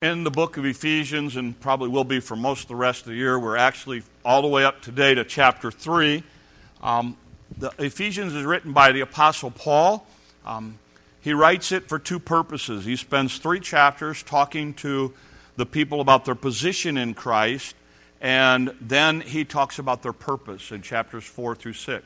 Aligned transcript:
in 0.00 0.22
the 0.22 0.30
book 0.30 0.56
of 0.56 0.64
Ephesians 0.64 1.34
and 1.34 1.58
probably 1.58 1.88
will 1.88 2.04
be 2.04 2.20
for 2.20 2.36
most 2.36 2.62
of 2.62 2.68
the 2.68 2.76
rest 2.76 3.00
of 3.00 3.06
the 3.08 3.16
year. 3.16 3.36
We're 3.36 3.56
actually 3.56 4.04
all 4.24 4.42
the 4.42 4.48
way 4.48 4.64
up 4.64 4.80
today 4.80 5.12
to 5.16 5.24
chapter 5.24 5.72
3. 5.72 6.22
Um, 6.80 7.16
the 7.58 7.72
Ephesians 7.80 8.32
is 8.32 8.44
written 8.44 8.72
by 8.72 8.92
the 8.92 9.00
Apostle 9.00 9.50
Paul. 9.50 10.06
Um, 10.46 10.78
he 11.20 11.32
writes 11.32 11.72
it 11.72 11.88
for 11.88 11.98
two 11.98 12.20
purposes. 12.20 12.84
He 12.84 12.94
spends 12.94 13.38
three 13.38 13.58
chapters 13.58 14.22
talking 14.22 14.72
to 14.74 15.12
the 15.56 15.66
people 15.66 16.00
about 16.00 16.24
their 16.24 16.36
position 16.36 16.96
in 16.96 17.12
Christ, 17.14 17.74
and 18.20 18.72
then 18.80 19.20
he 19.20 19.44
talks 19.44 19.80
about 19.80 20.04
their 20.04 20.12
purpose 20.12 20.70
in 20.70 20.80
chapters 20.80 21.24
4 21.24 21.56
through 21.56 21.72
6. 21.72 22.04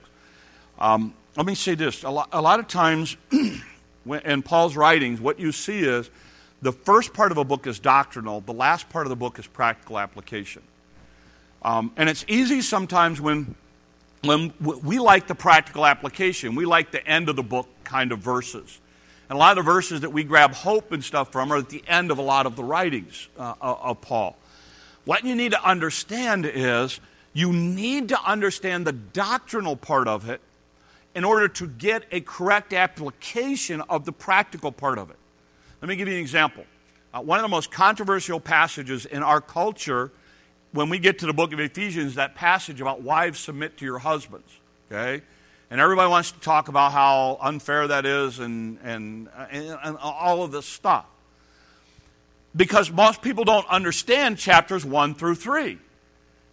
Um, 0.79 1.13
let 1.37 1.45
me 1.45 1.55
say 1.55 1.75
this 1.75 2.05
a 2.05 2.11
lot, 2.11 2.31
a 2.33 2.41
lot 2.41 2.59
of 2.59 2.69
times 2.69 3.19
in 4.25 4.43
Paul's 4.43 4.77
writings, 4.77 5.21
what 5.21 5.39
you 5.39 5.53
see 5.53 5.81
is 5.81 6.09
the 6.63 6.73
first 6.73 7.13
part 7.13 7.33
of 7.33 7.39
a 7.39 7.45
book 7.45 7.67
is 7.67 7.81
doctrinal, 7.81 8.41
the 8.41 8.53
last 8.53 8.89
part 8.89 9.05
of 9.05 9.11
the 9.11 9.17
book 9.17 9.39
is 9.39 9.47
practical 9.47 9.99
application. 9.99 10.63
Um, 11.63 11.93
and 11.97 12.09
it's 12.09 12.25
easy 12.29 12.63
sometimes 12.63 13.21
when, 13.21 13.55
when 14.23 14.55
we 14.61 14.99
like 15.01 15.27
the 15.27 15.35
practical 15.35 15.85
application, 15.85 16.55
we 16.55 16.65
like 16.65 16.93
the 16.93 17.05
end 17.07 17.29
of 17.29 17.37
the 17.37 17.43
book 17.43 17.69
kind 17.85 18.13
of 18.13 18.21
verses. 18.21 18.81
And 19.29 19.37
a 19.37 19.41
lot 19.41 19.59
of 19.59 19.65
the 19.65 19.71
verses 19.71 20.03
that 20.03 20.11
we 20.11 20.25
grab 20.25 20.53
hope 20.53 20.93
and 20.93 21.03
stuff 21.03 21.33
from 21.33 21.53
are 21.53 21.59
at 21.59 21.69
the 21.69 21.83
end 21.89 22.11
of 22.11 22.19
a 22.19 22.23
lot 22.23 22.47
of 22.47 22.55
the 22.55 22.65
writings 22.65 23.29
uh, 23.39 23.55
of 23.61 24.01
Paul. 24.01 24.37
What 25.05 25.25
you 25.25 25.35
need 25.35 25.53
to 25.53 25.65
understand 25.65 26.47
is 26.47 27.01
you 27.33 27.53
need 27.53 28.11
to 28.11 28.21
understand 28.25 28.87
the 28.87 28.93
doctrinal 28.93 29.75
part 29.75 30.07
of 30.07 30.29
it 30.29 30.41
in 31.15 31.25
order 31.25 31.49
to 31.49 31.67
get 31.67 32.05
a 32.13 32.21
correct 32.21 32.73
application 32.73 33.81
of 33.83 34.05
the 34.05 34.13
practical 34.13 34.71
part 34.71 34.99
of 34.99 35.11
it. 35.11 35.17
Let 35.83 35.89
me 35.89 35.97
give 35.97 36.07
you 36.07 36.15
an 36.15 36.21
example. 36.21 36.65
Uh, 37.13 37.23
one 37.23 37.41
of 37.41 37.43
the 37.43 37.49
most 37.49 37.73
controversial 37.73 38.39
passages 38.39 39.05
in 39.05 39.25
our 39.25 39.41
culture, 39.41 40.13
when 40.71 40.89
we 40.89 41.01
get 41.01 41.19
to 41.19 41.27
the 41.27 41.33
book 41.33 41.53
of 41.53 41.59
Ephesians, 41.59 42.15
that 42.15 42.37
passage 42.37 42.81
about 42.81 43.03
wives 43.03 43.41
submit 43.41 43.79
to 43.79 43.85
your 43.85 43.99
husbands. 43.99 44.61
Okay? 44.87 45.23
And 45.71 45.81
everybody 45.81 46.09
wants 46.09 46.31
to 46.31 46.39
talk 46.39 46.69
about 46.69 46.93
how 46.93 47.37
unfair 47.41 47.89
that 47.89 48.07
is 48.07 48.39
and, 48.39 48.79
and, 48.85 49.29
and, 49.51 49.77
and 49.83 49.97
all 49.99 50.45
of 50.45 50.53
this 50.53 50.67
stuff. 50.67 51.07
Because 52.55 52.93
most 52.93 53.21
people 53.21 53.43
don't 53.43 53.67
understand 53.69 54.39
chapters 54.39 54.85
1 54.85 55.17
through 55.17 55.35
3. 55.35 55.79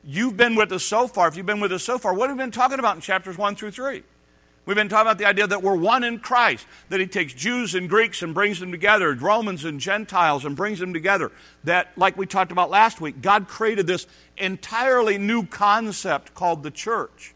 You've 0.04 0.38
been 0.38 0.56
with 0.56 0.72
us 0.72 0.84
so 0.84 1.08
far. 1.08 1.28
If 1.28 1.38
you've 1.38 1.46
been 1.46 1.60
with 1.60 1.72
us 1.72 1.84
so 1.84 2.00
far, 2.00 2.16
what 2.16 2.30
have 2.30 2.38
we 2.38 2.44
been 2.44 2.52
talking 2.52 2.80
about 2.80 2.96
in 2.96 3.02
chapters 3.02 3.38
1 3.38 3.56
through 3.58 3.72
3? 3.72 4.02
We've 4.70 4.76
been 4.76 4.88
talking 4.88 5.08
about 5.08 5.18
the 5.18 5.26
idea 5.26 5.48
that 5.48 5.64
we're 5.64 5.74
one 5.74 6.04
in 6.04 6.20
Christ, 6.20 6.68
that 6.90 7.00
He 7.00 7.08
takes 7.08 7.34
Jews 7.34 7.74
and 7.74 7.90
Greeks 7.90 8.22
and 8.22 8.36
brings 8.36 8.60
them 8.60 8.72
together, 8.72 9.12
Romans 9.16 9.66
and 9.66 9.80
Gentiles 9.80 10.46
and 10.46 10.56
brings 10.56 10.78
them 10.78 10.94
together. 10.94 11.32
That, 11.64 11.88
like 11.98 12.18
we 12.18 12.28
talked 12.28 12.52
about 12.52 12.70
last 12.70 13.02
week, 13.02 13.20
God 13.20 13.48
created 13.48 13.88
this 13.88 14.06
entirely 14.38 15.18
new 15.18 15.44
concept 15.48 16.36
called 16.36 16.62
the 16.62 16.70
church. 16.70 17.34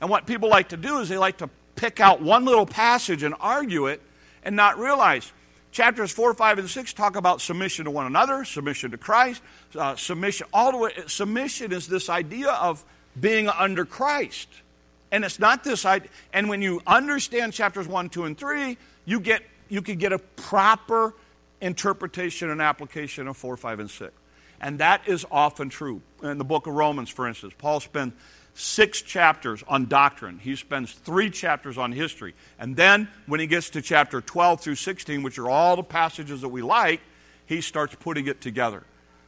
And 0.00 0.10
what 0.10 0.26
people 0.26 0.48
like 0.48 0.70
to 0.70 0.76
do 0.76 0.98
is 0.98 1.08
they 1.08 1.16
like 1.16 1.36
to 1.36 1.50
pick 1.76 2.00
out 2.00 2.20
one 2.20 2.44
little 2.44 2.66
passage 2.66 3.22
and 3.22 3.36
argue 3.38 3.86
it 3.86 4.02
and 4.42 4.56
not 4.56 4.76
realize. 4.76 5.32
Chapters 5.70 6.10
4, 6.10 6.34
5, 6.34 6.58
and 6.58 6.68
6 6.68 6.92
talk 6.92 7.14
about 7.14 7.40
submission 7.40 7.84
to 7.84 7.92
one 7.92 8.06
another, 8.06 8.44
submission 8.44 8.90
to 8.90 8.98
Christ, 8.98 9.42
uh, 9.76 9.94
submission, 9.94 10.48
all 10.52 10.72
the 10.72 10.78
way. 10.78 10.90
Submission 11.06 11.70
is 11.70 11.86
this 11.86 12.08
idea 12.08 12.50
of 12.50 12.84
being 13.20 13.48
under 13.48 13.84
Christ. 13.84 14.48
And 15.14 15.24
it's 15.24 15.38
not 15.38 15.62
this 15.62 15.86
idea. 15.86 16.10
And 16.32 16.48
when 16.48 16.60
you 16.60 16.82
understand 16.88 17.52
chapters 17.52 17.86
1, 17.86 18.08
2, 18.08 18.24
and 18.24 18.36
3, 18.36 18.76
you, 19.04 19.20
get, 19.20 19.44
you 19.68 19.80
can 19.80 19.96
get 19.96 20.12
a 20.12 20.18
proper 20.18 21.14
interpretation 21.60 22.50
and 22.50 22.60
application 22.60 23.28
of 23.28 23.36
4, 23.36 23.56
5, 23.56 23.78
and 23.78 23.88
6. 23.88 24.12
And 24.60 24.80
that 24.80 25.06
is 25.06 25.24
often 25.30 25.68
true. 25.68 26.02
In 26.24 26.38
the 26.38 26.44
book 26.44 26.66
of 26.66 26.74
Romans, 26.74 27.10
for 27.10 27.28
instance, 27.28 27.54
Paul 27.56 27.78
spends 27.78 28.14
six 28.54 29.02
chapters 29.02 29.62
on 29.68 29.86
doctrine. 29.86 30.40
He 30.40 30.56
spends 30.56 30.90
three 30.90 31.30
chapters 31.30 31.78
on 31.78 31.92
history. 31.92 32.34
And 32.58 32.74
then 32.74 33.06
when 33.26 33.38
he 33.38 33.46
gets 33.46 33.70
to 33.70 33.82
chapter 33.82 34.20
12 34.20 34.62
through 34.62 34.74
16, 34.74 35.22
which 35.22 35.38
are 35.38 35.48
all 35.48 35.76
the 35.76 35.84
passages 35.84 36.40
that 36.40 36.48
we 36.48 36.60
like, 36.60 37.00
he 37.46 37.60
starts 37.60 37.94
putting 37.94 38.26
it 38.26 38.40
together. 38.40 38.82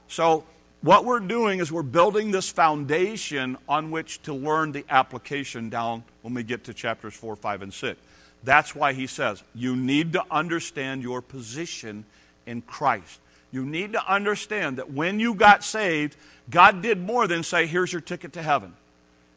So 0.08 0.46
what 0.82 1.04
we're 1.04 1.20
doing 1.20 1.60
is 1.60 1.72
we're 1.72 1.82
building 1.82 2.30
this 2.30 2.48
foundation 2.50 3.56
on 3.68 3.90
which 3.90 4.22
to 4.22 4.34
learn 4.34 4.72
the 4.72 4.84
application 4.88 5.68
down 5.68 6.04
when 6.22 6.34
we 6.34 6.42
get 6.42 6.64
to 6.64 6.74
chapters 6.74 7.14
4, 7.14 7.36
5, 7.36 7.62
and 7.62 7.74
6. 7.74 8.00
That's 8.44 8.74
why 8.74 8.92
he 8.92 9.06
says 9.06 9.42
you 9.54 9.74
need 9.74 10.12
to 10.12 10.24
understand 10.30 11.02
your 11.02 11.22
position 11.22 12.04
in 12.46 12.62
Christ. 12.62 13.20
You 13.50 13.64
need 13.64 13.94
to 13.94 14.12
understand 14.12 14.78
that 14.78 14.92
when 14.92 15.18
you 15.18 15.34
got 15.34 15.64
saved, 15.64 16.16
God 16.50 16.82
did 16.82 17.00
more 17.00 17.26
than 17.26 17.42
say, 17.42 17.66
here's 17.66 17.92
your 17.92 18.02
ticket 18.02 18.34
to 18.34 18.42
heaven. 18.42 18.74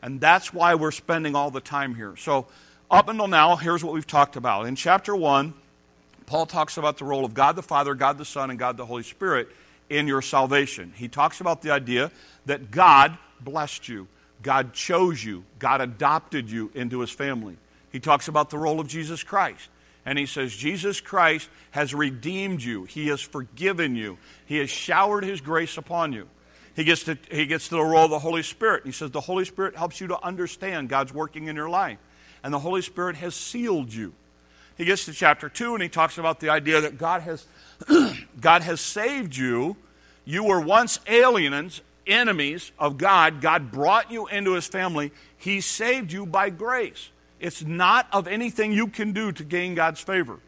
And 0.01 0.19
that's 0.21 0.53
why 0.53 0.75
we're 0.75 0.91
spending 0.91 1.35
all 1.35 1.51
the 1.51 1.61
time 1.61 1.95
here. 1.95 2.15
So, 2.17 2.47
up 2.91 3.07
until 3.07 3.27
now, 3.27 3.55
here's 3.55 3.83
what 3.83 3.93
we've 3.93 4.07
talked 4.07 4.35
about. 4.35 4.65
In 4.65 4.75
chapter 4.75 5.15
1, 5.15 5.53
Paul 6.25 6.45
talks 6.45 6.77
about 6.77 6.97
the 6.97 7.05
role 7.05 7.23
of 7.23 7.33
God 7.33 7.55
the 7.55 7.61
Father, 7.61 7.93
God 7.93 8.17
the 8.17 8.25
Son, 8.25 8.49
and 8.49 8.57
God 8.57 8.77
the 8.77 8.85
Holy 8.85 9.03
Spirit 9.03 9.49
in 9.89 10.07
your 10.07 10.21
salvation. 10.21 10.93
He 10.95 11.07
talks 11.07 11.41
about 11.41 11.61
the 11.61 11.71
idea 11.71 12.11
that 12.45 12.71
God 12.71 13.17
blessed 13.41 13.87
you, 13.87 14.07
God 14.41 14.73
chose 14.73 15.23
you, 15.23 15.43
God 15.57 15.81
adopted 15.81 16.49
you 16.49 16.71
into 16.73 16.99
his 16.99 17.11
family. 17.11 17.57
He 17.91 17.99
talks 17.99 18.27
about 18.27 18.49
the 18.49 18.57
role 18.57 18.79
of 18.79 18.87
Jesus 18.87 19.23
Christ. 19.23 19.69
And 20.05 20.17
he 20.17 20.25
says, 20.25 20.55
Jesus 20.55 21.01
Christ 21.01 21.49
has 21.71 21.93
redeemed 21.93 22.63
you. 22.63 22.85
He 22.85 23.07
has 23.07 23.21
forgiven 23.21 23.95
you. 23.95 24.17
He 24.45 24.57
has 24.57 24.69
showered 24.69 25.23
his 25.23 25.41
grace 25.41 25.77
upon 25.77 26.13
you. 26.13 26.27
He 26.75 26.83
gets, 26.83 27.03
to, 27.03 27.17
he 27.29 27.45
gets 27.45 27.67
to 27.69 27.75
the 27.75 27.83
role 27.83 28.05
of 28.05 28.11
the 28.11 28.19
Holy 28.19 28.43
Spirit. 28.43 28.83
He 28.85 28.91
says, 28.91 29.11
The 29.11 29.19
Holy 29.19 29.43
Spirit 29.43 29.75
helps 29.75 29.99
you 29.99 30.07
to 30.07 30.23
understand 30.23 30.87
God's 30.87 31.13
working 31.13 31.47
in 31.47 31.55
your 31.55 31.69
life. 31.69 31.99
And 32.43 32.53
the 32.53 32.59
Holy 32.59 32.81
Spirit 32.81 33.17
has 33.17 33.35
sealed 33.35 33.93
you. 33.93 34.13
He 34.79 34.85
gets 34.85 35.03
to 35.05 35.13
chapter 35.13 35.49
2 35.49 35.73
and 35.73 35.83
he 35.83 35.89
talks 35.89 36.17
about 36.17 36.39
the 36.39 36.49
idea 36.49 36.79
that 36.79 36.97
God 36.97 37.21
has 37.21 37.45
God 38.39 38.61
has 38.63 38.79
saved 38.79 39.35
you. 39.35 39.75
You 40.23 40.45
were 40.45 40.61
once 40.61 41.01
aliens, 41.05 41.81
enemies 42.07 42.71
of 42.79 42.97
God. 42.97 43.41
God 43.41 43.71
brought 43.71 44.09
you 44.09 44.27
into 44.27 44.53
his 44.53 44.67
family. 44.67 45.11
He 45.37 45.59
saved 45.59 46.13
you 46.13 46.25
by 46.25 46.49
grace. 46.49 47.09
It's 47.41 47.61
not 47.61 48.07
of 48.13 48.25
anything 48.29 48.71
you 48.71 48.87
can 48.87 49.11
do 49.11 49.33
to 49.33 49.43
gain 49.43 49.75
God's 49.75 49.99
favor. 49.99 50.39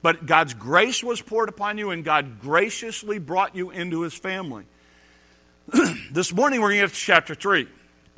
But 0.00 0.24
God's 0.24 0.54
grace 0.54 1.04
was 1.04 1.20
poured 1.20 1.50
upon 1.50 1.76
you, 1.76 1.90
and 1.90 2.04
God 2.04 2.40
graciously 2.40 3.18
brought 3.18 3.54
you 3.54 3.70
into 3.70 4.02
his 4.02 4.14
family. 4.14 4.64
this 6.12 6.32
morning, 6.32 6.60
we're 6.60 6.68
going 6.68 6.80
to 6.80 6.86
get 6.86 6.94
to 6.94 7.00
chapter 7.00 7.34
3. 7.34 7.60
And 7.60 7.68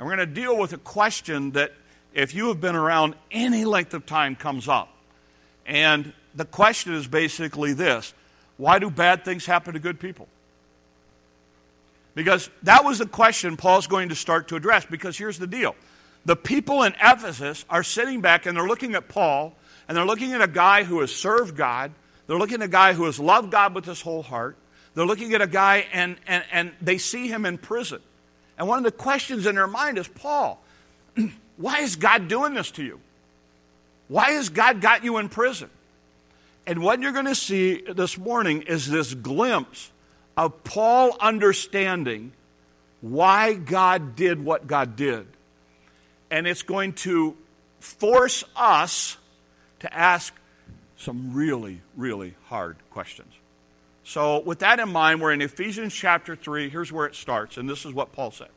we're 0.07 0.15
going 0.15 0.27
to 0.27 0.33
deal 0.33 0.57
with 0.57 0.71
a 0.71 0.77
question 0.77 1.51
that, 1.51 1.73
if 2.13 2.33
you 2.33 2.47
have 2.47 2.61
been 2.61 2.75
around 2.75 3.15
any 3.31 3.65
length 3.65 3.93
of 3.93 4.05
time, 4.05 4.35
comes 4.35 4.67
up. 4.67 4.93
And 5.69 6.13
the 6.33 6.45
question 6.45 6.95
is 6.95 7.07
basically 7.07 7.73
this 7.73 8.13
why 8.57 8.79
do 8.79 8.89
bad 8.89 9.23
things 9.23 9.45
happen 9.45 9.75
to 9.75 9.79
good 9.79 9.99
people? 9.99 10.27
Because 12.15 12.49
that 12.63 12.83
was 12.83 12.97
the 12.97 13.05
question 13.05 13.55
Paul's 13.55 13.87
going 13.87 14.09
to 14.09 14.15
start 14.15 14.49
to 14.49 14.57
address. 14.57 14.85
Because 14.85 15.17
here's 15.17 15.39
the 15.39 15.47
deal 15.47 15.75
the 16.25 16.35
people 16.35 16.83
in 16.83 16.93
Ephesus 17.01 17.63
are 17.69 17.83
sitting 17.83 18.19
back 18.19 18.45
and 18.45 18.57
they're 18.57 18.67
looking 18.67 18.95
at 18.95 19.07
Paul 19.07 19.53
and 19.87 19.95
they're 19.95 20.05
looking 20.05 20.33
at 20.33 20.41
a 20.41 20.47
guy 20.47 20.83
who 20.83 20.99
has 21.01 21.15
served 21.15 21.55
God. 21.55 21.91
They're 22.27 22.37
looking 22.37 22.61
at 22.61 22.63
a 22.63 22.67
guy 22.67 22.93
who 22.93 23.05
has 23.05 23.19
loved 23.19 23.51
God 23.51 23.73
with 23.73 23.85
his 23.85 24.01
whole 24.01 24.23
heart. 24.23 24.57
They're 24.95 25.05
looking 25.05 25.33
at 25.33 25.41
a 25.41 25.47
guy 25.47 25.85
and, 25.93 26.17
and, 26.27 26.43
and 26.51 26.71
they 26.81 26.97
see 26.97 27.27
him 27.27 27.45
in 27.45 27.59
prison. 27.59 28.01
And 28.57 28.67
one 28.67 28.79
of 28.79 28.83
the 28.83 28.91
questions 28.91 29.45
in 29.45 29.55
their 29.55 29.67
mind 29.67 29.97
is 29.97 30.07
Paul, 30.07 30.61
why 31.57 31.79
is 31.79 31.95
God 31.95 32.27
doing 32.27 32.55
this 32.55 32.71
to 32.71 32.83
you? 32.83 32.99
Why 34.09 34.31
has 34.31 34.49
God 34.49 34.81
got 34.81 35.05
you 35.05 35.17
in 35.17 35.29
prison? 35.29 35.69
And 36.67 36.81
what 36.81 36.99
you're 36.99 37.13
going 37.13 37.25
to 37.25 37.35
see 37.35 37.81
this 37.81 38.17
morning 38.17 38.63
is 38.63 38.89
this 38.89 39.13
glimpse 39.13 39.89
of 40.35 40.63
Paul 40.63 41.15
understanding 41.19 42.33
why 43.01 43.53
God 43.53 44.15
did 44.15 44.43
what 44.43 44.67
God 44.67 44.95
did. 44.95 45.25
And 46.29 46.45
it's 46.45 46.63
going 46.63 46.93
to 46.93 47.37
force 47.79 48.43
us 48.55 49.17
to 49.79 49.93
ask 49.93 50.33
some 50.97 51.33
really, 51.33 51.81
really 51.95 52.35
hard 52.45 52.77
questions. 52.91 53.33
So, 54.03 54.39
with 54.39 54.59
that 54.59 54.79
in 54.79 54.89
mind, 54.89 55.21
we're 55.21 55.31
in 55.33 55.41
Ephesians 55.41 55.93
chapter 55.93 56.35
3. 56.35 56.69
Here's 56.69 56.91
where 56.91 57.05
it 57.05 57.15
starts, 57.15 57.57
and 57.57 57.69
this 57.69 57.85
is 57.85 57.93
what 57.93 58.11
Paul 58.11 58.31
said. 58.31 58.49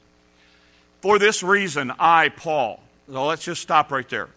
For 1.03 1.19
this 1.19 1.43
reason, 1.43 1.93
I, 1.99 2.31
Paul, 2.31 2.81
so 3.11 3.27
let's 3.27 3.45
just 3.45 3.61
stop 3.61 3.93
right 3.93 4.09
there. 4.09 4.29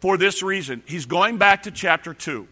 For 0.00 0.16
this 0.16 0.42
reason, 0.42 0.82
he's 0.86 1.06
going 1.06 1.36
back 1.38 1.64
to 1.64 1.70
chapter 1.70 2.14
2. 2.14 2.46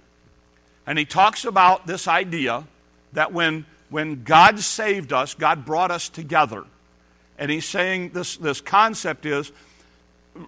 And 0.86 0.98
he 0.98 1.04
talks 1.04 1.44
about 1.44 1.86
this 1.86 2.06
idea 2.08 2.64
that 3.12 3.32
when, 3.32 3.66
when 3.90 4.22
God 4.24 4.58
saved 4.60 5.12
us, 5.12 5.34
God 5.34 5.64
brought 5.64 5.90
us 5.90 6.08
together. 6.08 6.64
And 7.38 7.50
he's 7.50 7.66
saying 7.66 8.10
this, 8.10 8.36
this 8.36 8.60
concept 8.60 9.26
is 9.26 9.52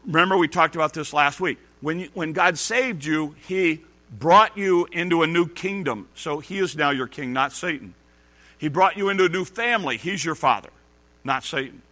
remember, 0.07 0.37
we 0.37 0.49
talked 0.49 0.75
about 0.75 0.95
this 0.95 1.13
last 1.13 1.41
week. 1.41 1.59
When, 1.81 2.01
you, 2.01 2.09
when 2.15 2.33
God 2.33 2.59
saved 2.59 3.05
you, 3.05 3.35
he 3.47 3.81
brought 4.11 4.57
you 4.57 4.87
into 4.93 5.23
a 5.23 5.27
new 5.27 5.47
kingdom. 5.47 6.09
So 6.15 6.41
he 6.41 6.59
is 6.59 6.77
now 6.77 6.91
your 6.91 7.07
king, 7.07 7.33
not 7.33 7.53
Satan. 7.53 7.95
He 8.59 8.69
brought 8.69 8.97
you 8.97 9.09
into 9.09 9.25
a 9.25 9.29
new 9.29 9.45
family. 9.45 9.97
He's 9.97 10.25
your 10.25 10.35
father, 10.35 10.71
not 11.25 11.45
Satan. 11.45 11.83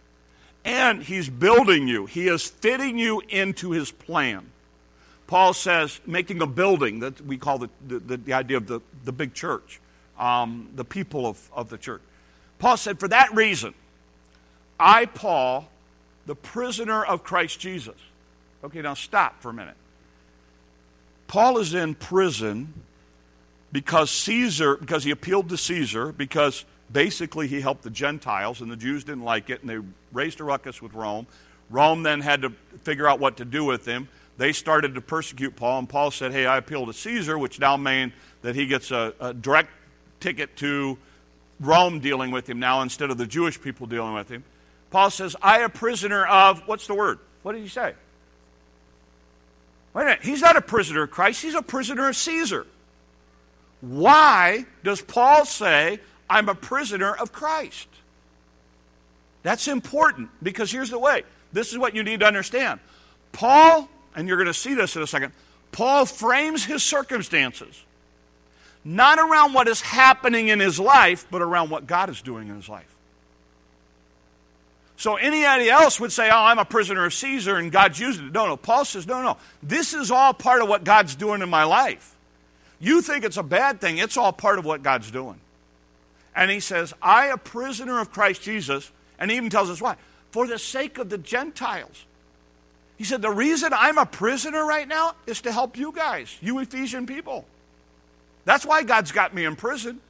And 0.63 1.01
he's 1.01 1.29
building 1.29 1.87
you, 1.87 2.05
he 2.05 2.27
is 2.27 2.45
fitting 2.45 2.97
you 2.97 3.21
into 3.29 3.71
his 3.71 3.91
plan. 3.91 4.51
Paul 5.29 5.53
says, 5.53 6.01
making 6.07 6.41
a 6.41 6.47
building 6.47 7.01
that 7.01 7.21
we 7.21 7.37
call 7.37 7.59
the, 7.59 7.69
the, 7.87 8.17
the 8.17 8.33
idea 8.33 8.57
of 8.57 8.65
the, 8.65 8.81
the 9.05 9.11
big 9.11 9.35
church, 9.35 9.79
um, 10.17 10.71
the 10.75 10.83
people 10.83 11.27
of, 11.27 11.51
of 11.53 11.69
the 11.69 11.77
church. 11.77 12.01
Paul 12.57 12.77
said, 12.77 12.99
For 12.99 13.07
that 13.09 13.35
reason, 13.35 13.75
I, 14.79 15.05
Paul, 15.05 15.69
the 16.25 16.33
prisoner 16.33 17.05
of 17.05 17.23
Christ 17.23 17.59
Jesus. 17.59 17.93
Okay, 18.63 18.81
now 18.81 18.95
stop 18.95 19.39
for 19.39 19.51
a 19.51 19.53
minute. 19.53 19.75
Paul 21.27 21.59
is 21.59 21.75
in 21.75 21.93
prison 21.93 22.73
because 23.71 24.09
Caesar, 24.09 24.77
because 24.77 25.03
he 25.03 25.11
appealed 25.11 25.49
to 25.49 25.57
Caesar, 25.57 26.11
because 26.11 26.65
basically 26.91 27.47
he 27.47 27.61
helped 27.61 27.83
the 27.83 27.91
Gentiles 27.91 28.61
and 28.61 28.71
the 28.71 28.75
Jews 28.75 29.03
didn't 29.03 29.25
like 29.25 29.51
it 29.51 29.61
and 29.61 29.69
they 29.69 29.77
raised 30.11 30.39
a 30.39 30.43
ruckus 30.43 30.81
with 30.81 30.95
Rome. 30.95 31.27
Rome 31.69 32.01
then 32.01 32.21
had 32.21 32.41
to 32.41 32.49
figure 32.81 33.07
out 33.07 33.19
what 33.19 33.37
to 33.37 33.45
do 33.45 33.63
with 33.63 33.85
him. 33.85 34.07
They 34.39 34.53
started 34.53 34.95
to 34.95 35.01
persecute 35.01 35.57
Paul, 35.57 35.79
and 35.79 35.89
Paul 35.89 36.11
said, 36.11 36.31
Hey, 36.31 36.45
I 36.45 36.55
appeal 36.55 36.85
to 36.85 36.93
Caesar, 36.93 37.37
which 37.37 37.59
now 37.59 37.75
means 37.75 38.13
that 38.41 38.55
he 38.55 38.67
gets 38.67 38.89
a, 38.89 39.13
a 39.19 39.33
direct 39.33 39.69
ticket 40.21 40.55
to 40.57 40.97
Rome 41.59 41.99
dealing 41.99 42.31
with 42.31 42.49
him 42.49 42.57
now 42.57 42.81
instead 42.81 43.11
of 43.11 43.17
the 43.17 43.27
Jewish 43.27 43.59
people 43.59 43.85
dealing 43.85 44.13
with 44.13 44.29
him. 44.29 44.45
Paul 44.91 45.09
says, 45.09 45.35
I 45.41 45.59
a 45.59 45.67
prisoner 45.67 46.25
of, 46.25 46.65
what's 46.69 46.87
the 46.87 46.93
word? 46.93 47.19
What 47.43 47.51
did 47.51 47.63
he 47.63 47.67
say? 47.67 47.93
Wait 49.93 50.03
a 50.03 50.05
minute, 50.05 50.21
he's 50.23 50.39
not 50.39 50.55
a 50.55 50.61
prisoner 50.61 51.03
of 51.03 51.11
Christ, 51.11 51.41
he's 51.41 51.53
a 51.53 51.61
prisoner 51.61 52.07
of 52.07 52.15
Caesar. 52.15 52.65
Why 53.81 54.65
does 54.85 55.01
Paul 55.01 55.43
say, 55.43 55.99
I'm 56.29 56.47
a 56.47 56.55
prisoner 56.55 57.13
of 57.13 57.33
Christ? 57.33 57.89
That's 59.43 59.67
important 59.67 60.29
because 60.41 60.71
here's 60.71 60.91
the 60.91 60.99
way. 60.99 61.23
This 61.51 61.73
is 61.73 61.77
what 61.77 61.93
you 61.93 62.03
need 62.03 62.21
to 62.21 62.25
understand. 62.25 62.79
Paul, 63.33 63.89
and 64.15 64.27
you're 64.27 64.37
going 64.37 64.47
to 64.47 64.53
see 64.53 64.73
this 64.73 64.95
in 64.95 65.01
a 65.01 65.07
second, 65.07 65.33
Paul 65.71 66.05
frames 66.05 66.65
his 66.65 66.83
circumstances 66.83 67.83
not 68.83 69.19
around 69.19 69.53
what 69.53 69.67
is 69.67 69.81
happening 69.81 70.47
in 70.47 70.59
his 70.59 70.79
life, 70.79 71.27
but 71.29 71.41
around 71.41 71.69
what 71.69 71.85
God 71.85 72.09
is 72.09 72.21
doing 72.21 72.47
in 72.47 72.55
his 72.55 72.69
life. 72.69 72.95
So 74.97 75.15
anybody 75.15 75.69
else 75.69 75.99
would 75.99 76.11
say, 76.11 76.29
Oh, 76.29 76.43
I'm 76.43 76.59
a 76.59 76.65
prisoner 76.65 77.05
of 77.05 77.13
Caesar 77.13 77.55
and 77.55 77.71
God's 77.71 77.99
using 77.99 78.27
it. 78.27 78.33
No, 78.33 78.47
no. 78.47 78.57
Paul 78.57 78.85
says, 78.85 79.07
No, 79.07 79.21
no. 79.21 79.37
This 79.63 79.93
is 79.93 80.11
all 80.11 80.33
part 80.33 80.61
of 80.61 80.67
what 80.67 80.83
God's 80.83 81.15
doing 81.15 81.41
in 81.41 81.49
my 81.49 81.63
life. 81.63 82.15
You 82.79 83.01
think 83.01 83.23
it's 83.23 83.37
a 83.37 83.43
bad 83.43 83.81
thing, 83.81 83.97
it's 83.97 84.17
all 84.17 84.33
part 84.33 84.59
of 84.59 84.65
what 84.65 84.83
God's 84.83 85.11
doing. 85.11 85.39
And 86.35 86.49
he 86.49 86.59
says, 86.59 86.93
I, 87.01 87.27
a 87.27 87.37
prisoner 87.37 87.99
of 87.99 88.11
Christ 88.11 88.41
Jesus, 88.41 88.91
and 89.17 89.29
he 89.29 89.37
even 89.37 89.49
tells 89.49 89.69
us 89.69 89.81
why, 89.81 89.95
for 90.31 90.47
the 90.47 90.59
sake 90.59 90.97
of 90.97 91.09
the 91.09 91.17
Gentiles. 91.17 92.05
He 92.99 93.05
said, 93.05 93.21
The 93.21 93.31
reason 93.31 93.71
I'm 93.73 93.97
a 93.97 94.05
prisoner 94.05 94.63
right 94.65 94.87
now 94.87 95.15
is 95.25 95.41
to 95.41 95.51
help 95.53 95.77
you 95.77 95.93
guys, 95.93 96.37
you 96.41 96.59
Ephesian 96.59 97.07
people. 97.07 97.45
That's 98.43 98.65
why 98.65 98.83
God's 98.83 99.13
got 99.13 99.33
me 99.33 99.45
in 99.45 99.55
prison. 99.55 100.01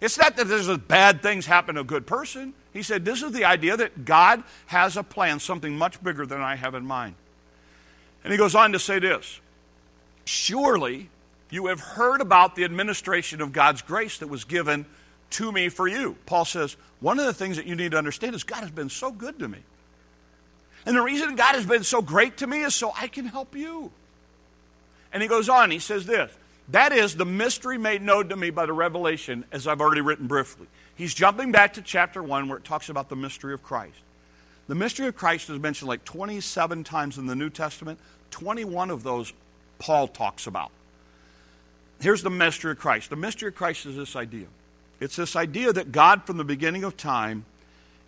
It's 0.00 0.16
not 0.16 0.36
that 0.36 0.46
there's 0.46 0.74
bad 0.78 1.20
things 1.20 1.46
happen 1.46 1.74
to 1.74 1.80
a 1.80 1.84
good 1.84 2.06
person. 2.06 2.54
He 2.72 2.84
said, 2.84 3.04
This 3.04 3.24
is 3.24 3.32
the 3.32 3.44
idea 3.44 3.76
that 3.76 4.04
God 4.04 4.44
has 4.66 4.96
a 4.96 5.02
plan, 5.02 5.40
something 5.40 5.76
much 5.76 6.00
bigger 6.00 6.24
than 6.26 6.40
I 6.40 6.54
have 6.54 6.76
in 6.76 6.86
mind. 6.86 7.16
And 8.22 8.32
he 8.32 8.38
goes 8.38 8.54
on 8.54 8.70
to 8.70 8.78
say 8.78 9.00
this 9.00 9.40
Surely 10.24 11.10
you 11.50 11.66
have 11.66 11.80
heard 11.80 12.20
about 12.20 12.54
the 12.54 12.62
administration 12.62 13.40
of 13.40 13.52
God's 13.52 13.82
grace 13.82 14.18
that 14.18 14.28
was 14.28 14.44
given 14.44 14.86
to 15.30 15.50
me 15.50 15.70
for 15.70 15.88
you. 15.88 16.16
Paul 16.24 16.44
says, 16.44 16.76
One 17.00 17.18
of 17.18 17.26
the 17.26 17.34
things 17.34 17.56
that 17.56 17.66
you 17.66 17.74
need 17.74 17.90
to 17.90 17.98
understand 17.98 18.36
is 18.36 18.44
God 18.44 18.60
has 18.60 18.70
been 18.70 18.90
so 18.90 19.10
good 19.10 19.40
to 19.40 19.48
me. 19.48 19.58
And 20.86 20.96
the 20.96 21.02
reason 21.02 21.36
God 21.36 21.54
has 21.54 21.66
been 21.66 21.84
so 21.84 22.00
great 22.00 22.38
to 22.38 22.46
me 22.46 22.62
is 22.62 22.74
so 22.74 22.92
I 22.96 23.08
can 23.08 23.26
help 23.26 23.54
you. 23.54 23.90
And 25.12 25.22
he 25.22 25.28
goes 25.28 25.48
on, 25.48 25.70
he 25.70 25.78
says 25.78 26.06
this 26.06 26.32
that 26.70 26.92
is 26.92 27.16
the 27.16 27.24
mystery 27.24 27.78
made 27.78 28.02
known 28.02 28.28
to 28.28 28.36
me 28.36 28.50
by 28.50 28.66
the 28.66 28.72
revelation, 28.72 29.44
as 29.50 29.66
I've 29.66 29.80
already 29.80 30.02
written 30.02 30.26
briefly. 30.26 30.66
He's 30.96 31.14
jumping 31.14 31.52
back 31.52 31.74
to 31.74 31.82
chapter 31.82 32.22
1 32.22 32.48
where 32.48 32.58
it 32.58 32.64
talks 32.64 32.88
about 32.88 33.08
the 33.08 33.16
mystery 33.16 33.54
of 33.54 33.62
Christ. 33.62 33.96
The 34.66 34.74
mystery 34.74 35.06
of 35.06 35.16
Christ 35.16 35.48
is 35.48 35.58
mentioned 35.58 35.88
like 35.88 36.04
27 36.04 36.84
times 36.84 37.16
in 37.16 37.26
the 37.26 37.34
New 37.34 37.48
Testament. 37.48 37.98
21 38.30 38.90
of 38.90 39.02
those 39.02 39.32
Paul 39.78 40.08
talks 40.08 40.46
about. 40.46 40.70
Here's 42.00 42.22
the 42.22 42.30
mystery 42.30 42.72
of 42.72 42.78
Christ. 42.78 43.08
The 43.08 43.16
mystery 43.16 43.48
of 43.48 43.54
Christ 43.54 43.86
is 43.86 43.96
this 43.96 44.14
idea 44.14 44.46
it's 45.00 45.16
this 45.16 45.36
idea 45.36 45.72
that 45.72 45.92
God, 45.92 46.24
from 46.24 46.38
the 46.38 46.44
beginning 46.44 46.82
of 46.82 46.96
time, 46.96 47.44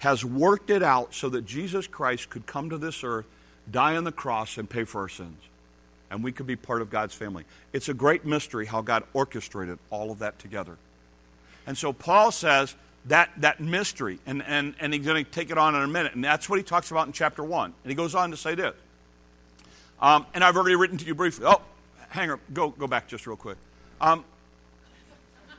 has 0.01 0.25
worked 0.25 0.71
it 0.71 0.83
out 0.83 1.15
so 1.15 1.31
that 1.31 1.47
Jesus 1.47 1.87
Christ 1.87 2.29
could 2.29 2.47
come 2.47 2.71
to 2.71 2.79
this 2.79 3.03
earth, 3.03 3.27
die 3.71 3.97
on 3.97 4.05
the 4.05 4.13
cross, 4.13 4.59
and 4.59 4.69
pay 4.69 4.85
for 4.85 5.03
our 5.03 5.09
sins 5.09 5.39
and 6.11 6.25
we 6.25 6.33
could 6.33 6.47
be 6.47 6.57
part 6.57 6.83
of 6.83 6.91
God's 6.91 7.15
family. 7.15 7.45
It's 7.73 7.89
a 7.89 7.95
great 7.95 8.25
mystery 8.25 8.67
how 8.67 8.83
God 8.83 9.05
orchestrated 9.15 9.79
all 9.91 10.11
of 10.11 10.19
that 10.19 10.39
together. 10.39 10.77
And 11.67 11.79
so 11.79 11.93
Paul 11.93 12.33
says 12.33 12.75
that, 13.07 13.31
that 13.39 13.61
mystery, 13.61 14.19
and, 14.27 14.43
and, 14.43 14.75
and 14.81 14.93
he's 14.93 15.07
going 15.07 15.25
to 15.25 15.31
take 15.31 15.51
it 15.51 15.59
on 15.59 15.75
in 15.75 15.83
a 15.83 15.89
minute, 15.89 16.15
and 16.15 16.25
that's 16.25 16.49
what 16.49 16.59
he 16.59 16.65
talks 16.65 16.91
about 16.91 17.07
in 17.07 17.13
chapter 17.13 17.45
1. 17.45 17.65
And 17.85 17.91
he 17.91 17.95
goes 17.95 18.15
on 18.15 18.33
to 18.33 18.37
say 18.37 18.55
this. 18.57 18.75
Um, 20.03 20.27
and 20.35 20.43
I've 20.43 20.57
already 20.57 20.77
written 20.77 20.99
to 20.99 21.05
you 21.05 21.15
briefly. 21.15 21.47
Oh, 21.47 21.63
hang 22.09 22.31
on, 22.31 22.41
go, 22.53 22.71
go 22.71 22.87
back 22.87 23.07
just 23.07 23.27
real 23.27 23.37
quick. 23.37 23.59
Um, 24.01 24.25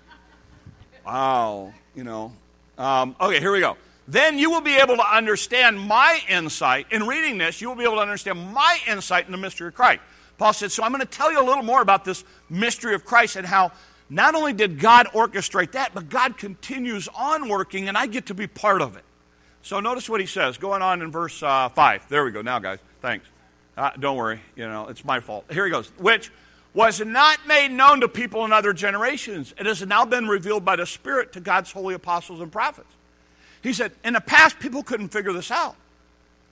wow, 1.06 1.74
you 1.96 2.04
know. 2.04 2.34
Um, 2.78 3.16
okay, 3.22 3.40
here 3.40 3.52
we 3.52 3.62
go 3.62 3.78
then 4.08 4.40
you 4.40 4.50
will 4.50 4.62
be 4.62 4.76
able 4.76 4.96
to 4.98 5.16
understand 5.16 5.80
my 5.80 6.20
insight. 6.28 6.88
In 6.92 7.08
reading 7.08 7.38
this, 7.38 7.62
you 7.62 7.70
will 7.70 7.76
be 7.76 7.84
able 7.84 7.96
to 7.96 8.02
understand 8.02 8.54
my 8.54 8.80
insight 8.88 9.26
in 9.26 9.32
the 9.32 9.38
mystery 9.38 9.68
of 9.68 9.76
Christ. 9.76 10.02
Paul 10.38 10.54
said, 10.54 10.72
So 10.72 10.84
I'm 10.84 10.92
going 10.92 11.02
to 11.02 11.06
tell 11.06 11.32
you 11.32 11.42
a 11.42 11.46
little 11.46 11.64
more 11.64 11.82
about 11.82 12.04
this 12.04 12.24
mystery 12.50 12.96
of 12.96 13.06
Christ 13.06 13.36
and 13.36 13.46
how 13.46 13.72
not 14.10 14.36
only 14.36 14.54
did 14.54 14.80
God 14.80 15.08
orchestrate 15.14 15.72
that, 15.72 15.94
but 15.94 16.10
God 16.10 16.38
continues 16.38 17.08
on 17.16 17.48
working, 17.48 17.88
and 17.88 17.98
I 17.98 18.08
get 18.08 18.26
to 18.26 18.34
be 18.34 18.48
part 18.48 18.82
of 18.82 18.98
it. 18.98 19.04
So 19.62 19.80
notice 19.80 20.10
what 20.10 20.20
he 20.20 20.26
says, 20.26 20.58
going 20.58 20.82
on 20.82 21.02
in 21.02 21.12
verse 21.12 21.42
uh, 21.42 21.70
5. 21.70 22.10
There 22.10 22.26
we 22.26 22.32
go. 22.32 22.42
Now, 22.42 22.60
guys, 22.60 22.80
thanks. 23.02 23.28
Uh, 23.78 23.92
don't 23.98 24.18
worry, 24.18 24.42
you 24.56 24.68
know, 24.68 24.88
it's 24.90 25.06
my 25.06 25.22
fault. 25.22 25.46
Here 25.50 25.64
he 25.64 25.72
goes. 25.72 25.90
Which 25.98 26.30
was 26.74 27.00
not 27.00 27.48
made 27.48 27.70
known 27.70 28.02
to 28.02 28.08
people 28.08 28.44
in 28.44 28.52
other 28.52 28.74
generations. 28.74 29.54
It 29.58 29.66
has 29.66 29.86
now 29.86 30.06
been 30.06 30.28
revealed 30.28 30.66
by 30.66 30.76
the 30.76 30.86
Spirit 30.86 31.34
to 31.34 31.40
God's 31.40 31.72
holy 31.72 31.94
apostles 31.94 32.42
and 32.42 32.52
prophets. 32.52 32.94
He 33.62 33.74
said, 33.74 33.92
in 34.04 34.14
the 34.14 34.22
past, 34.22 34.60
people 34.60 34.84
couldn't 34.84 35.10
figure 35.10 35.34
this 35.34 35.52
out. 35.52 35.76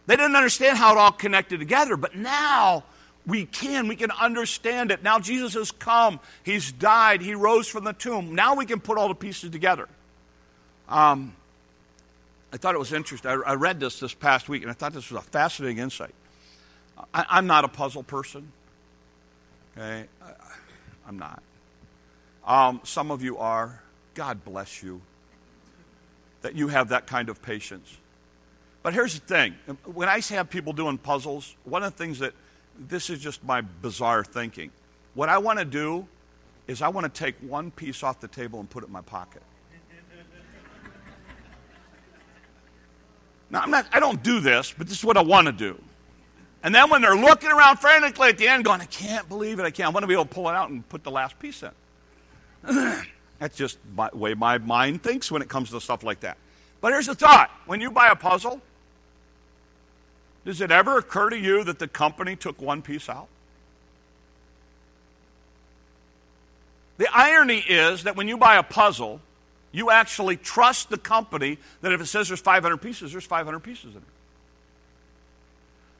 They 0.05 0.15
didn't 0.15 0.35
understand 0.35 0.77
how 0.77 0.93
it 0.93 0.97
all 0.97 1.11
connected 1.11 1.59
together, 1.59 1.95
but 1.95 2.15
now 2.15 2.83
we 3.25 3.45
can. 3.45 3.87
We 3.87 3.95
can 3.95 4.11
understand 4.11 4.91
it. 4.91 5.03
Now 5.03 5.19
Jesus 5.19 5.53
has 5.53 5.71
come. 5.71 6.19
He's 6.43 6.71
died. 6.71 7.21
He 7.21 7.35
rose 7.35 7.67
from 7.67 7.83
the 7.83 7.93
tomb. 7.93 8.33
Now 8.33 8.55
we 8.55 8.65
can 8.65 8.79
put 8.79 8.97
all 8.97 9.07
the 9.07 9.15
pieces 9.15 9.51
together. 9.51 9.87
Um, 10.87 11.35
I 12.51 12.57
thought 12.57 12.73
it 12.73 12.79
was 12.79 12.93
interesting. 12.93 13.29
I, 13.29 13.35
I, 13.51 13.53
read 13.53 13.79
this 13.79 13.99
this 13.99 14.15
past 14.15 14.49
week, 14.49 14.63
and 14.63 14.71
I 14.71 14.73
thought 14.73 14.93
this 14.93 15.11
was 15.11 15.19
a 15.23 15.27
fascinating 15.29 15.77
insight. 15.77 16.15
I, 17.13 17.37
am 17.37 17.45
not 17.45 17.63
a 17.63 17.67
puzzle 17.67 18.01
person. 18.01 18.51
Okay, 19.77 20.07
I, 20.21 20.31
I'm 21.07 21.19
not. 21.19 21.43
Um, 22.45 22.81
some 22.83 23.11
of 23.11 23.21
you 23.21 23.37
are. 23.37 23.79
God 24.15 24.43
bless 24.43 24.81
you 24.81 25.01
that 26.49 26.57
you 26.57 26.67
have 26.69 26.89
that 26.89 27.05
kind 27.05 27.29
of 27.29 27.43
patience. 27.43 27.95
But 28.81 28.95
here's 28.95 29.13
the 29.13 29.25
thing: 29.25 29.55
when 29.85 30.09
I 30.09 30.19
have 30.19 30.49
people 30.49 30.73
doing 30.73 30.97
puzzles, 30.97 31.55
one 31.63 31.83
of 31.83 31.95
the 31.95 32.03
things 32.03 32.17
that 32.19 32.33
this 32.79 33.11
is 33.11 33.19
just 33.19 33.43
my 33.43 33.61
bizarre 33.61 34.23
thinking. 34.23 34.71
What 35.13 35.29
I 35.29 35.37
want 35.37 35.59
to 35.59 35.65
do 35.65 36.07
is 36.67 36.81
I 36.81 36.87
want 36.87 37.05
to 37.05 37.19
take 37.19 37.35
one 37.41 37.69
piece 37.69 38.01
off 38.01 38.19
the 38.19 38.27
table 38.27 38.59
and 38.59 38.67
put 38.67 38.83
it 38.83 38.87
in 38.87 38.93
my 38.93 39.01
pocket. 39.01 39.43
Now, 43.51 43.61
I'm 43.61 43.71
not, 43.71 43.87
I 43.91 43.99
don't 43.99 44.21
do 44.23 44.39
this, 44.39 44.73
but 44.75 44.87
this 44.87 44.97
is 44.97 45.05
what 45.05 45.17
I 45.17 45.23
want 45.23 45.47
to 45.47 45.51
do. 45.51 45.79
And 46.63 46.73
then 46.73 46.89
when 46.89 47.01
they're 47.01 47.15
looking 47.15 47.51
around 47.51 47.77
frantically 47.77 48.29
at 48.29 48.37
the 48.37 48.47
end, 48.47 48.65
going, 48.65 48.81
I 48.81 48.85
can't 48.85 49.27
believe 49.29 49.59
it, 49.59 49.63
I 49.63 49.71
can't, 49.71 49.87
I 49.87 49.89
want 49.91 50.03
to 50.03 50.07
be 50.07 50.13
able 50.13 50.25
to 50.25 50.33
pull 50.33 50.49
it 50.49 50.55
out 50.55 50.69
and 50.69 50.87
put 50.89 51.03
the 51.03 51.11
last 51.11 51.37
piece 51.39 51.63
in. 51.63 53.03
That's 53.39 53.57
just 53.57 53.77
the 53.95 54.09
way 54.13 54.33
my 54.33 54.57
mind 54.57 55.01
thinks 55.01 55.31
when 55.31 55.41
it 55.41 55.49
comes 55.49 55.71
to 55.71 55.81
stuff 55.81 56.03
like 56.03 56.21
that. 56.21 56.37
But 56.81 56.93
here's 56.93 57.07
the 57.07 57.15
thought 57.15 57.49
when 57.65 57.81
you 57.81 57.91
buy 57.91 58.09
a 58.09 58.15
puzzle, 58.15 58.61
does 60.45 60.61
it 60.61 60.71
ever 60.71 60.97
occur 60.97 61.29
to 61.29 61.37
you 61.37 61.63
that 61.63 61.79
the 61.79 61.87
company 61.87 62.35
took 62.35 62.61
one 62.61 62.81
piece 62.81 63.09
out? 63.09 63.27
The 66.97 67.07
irony 67.13 67.59
is 67.59 68.03
that 68.03 68.17
when 68.17 68.27
you 68.27 68.37
buy 68.37 68.57
a 68.57 68.63
puzzle, 68.63 69.21
you 69.71 69.89
actually 69.89 70.35
trust 70.35 70.89
the 70.89 70.97
company 70.97 71.57
that 71.81 71.93
if 71.93 72.01
it 72.01 72.07
says 72.07 72.27
there's 72.27 72.41
500 72.41 72.77
pieces, 72.77 73.13
there's 73.13 73.25
500 73.25 73.59
pieces 73.59 73.91
in 73.95 74.01
it. 74.01 74.03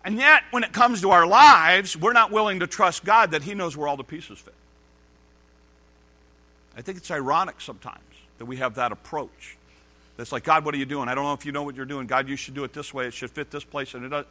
And 0.04 0.18
yet, 0.18 0.44
when 0.52 0.64
it 0.64 0.74
comes 0.74 1.02
to 1.02 1.12
our 1.12 1.28
lives, 1.28 1.96
we're 1.96 2.14
not 2.14 2.32
willing 2.32 2.62
to 2.62 2.68
trust 2.68 3.04
God 3.04 3.32
that 3.32 3.44
He 3.44 3.54
knows 3.54 3.78
where 3.78 3.88
all 3.88 3.98
the 3.98 4.04
pieces 4.04 4.40
fit. 4.40 4.54
I 6.80 6.82
think 6.82 6.98
it's 6.98 7.12
ironic 7.12 7.60
sometimes 7.60 8.00
that 8.38 8.46
we 8.46 8.56
have 8.56 8.76
that 8.76 8.94
approach. 8.94 9.58
That's 10.16 10.32
like, 10.32 10.46
God, 10.46 10.64
what 10.64 10.74
are 10.74 10.78
you 10.78 10.86
doing? 10.86 11.10
I 11.10 11.14
don't 11.14 11.26
know 11.26 11.34
if 11.34 11.46
you 11.46 11.52
know 11.52 11.64
what 11.64 11.76
you're 11.76 11.86
doing. 11.86 12.08
God, 12.08 12.30
you 12.30 12.38
should 12.38 12.54
do 12.54 12.64
it 12.64 12.72
this 12.72 12.94
way. 12.94 13.06
It 13.06 13.14
should 13.14 13.32
fit 13.32 13.52
this 13.52 13.66
place. 13.66 13.96
And 13.96 14.06
it 14.06 14.10
does. 14.10 14.26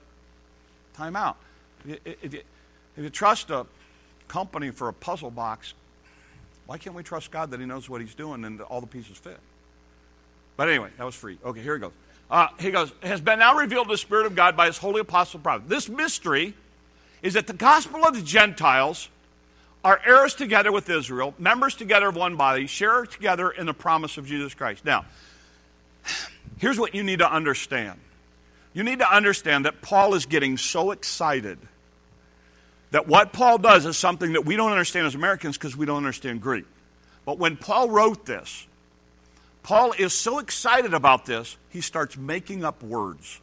Time 0.95 1.15
out. 1.15 1.37
If 1.85 1.91
you, 1.91 2.15
if 2.23 2.33
you, 2.33 2.41
if 2.97 3.05
you 3.05 3.11
trust 3.11 3.51
a 3.51 3.67
company 4.29 4.71
for 4.71 4.89
a 4.89 4.95
puzzle 4.95 5.31
box, 5.31 5.75
why 6.65 6.79
can't 6.79 6.97
we 6.97 7.03
trust 7.03 7.31
God 7.31 7.51
that 7.51 7.61
He 7.61 7.67
knows 7.67 7.87
what 7.91 8.01
He's 8.01 8.15
doing 8.15 8.43
and 8.47 8.63
all 8.63 8.81
the 8.81 8.87
pieces 8.87 9.19
fit? 9.19 9.39
But 10.57 10.71
anyway, 10.71 10.89
that 10.97 11.05
was 11.05 11.15
free. 11.15 11.37
Okay, 11.45 11.61
here 11.61 11.75
he 11.75 11.81
goes. 11.81 11.93
Uh, 12.31 12.49
he 12.59 12.71
goes, 12.71 12.93
has 13.03 13.21
been 13.21 13.41
now 13.41 13.59
revealed 13.59 13.89
to 13.89 13.93
the 13.93 13.99
Spirit 13.99 14.25
of 14.25 14.35
God 14.35 14.57
by 14.57 14.67
His 14.67 14.79
holy 14.79 15.03
apostle 15.03 15.41
prophet. 15.41 15.69
This 15.69 15.87
mystery 15.87 16.55
is 17.21 17.35
that 17.35 17.47
the 17.47 17.53
gospel 17.53 18.07
of 18.07 18.15
the 18.15 18.23
Gentiles 18.23 19.11
are 19.85 20.01
heirs 20.05 20.35
together 20.35 20.73
with 20.73 20.89
Israel, 20.91 21.35
members 21.39 21.75
together 21.75 22.09
of 22.09 22.17
one 22.17 22.37
body, 22.37 22.67
share 22.67 23.07
together 23.07 23.51
in 23.51 23.67
the 23.67 23.75
promise 23.75 24.19
of 24.19 24.27
Jesus 24.27 24.55
Christ. 24.55 24.85
Now, 24.85 25.05
here's 26.59 26.79
what 26.79 26.95
you 26.95 27.03
need 27.03 27.21
to 27.21 27.33
understand. 27.33 27.99
You 28.75 28.83
need 28.83 28.99
to 28.99 29.15
understand 29.15 29.65
that 29.65 29.81
Paul 29.81 30.15
is 30.15 30.27
getting 30.27 30.57
so 30.57 30.91
excited 30.91 31.59
that 32.91 33.07
what 33.07 33.33
Paul 33.33 33.59
does 33.59 33.87
is 33.87 33.97
something 33.97 34.33
that 34.33 34.45
we 34.45 34.57
don't 34.57 34.71
understand 34.71 35.07
as 35.07 35.15
Americans 35.15 35.57
because 35.57 35.77
we 35.77 35.87
don't 35.87 35.99
understand 35.99 36.41
Greek. 36.41 36.65
But 37.25 37.39
when 37.39 37.57
Paul 37.57 37.91
wrote 37.91 38.25
this, 38.25 38.67
Paul 39.63 39.93
is 39.99 40.15
so 40.15 40.39
excited 40.39 40.95
about 40.95 41.27
this, 41.27 41.57
he 41.69 41.83
starts 41.83 42.17
making 42.17 42.65
up 42.65 42.83
words. 42.83 43.41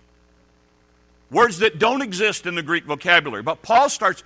Words 1.29 1.59
that 1.59 1.79
don't 1.79 2.01
exist 2.01 2.45
in 2.45 2.55
the 2.55 2.63
Greek 2.63 2.85
vocabulary. 2.85 3.43
But 3.43 3.61
Paul 3.61 3.89
starts 3.89 4.23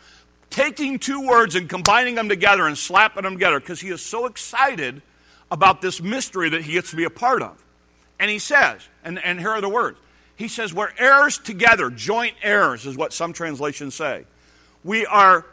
taking 0.49 0.99
two 0.99 1.27
words 1.27 1.55
and 1.55 1.69
combining 1.69 2.15
them 2.15 2.29
together 2.29 2.67
and 2.67 2.77
slapping 2.77 3.23
them 3.23 3.33
together 3.33 3.59
because 3.59 3.79
he 3.79 3.89
is 3.89 4.01
so 4.01 4.25
excited 4.25 5.01
about 5.51 5.81
this 5.81 6.01
mystery 6.01 6.49
that 6.49 6.61
he 6.61 6.73
gets 6.73 6.91
to 6.91 6.95
be 6.95 7.03
a 7.03 7.09
part 7.09 7.41
of. 7.41 7.63
And 8.19 8.29
he 8.29 8.39
says, 8.39 8.87
and, 9.03 9.23
and 9.23 9.39
here 9.39 9.51
are 9.51 9.61
the 9.61 9.69
words. 9.69 9.97
He 10.35 10.47
says, 10.47 10.73
We're 10.73 10.91
heirs 10.97 11.37
together, 11.37 11.89
joint 11.89 12.35
heirs 12.41 12.85
is 12.85 12.95
what 12.95 13.13
some 13.13 13.33
translations 13.33 13.95
say. 13.95 14.25
We 14.83 15.05
are 15.05 15.45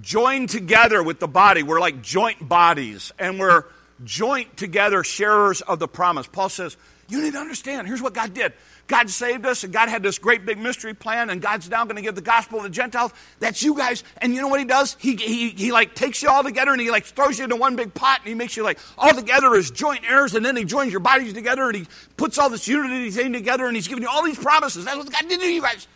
joined 0.00 0.48
together 0.48 1.02
with 1.02 1.20
the 1.20 1.28
body. 1.28 1.62
We're 1.62 1.80
like 1.80 2.02
joint 2.02 2.48
bodies, 2.48 3.12
and 3.18 3.38
we're 3.38 3.64
joint 4.04 4.56
together 4.56 5.04
sharers 5.04 5.60
of 5.60 5.78
the 5.78 5.88
promise. 5.88 6.26
Paul 6.26 6.48
says, 6.48 6.76
You 7.08 7.22
need 7.22 7.34
to 7.34 7.38
understand, 7.38 7.86
here's 7.86 8.02
what 8.02 8.14
God 8.14 8.34
did. 8.34 8.52
God 8.88 9.08
saved 9.08 9.46
us, 9.46 9.64
and 9.64 9.72
God 9.72 9.88
had 9.88 10.02
this 10.02 10.18
great 10.18 10.44
big 10.44 10.58
mystery 10.58 10.92
plan, 10.92 11.30
and 11.30 11.40
God's 11.40 11.70
now 11.70 11.84
going 11.84 11.96
to 11.96 12.02
give 12.02 12.14
the 12.14 12.20
gospel 12.20 12.58
to 12.58 12.64
the 12.64 12.70
Gentiles. 12.70 13.12
That's 13.38 13.62
you 13.62 13.76
guys. 13.76 14.04
And 14.18 14.34
you 14.34 14.40
know 14.40 14.48
what 14.48 14.60
He 14.60 14.66
does? 14.66 14.96
He, 14.98 15.16
he, 15.16 15.50
he 15.50 15.72
like 15.72 15.94
takes 15.94 16.22
you 16.22 16.28
all 16.28 16.42
together, 16.42 16.72
and 16.72 16.80
He 16.80 16.90
like 16.90 17.04
throws 17.04 17.38
you 17.38 17.44
into 17.44 17.56
one 17.56 17.76
big 17.76 17.94
pot, 17.94 18.20
and 18.20 18.28
He 18.28 18.34
makes 18.34 18.56
you 18.56 18.64
like 18.64 18.78
all 18.98 19.14
together 19.14 19.54
as 19.54 19.70
joint 19.70 20.04
heirs, 20.08 20.34
and 20.34 20.44
then 20.44 20.56
He 20.56 20.64
joins 20.64 20.90
your 20.90 21.00
bodies 21.00 21.32
together, 21.32 21.68
and 21.68 21.76
He 21.76 21.86
puts 22.16 22.38
all 22.38 22.50
this 22.50 22.68
unity 22.68 23.10
thing 23.10 23.32
together, 23.32 23.66
and 23.66 23.76
He's 23.76 23.88
giving 23.88 24.02
you 24.02 24.10
all 24.10 24.24
these 24.24 24.38
promises. 24.38 24.84
That's 24.84 24.98
what 24.98 25.10
God 25.10 25.28
did 25.28 25.40
to 25.40 25.52
you 25.52 25.62
guys. 25.62 25.86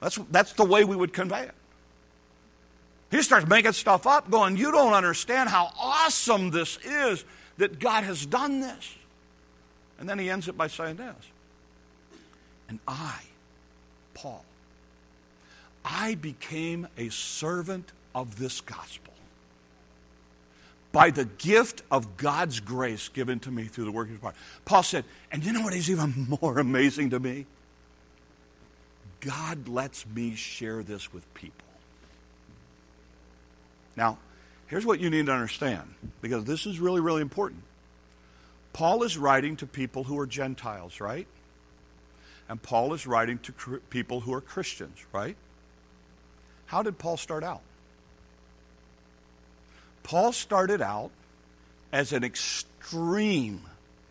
That's, 0.00 0.18
that's 0.30 0.52
the 0.54 0.64
way 0.64 0.84
we 0.84 0.96
would 0.96 1.12
convey 1.12 1.42
it. 1.42 1.54
He 3.10 3.22
starts 3.22 3.46
making 3.46 3.72
stuff 3.72 4.06
up, 4.06 4.30
going, 4.30 4.56
You 4.56 4.70
don't 4.72 4.94
understand 4.94 5.48
how 5.48 5.72
awesome 5.78 6.50
this 6.50 6.78
is 6.84 7.24
that 7.58 7.78
God 7.78 8.04
has 8.04 8.24
done 8.24 8.60
this. 8.60 8.94
And 9.98 10.08
then 10.08 10.18
he 10.18 10.30
ends 10.30 10.48
it 10.48 10.56
by 10.56 10.68
saying 10.68 10.96
this 10.96 11.14
And 12.70 12.78
I, 12.86 13.18
Paul, 14.14 14.44
I 15.84 16.14
became 16.14 16.86
a 16.96 17.08
servant 17.08 17.90
of 18.14 18.38
this 18.38 18.60
gospel 18.60 19.12
by 20.92 21.10
the 21.10 21.24
gift 21.24 21.82
of 21.90 22.16
God's 22.16 22.60
grace 22.60 23.08
given 23.08 23.40
to 23.40 23.50
me 23.50 23.64
through 23.64 23.86
the 23.86 23.90
working 23.90 24.14
of 24.14 24.22
His 24.22 24.32
Paul 24.64 24.84
said, 24.84 25.04
and 25.32 25.44
you 25.44 25.52
know 25.52 25.62
what 25.62 25.74
is 25.74 25.90
even 25.90 26.28
more 26.40 26.60
amazing 26.60 27.10
to 27.10 27.18
me? 27.18 27.46
God 29.18 29.66
lets 29.66 30.06
me 30.06 30.36
share 30.36 30.84
this 30.84 31.12
with 31.12 31.32
people. 31.34 31.56
Now, 33.96 34.16
here's 34.68 34.86
what 34.86 35.00
you 35.00 35.10
need 35.10 35.26
to 35.26 35.32
understand, 35.32 35.92
because 36.22 36.44
this 36.44 36.66
is 36.66 36.78
really, 36.78 37.00
really 37.00 37.20
important. 37.20 37.62
Paul 38.72 39.02
is 39.02 39.18
writing 39.18 39.56
to 39.56 39.66
people 39.66 40.04
who 40.04 40.18
are 40.20 40.26
Gentiles, 40.26 41.00
right? 41.00 41.26
And 42.50 42.60
Paul 42.60 42.94
is 42.94 43.06
writing 43.06 43.38
to 43.38 43.52
cr- 43.52 43.76
people 43.90 44.18
who 44.18 44.34
are 44.34 44.40
Christians, 44.40 44.98
right? 45.12 45.36
How 46.66 46.82
did 46.82 46.98
Paul 46.98 47.16
start 47.16 47.44
out? 47.44 47.60
Paul 50.02 50.32
started 50.32 50.82
out 50.82 51.12
as 51.92 52.12
an 52.12 52.24
extreme 52.24 53.60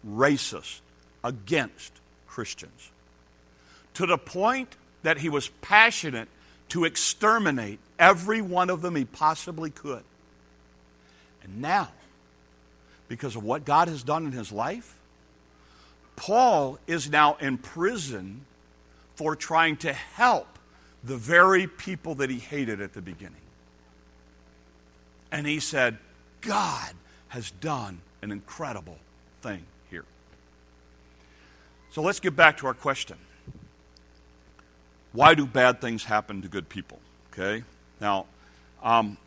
racist 0.08 0.80
against 1.22 1.92
Christians 2.28 2.92
to 3.96 4.06
the 4.06 4.18
point 4.18 4.74
that 5.04 5.18
he 5.18 5.28
was 5.28 5.50
passionate 5.62 6.30
to 6.70 6.86
exterminate 6.86 7.80
every 7.98 8.42
one 8.42 8.70
of 8.70 8.82
them 8.82 8.96
he 8.96 9.04
possibly 9.04 9.70
could. 9.70 10.04
And 11.44 11.62
now, 11.62 11.90
because 13.10 13.36
of 13.36 13.44
what 13.44 13.66
God 13.66 13.90
has 13.90 14.02
done 14.02 14.26
in 14.26 14.32
his 14.32 14.50
life, 14.54 14.99
Paul 16.20 16.80
is 16.86 17.10
now 17.10 17.38
in 17.40 17.58
prison 17.58 18.46
for 19.16 19.38
trying 19.38 19.78
to 19.78 19.94
help 19.94 20.60
the 21.02 21.16
very 21.16 21.66
people 21.66 22.16
that 22.16 22.30
he 22.30 22.40
hated 22.40 22.82
at 22.82 22.92
the 22.92 23.02
beginning. 23.02 23.42
And 25.32 25.48
he 25.48 25.62
said, 25.62 25.98
God 26.42 26.92
has 27.30 27.52
done 27.52 28.02
an 28.22 28.32
incredible 28.32 28.98
thing 29.42 29.64
here. 29.90 30.04
So 31.92 32.02
let's 32.02 32.20
get 32.20 32.36
back 32.36 32.58
to 32.58 32.68
our 32.68 32.74
question. 32.74 33.18
Why 35.14 35.36
do 35.36 35.46
bad 35.46 35.80
things 35.80 36.04
happen 36.04 36.42
to 36.42 36.50
good 36.50 36.68
people? 36.68 37.00
Okay? 37.32 37.64
Now, 38.02 38.26
um, 38.84 39.18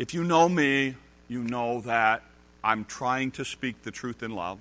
if 0.00 0.12
you 0.12 0.24
know 0.24 0.48
me, 0.48 0.96
you 1.28 1.44
know 1.44 1.82
that 1.82 2.24
I'm 2.66 2.84
trying 2.84 3.30
to 3.32 3.44
speak 3.44 3.84
the 3.84 3.92
truth 3.92 4.24
in 4.24 4.32
love. 4.32 4.58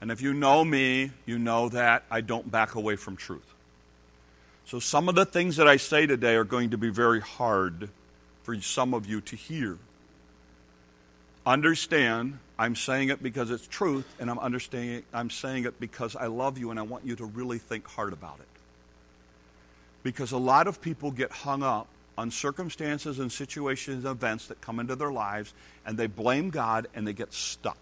And 0.00 0.12
if 0.12 0.22
you 0.22 0.32
know 0.32 0.64
me, 0.64 1.10
you 1.26 1.40
know 1.40 1.68
that 1.70 2.04
I 2.08 2.20
don't 2.20 2.48
back 2.48 2.76
away 2.76 2.94
from 2.94 3.16
truth. 3.16 3.52
So 4.64 4.78
some 4.78 5.08
of 5.08 5.16
the 5.16 5.26
things 5.26 5.56
that 5.56 5.66
I 5.66 5.76
say 5.76 6.06
today 6.06 6.36
are 6.36 6.44
going 6.44 6.70
to 6.70 6.78
be 6.78 6.90
very 6.90 7.20
hard 7.20 7.88
for 8.44 8.60
some 8.60 8.94
of 8.94 9.06
you 9.06 9.20
to 9.22 9.34
hear. 9.34 9.76
Understand, 11.44 12.38
I'm 12.56 12.76
saying 12.76 13.08
it 13.08 13.20
because 13.20 13.50
it's 13.50 13.66
truth, 13.66 14.06
and 14.20 14.30
I'm 14.30 14.38
understanding 14.38 15.02
I'm 15.12 15.30
saying 15.30 15.64
it 15.64 15.80
because 15.80 16.14
I 16.14 16.26
love 16.26 16.58
you 16.58 16.70
and 16.70 16.78
I 16.78 16.82
want 16.84 17.04
you 17.04 17.16
to 17.16 17.24
really 17.24 17.58
think 17.58 17.88
hard 17.88 18.12
about 18.12 18.38
it. 18.38 18.46
Because 20.04 20.30
a 20.30 20.38
lot 20.38 20.68
of 20.68 20.80
people 20.80 21.10
get 21.10 21.32
hung 21.32 21.64
up 21.64 21.88
on 22.16 22.30
circumstances 22.30 23.18
and 23.18 23.30
situations 23.30 24.04
and 24.04 24.12
events 24.12 24.46
that 24.46 24.60
come 24.60 24.78
into 24.78 24.96
their 24.96 25.12
lives 25.12 25.52
and 25.84 25.98
they 25.98 26.06
blame 26.06 26.50
God 26.50 26.86
and 26.94 27.06
they 27.06 27.12
get 27.12 27.32
stuck. 27.32 27.78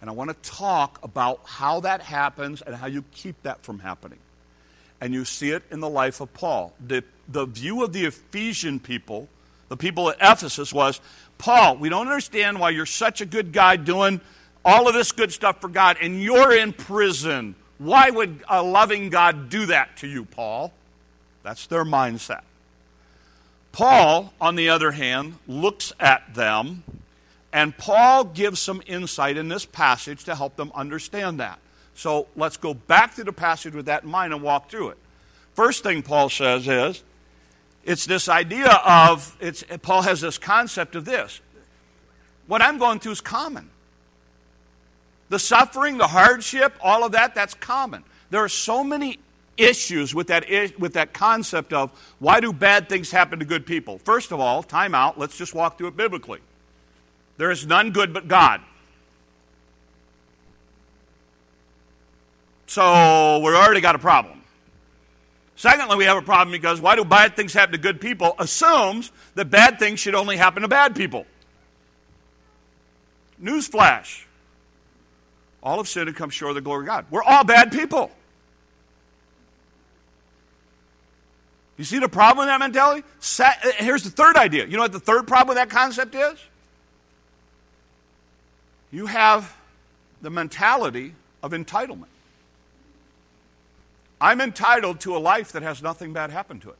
And 0.00 0.10
I 0.10 0.12
want 0.12 0.30
to 0.30 0.50
talk 0.50 0.98
about 1.02 1.40
how 1.44 1.80
that 1.80 2.02
happens 2.02 2.62
and 2.62 2.74
how 2.74 2.86
you 2.86 3.04
keep 3.12 3.42
that 3.42 3.62
from 3.62 3.78
happening. 3.78 4.18
And 5.00 5.12
you 5.12 5.24
see 5.24 5.50
it 5.50 5.62
in 5.70 5.80
the 5.80 5.88
life 5.88 6.20
of 6.20 6.32
Paul. 6.34 6.72
The, 6.84 7.04
the 7.28 7.46
view 7.46 7.82
of 7.84 7.92
the 7.92 8.06
Ephesian 8.06 8.80
people, 8.80 9.28
the 9.68 9.76
people 9.76 10.10
at 10.10 10.16
Ephesus, 10.20 10.72
was 10.72 11.00
Paul, 11.38 11.76
we 11.76 11.88
don't 11.88 12.08
understand 12.08 12.60
why 12.60 12.70
you're 12.70 12.86
such 12.86 13.20
a 13.20 13.26
good 13.26 13.52
guy 13.52 13.76
doing 13.76 14.20
all 14.64 14.88
of 14.88 14.94
this 14.94 15.12
good 15.12 15.32
stuff 15.32 15.60
for 15.60 15.68
God 15.68 15.96
and 16.00 16.20
you're 16.22 16.54
in 16.54 16.72
prison. 16.72 17.54
Why 17.78 18.10
would 18.10 18.42
a 18.48 18.62
loving 18.62 19.10
God 19.10 19.48
do 19.48 19.66
that 19.66 19.98
to 19.98 20.06
you, 20.06 20.24
Paul? 20.24 20.72
That's 21.42 21.66
their 21.66 21.84
mindset. 21.84 22.42
Paul, 23.72 24.32
on 24.40 24.56
the 24.56 24.70
other 24.70 24.92
hand, 24.92 25.38
looks 25.46 25.92
at 26.00 26.34
them, 26.34 26.82
and 27.52 27.76
Paul 27.76 28.24
gives 28.24 28.60
some 28.60 28.82
insight 28.86 29.36
in 29.36 29.48
this 29.48 29.64
passage 29.64 30.24
to 30.24 30.34
help 30.34 30.56
them 30.56 30.72
understand 30.74 31.40
that. 31.40 31.58
So 31.94 32.26
let's 32.36 32.56
go 32.56 32.74
back 32.74 33.14
to 33.16 33.24
the 33.24 33.32
passage 33.32 33.74
with 33.74 33.86
that 33.86 34.04
in 34.04 34.10
mind 34.10 34.32
and 34.32 34.42
walk 34.42 34.70
through 34.70 34.90
it. 34.90 34.98
First 35.54 35.82
thing 35.82 36.02
Paul 36.02 36.28
says 36.28 36.68
is 36.68 37.02
it's 37.84 38.04
this 38.04 38.28
idea 38.28 38.70
of, 38.70 39.36
it's, 39.40 39.64
Paul 39.82 40.02
has 40.02 40.20
this 40.20 40.38
concept 40.38 40.96
of 40.96 41.04
this. 41.04 41.40
What 42.46 42.60
I'm 42.60 42.78
going 42.78 42.98
through 42.98 43.12
is 43.12 43.20
common. 43.20 43.70
The 45.28 45.38
suffering, 45.38 45.96
the 45.96 46.06
hardship, 46.06 46.74
all 46.82 47.04
of 47.04 47.12
that, 47.12 47.34
that's 47.34 47.54
common. 47.54 48.04
There 48.30 48.42
are 48.42 48.48
so 48.48 48.84
many 48.84 49.18
issues 49.56 50.14
with 50.14 50.28
that, 50.28 50.46
with 50.78 50.94
that 50.94 51.12
concept 51.12 51.72
of 51.72 51.90
why 52.18 52.40
do 52.40 52.52
bad 52.52 52.88
things 52.88 53.10
happen 53.10 53.38
to 53.38 53.44
good 53.44 53.66
people. 53.66 53.98
First 53.98 54.32
of 54.32 54.40
all, 54.40 54.62
time 54.62 54.94
out, 54.94 55.18
let's 55.18 55.36
just 55.36 55.54
walk 55.54 55.78
through 55.78 55.88
it 55.88 55.96
biblically. 55.96 56.40
There 57.36 57.50
is 57.50 57.66
none 57.66 57.90
good 57.90 58.12
but 58.12 58.28
God. 58.28 58.60
So 62.66 63.38
we've 63.38 63.54
already 63.54 63.80
got 63.80 63.94
a 63.94 63.98
problem. 63.98 64.42
Secondly, 65.54 65.96
we 65.96 66.04
have 66.04 66.18
a 66.18 66.22
problem 66.22 66.52
because 66.52 66.80
why 66.80 66.96
do 66.96 67.04
bad 67.04 67.34
things 67.36 67.54
happen 67.54 67.72
to 67.72 67.78
good 67.78 68.00
people 68.00 68.34
assumes 68.38 69.10
that 69.34 69.46
bad 69.46 69.78
things 69.78 70.00
should 70.00 70.14
only 70.14 70.36
happen 70.36 70.62
to 70.62 70.68
bad 70.68 70.94
people. 70.94 71.26
Newsflash 73.42 74.24
All 75.62 75.80
of 75.80 75.88
sin 75.88 76.08
and 76.08 76.16
come 76.16 76.30
short 76.30 76.50
of 76.50 76.54
the 76.56 76.60
glory 76.60 76.82
of 76.82 76.86
God. 76.86 77.06
We're 77.10 77.22
all 77.22 77.44
bad 77.44 77.72
people. 77.72 78.10
You 81.78 81.84
see 81.84 81.98
the 81.98 82.08
problem 82.08 82.46
with 82.46 82.48
that 82.48 82.58
mentality? 82.58 83.06
Uh, 83.38 83.52
here's 83.76 84.02
the 84.02 84.10
third 84.10 84.36
idea. 84.36 84.66
You 84.66 84.76
know 84.76 84.82
what 84.82 84.92
the 84.92 85.00
third 85.00 85.26
problem 85.26 85.56
with 85.56 85.58
that 85.58 85.70
concept 85.70 86.14
is? 86.14 86.38
You 88.90 89.06
have 89.06 89.54
the 90.22 90.30
mentality 90.30 91.14
of 91.42 91.52
entitlement. 91.52 92.06
I'm 94.18 94.40
entitled 94.40 95.00
to 95.00 95.16
a 95.16 95.18
life 95.18 95.52
that 95.52 95.62
has 95.62 95.82
nothing 95.82 96.14
bad 96.14 96.30
happen 96.30 96.60
to 96.60 96.70
it. 96.70 96.78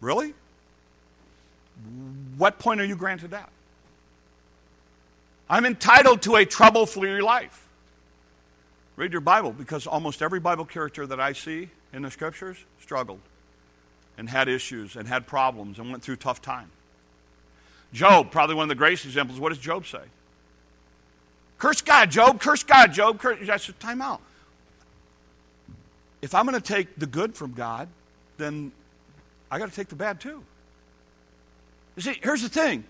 Really? 0.00 0.34
What 2.36 2.58
point 2.58 2.80
are 2.80 2.84
you 2.84 2.96
granted 2.96 3.30
that? 3.30 3.48
I'm 5.48 5.64
entitled 5.64 6.22
to 6.22 6.36
a 6.36 6.44
trouble 6.44 6.84
free 6.84 7.22
life. 7.22 7.66
Read 8.96 9.12
your 9.12 9.22
Bible 9.22 9.52
because 9.52 9.86
almost 9.86 10.20
every 10.20 10.40
Bible 10.40 10.66
character 10.66 11.06
that 11.06 11.20
I 11.20 11.32
see 11.32 11.70
in 11.92 12.02
the 12.02 12.10
scriptures 12.10 12.58
struggled 12.80 13.20
and 14.16 14.28
had 14.28 14.48
issues 14.48 14.96
and 14.96 15.08
had 15.08 15.26
problems 15.26 15.78
and 15.78 15.90
went 15.90 16.02
through 16.02 16.16
tough 16.16 16.42
time. 16.42 16.70
Job, 17.92 18.30
probably 18.30 18.54
one 18.54 18.64
of 18.64 18.68
the 18.68 18.74
greatest 18.74 19.06
examples. 19.06 19.40
What 19.40 19.50
does 19.50 19.58
Job 19.58 19.86
say? 19.86 20.02
Curse 21.58 21.82
God, 21.82 22.10
Job, 22.10 22.40
curse 22.40 22.62
God, 22.62 22.92
Job. 22.92 23.18
Curse. 23.18 23.48
I 23.48 23.56
said, 23.56 23.80
time 23.80 24.02
out. 24.02 24.20
If 26.20 26.34
I'm 26.34 26.46
going 26.46 26.60
to 26.60 26.66
take 26.66 26.96
the 26.96 27.06
good 27.06 27.34
from 27.34 27.52
God, 27.52 27.88
then 28.36 28.72
I 29.50 29.58
got 29.58 29.70
to 29.70 29.74
take 29.74 29.88
the 29.88 29.96
bad 29.96 30.20
too. 30.20 30.42
You 31.96 32.02
see, 32.02 32.18
here's 32.22 32.42
the 32.42 32.48
thing 32.48 32.84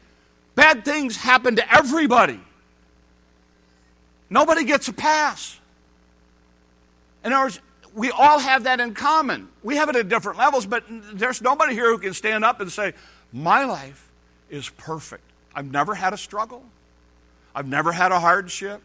bad 0.55 0.85
things 0.85 1.17
happen 1.17 1.57
to 1.57 1.75
everybody, 1.75 2.41
nobody 4.29 4.65
gets 4.65 4.89
a 4.89 4.93
pass. 4.93 5.59
In 7.25 7.33
other 7.33 7.47
words, 7.47 7.61
we 7.95 8.11
all 8.11 8.39
have 8.39 8.65
that 8.65 8.81
in 8.81 8.95
common. 8.95 9.49
We 9.63 9.77
have 9.77 9.89
it 9.89 9.97
at 9.97 10.09
different 10.09 10.39
levels, 10.39 10.67
but 10.67 10.85
there's 10.89 11.43
nobody 11.43 11.75
here 11.75 11.91
who 11.91 11.99
can 11.99 12.15
stand 12.15 12.45
up 12.45 12.61
and 12.61 12.71
say, 12.71 12.95
My 13.33 13.65
life 13.65 14.09
is 14.51 14.69
perfect. 14.71 15.25
I've 15.55 15.71
never 15.71 15.95
had 15.95 16.13
a 16.13 16.17
struggle, 16.17 16.65
I've 17.55 17.69
never 17.69 17.93
had 17.93 18.13
a 18.13 18.21
hardship. 18.21 18.83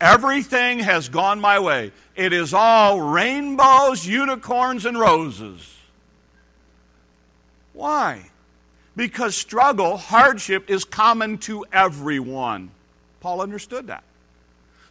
Everything 0.00 0.78
has 0.78 1.10
gone 1.10 1.40
my 1.40 1.58
way. 1.58 1.92
It 2.16 2.32
is 2.32 2.54
all 2.54 3.02
rainbows, 3.02 4.06
unicorns, 4.06 4.86
and 4.86 4.98
roses. 4.98 5.76
Why? 7.74 8.30
Because 8.96 9.36
struggle, 9.36 9.98
hardship 9.98 10.70
is 10.70 10.86
common 10.86 11.36
to 11.38 11.66
everyone. 11.70 12.70
Paul 13.20 13.42
understood 13.42 13.88
that. 13.88 14.02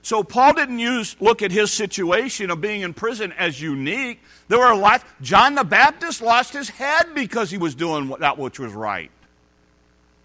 So 0.09 0.23
Paul 0.23 0.53
didn't 0.53 0.79
use 0.79 1.15
look 1.19 1.43
at 1.43 1.51
his 1.51 1.71
situation 1.71 2.49
of 2.49 2.59
being 2.59 2.81
in 2.81 2.95
prison 2.95 3.31
as 3.33 3.61
unique. 3.61 4.19
There 4.47 4.57
were 4.57 4.71
a 4.71 4.75
lot. 4.75 5.03
John 5.21 5.53
the 5.53 5.63
Baptist 5.63 6.23
lost 6.23 6.51
his 6.51 6.67
head 6.67 7.13
because 7.13 7.51
he 7.51 7.59
was 7.59 7.75
doing 7.75 8.11
that 8.19 8.39
which 8.39 8.57
was 8.57 8.73
right. 8.73 9.11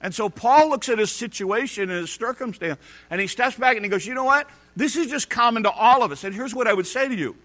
And 0.00 0.14
so 0.14 0.31
Paul 0.31 0.71
looks 0.71 0.88
at 0.88 0.99
his 0.99 1.12
situation 1.12 1.91
and 1.91 2.00
his 2.00 2.11
circumstance, 2.11 2.81
and 3.11 3.21
he 3.21 3.26
steps 3.26 3.57
back 3.57 3.76
and 3.76 3.85
he 3.85 3.91
goes, 3.91 4.07
"You 4.07 4.14
know 4.14 4.25
what? 4.25 4.49
This 4.75 4.97
is 4.97 5.09
just 5.09 5.29
common 5.29 5.64
to 5.64 5.71
all 5.71 6.03
of 6.03 6.11
us." 6.12 6.25
And 6.25 6.35
here's 6.35 6.55
what 6.55 6.67
I 6.67 6.73
would 6.73 6.87
say 6.87 7.07
to 7.07 7.14
you: 7.14 7.37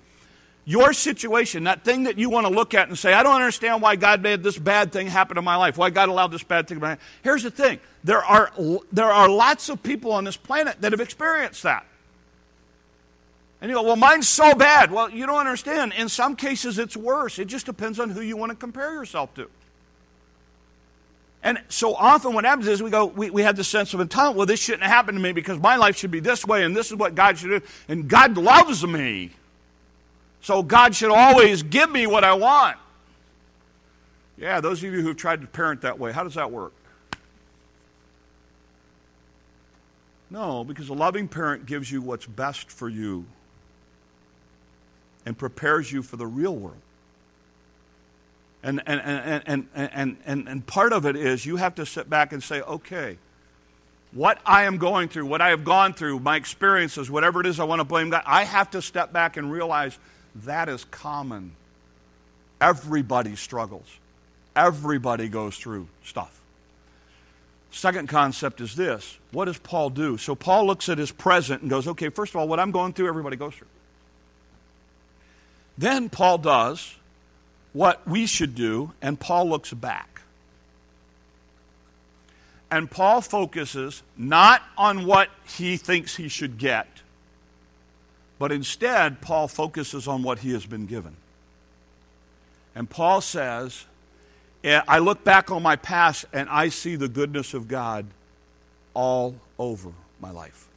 your 0.63 0.93
situation, 0.93 1.65
that 1.65 1.83
thing 1.83 2.03
that 2.03 2.17
you 2.17 2.29
want 2.29 2.47
to 2.47 2.53
look 2.53 2.73
at 2.73 2.87
and 2.87 2.97
say, 2.97 3.11
I 3.11 3.21
don't 3.21 3.35
understand 3.35 3.81
why 3.81 3.97
God 3.97 4.21
made 4.21 4.43
this 4.43 4.57
bad 4.57 4.93
thing 4.93 5.07
happen 5.07 5.37
in 5.37 5.43
my 5.43 5.57
life, 5.57 5.77
why 5.77 5.89
God 5.89 6.07
allowed 6.07 6.31
this 6.31 6.43
bad 6.43 6.69
thing 6.69 6.79
to 6.79 6.85
happen. 6.87 7.03
Here's 7.21 7.43
the 7.43 7.51
thing 7.51 7.81
there 8.05 8.23
are, 8.23 8.53
there 8.93 9.11
are 9.11 9.27
lots 9.27 9.67
of 9.67 9.83
people 9.83 10.13
on 10.13 10.23
this 10.23 10.37
planet 10.37 10.79
that 10.79 10.93
have 10.93 11.01
experienced 11.01 11.63
that. 11.63 11.85
And 13.61 13.69
you 13.69 13.75
go, 13.75 13.83
well, 13.83 13.97
mine's 13.97 14.29
so 14.29 14.53
bad. 14.55 14.91
Well, 14.91 15.09
you 15.09 15.25
don't 15.25 15.39
understand. 15.39 15.93
In 15.93 16.07
some 16.07 16.35
cases, 16.35 16.79
it's 16.79 16.95
worse. 16.95 17.39
It 17.39 17.45
just 17.45 17.65
depends 17.65 17.99
on 17.99 18.09
who 18.09 18.21
you 18.21 18.37
want 18.37 18.51
to 18.51 18.55
compare 18.55 18.93
yourself 18.93 19.33
to. 19.35 19.49
And 21.43 21.59
so 21.69 21.93
often 21.95 22.33
what 22.33 22.43
happens 22.43 22.67
is 22.67 22.83
we 22.83 22.89
go, 22.89 23.05
we, 23.05 23.29
we 23.29 23.43
have 23.43 23.55
this 23.55 23.67
sense 23.67 23.93
of 23.93 23.99
entitlement. 24.01 24.35
Well, 24.35 24.45
this 24.45 24.61
shouldn't 24.61 24.83
happen 24.83 25.15
to 25.15 25.21
me 25.21 25.31
because 25.31 25.57
my 25.59 25.77
life 25.77 25.97
should 25.97 26.11
be 26.11 26.19
this 26.19 26.45
way 26.45 26.63
and 26.63 26.75
this 26.75 26.87
is 26.87 26.97
what 26.97 27.15
God 27.15 27.37
should 27.37 27.61
do. 27.61 27.61
And 27.87 28.09
God 28.09 28.37
loves 28.37 28.85
me. 28.85 29.31
So 30.41 30.63
God 30.63 30.95
should 30.95 31.11
always 31.11 31.63
give 31.63 31.89
me 31.89 32.07
what 32.07 32.23
I 32.23 32.33
want. 32.33 32.77
Yeah, 34.37 34.61
those 34.61 34.83
of 34.83 34.93
you 34.93 35.01
who've 35.01 35.17
tried 35.17 35.41
to 35.41 35.47
parent 35.47 35.81
that 35.81 35.99
way, 35.99 36.13
how 36.13 36.23
does 36.23 36.35
that 36.35 36.51
work? 36.51 36.73
No, 40.29 40.63
because 40.63 40.89
a 40.89 40.93
loving 40.93 41.27
parent 41.27 41.65
gives 41.65 41.91
you 41.91 42.01
what's 42.01 42.25
best 42.25 42.69
for 42.69 42.87
you 42.87 43.25
and 45.29 45.37
prepares 45.37 45.91
you 45.91 46.01
for 46.01 46.17
the 46.17 46.25
real 46.25 46.55
world. 46.55 46.81
And, 48.63 48.81
and, 48.87 48.99
and, 48.99 49.43
and, 49.45 49.67
and, 49.75 50.17
and, 50.25 50.49
and 50.49 50.65
part 50.65 50.91
of 50.91 51.05
it 51.05 51.15
is 51.15 51.45
you 51.45 51.57
have 51.57 51.75
to 51.75 51.85
sit 51.85 52.09
back 52.09 52.33
and 52.33 52.41
say, 52.41 52.61
okay, 52.61 53.19
what 54.11 54.39
I 54.43 54.63
am 54.63 54.79
going 54.79 55.07
through, 55.07 55.27
what 55.27 55.39
I 55.39 55.49
have 55.49 55.63
gone 55.63 55.93
through, 55.93 56.19
my 56.21 56.35
experiences, 56.35 57.11
whatever 57.11 57.41
it 57.41 57.45
is 57.45 57.59
I 57.59 57.65
want 57.65 57.79
to 57.79 57.83
blame 57.83 58.09
God, 58.09 58.23
I 58.25 58.43
have 58.43 58.71
to 58.71 58.81
step 58.81 59.13
back 59.13 59.37
and 59.37 59.51
realize 59.51 59.99
that 60.45 60.67
is 60.67 60.83
common. 60.85 61.51
Everybody 62.59 63.35
struggles, 63.35 63.87
everybody 64.55 65.29
goes 65.29 65.57
through 65.57 65.89
stuff. 66.03 66.41
Second 67.69 68.09
concept 68.09 68.61
is 68.61 68.75
this 68.75 69.19
what 69.29 69.45
does 69.45 69.59
Paul 69.59 69.91
do? 69.91 70.17
So 70.17 70.33
Paul 70.33 70.65
looks 70.65 70.89
at 70.89 70.97
his 70.97 71.11
present 71.11 71.61
and 71.61 71.69
goes, 71.69 71.87
okay, 71.87 72.09
first 72.09 72.33
of 72.33 72.37
all, 72.37 72.47
what 72.47 72.59
I'm 72.59 72.71
going 72.71 72.93
through, 72.93 73.07
everybody 73.07 73.35
goes 73.35 73.53
through. 73.53 73.67
Then 75.79 76.09
Paul 76.09 76.39
does 76.39 76.95
what 77.71 78.05
we 78.05 78.25
should 78.25 78.53
do, 78.53 78.91
and 79.01 79.17
Paul 79.17 79.47
looks 79.47 79.73
back. 79.73 80.21
And 82.69 82.91
Paul 82.91 83.21
focuses 83.21 84.03
not 84.17 84.61
on 84.77 85.05
what 85.05 85.29
he 85.57 85.77
thinks 85.77 86.17
he 86.17 86.27
should 86.27 86.57
get, 86.57 86.87
but 88.37 88.51
instead, 88.51 89.21
Paul 89.21 89.47
focuses 89.47 90.05
on 90.05 90.21
what 90.21 90.39
he 90.39 90.51
has 90.51 90.65
been 90.65 90.85
given. 90.85 91.15
And 92.75 92.89
Paul 92.89 93.21
says, 93.21 93.85
eh, 94.65 94.81
I 94.85 94.99
look 94.99 95.23
back 95.23 95.49
on 95.49 95.63
my 95.63 95.77
past 95.77 96.25
and 96.33 96.49
I 96.49 96.67
see 96.67 96.97
the 96.97 97.07
goodness 97.07 97.53
of 97.53 97.69
God 97.69 98.05
all 98.93 99.35
over 99.57 99.93
my 100.19 100.31
life. 100.31 100.67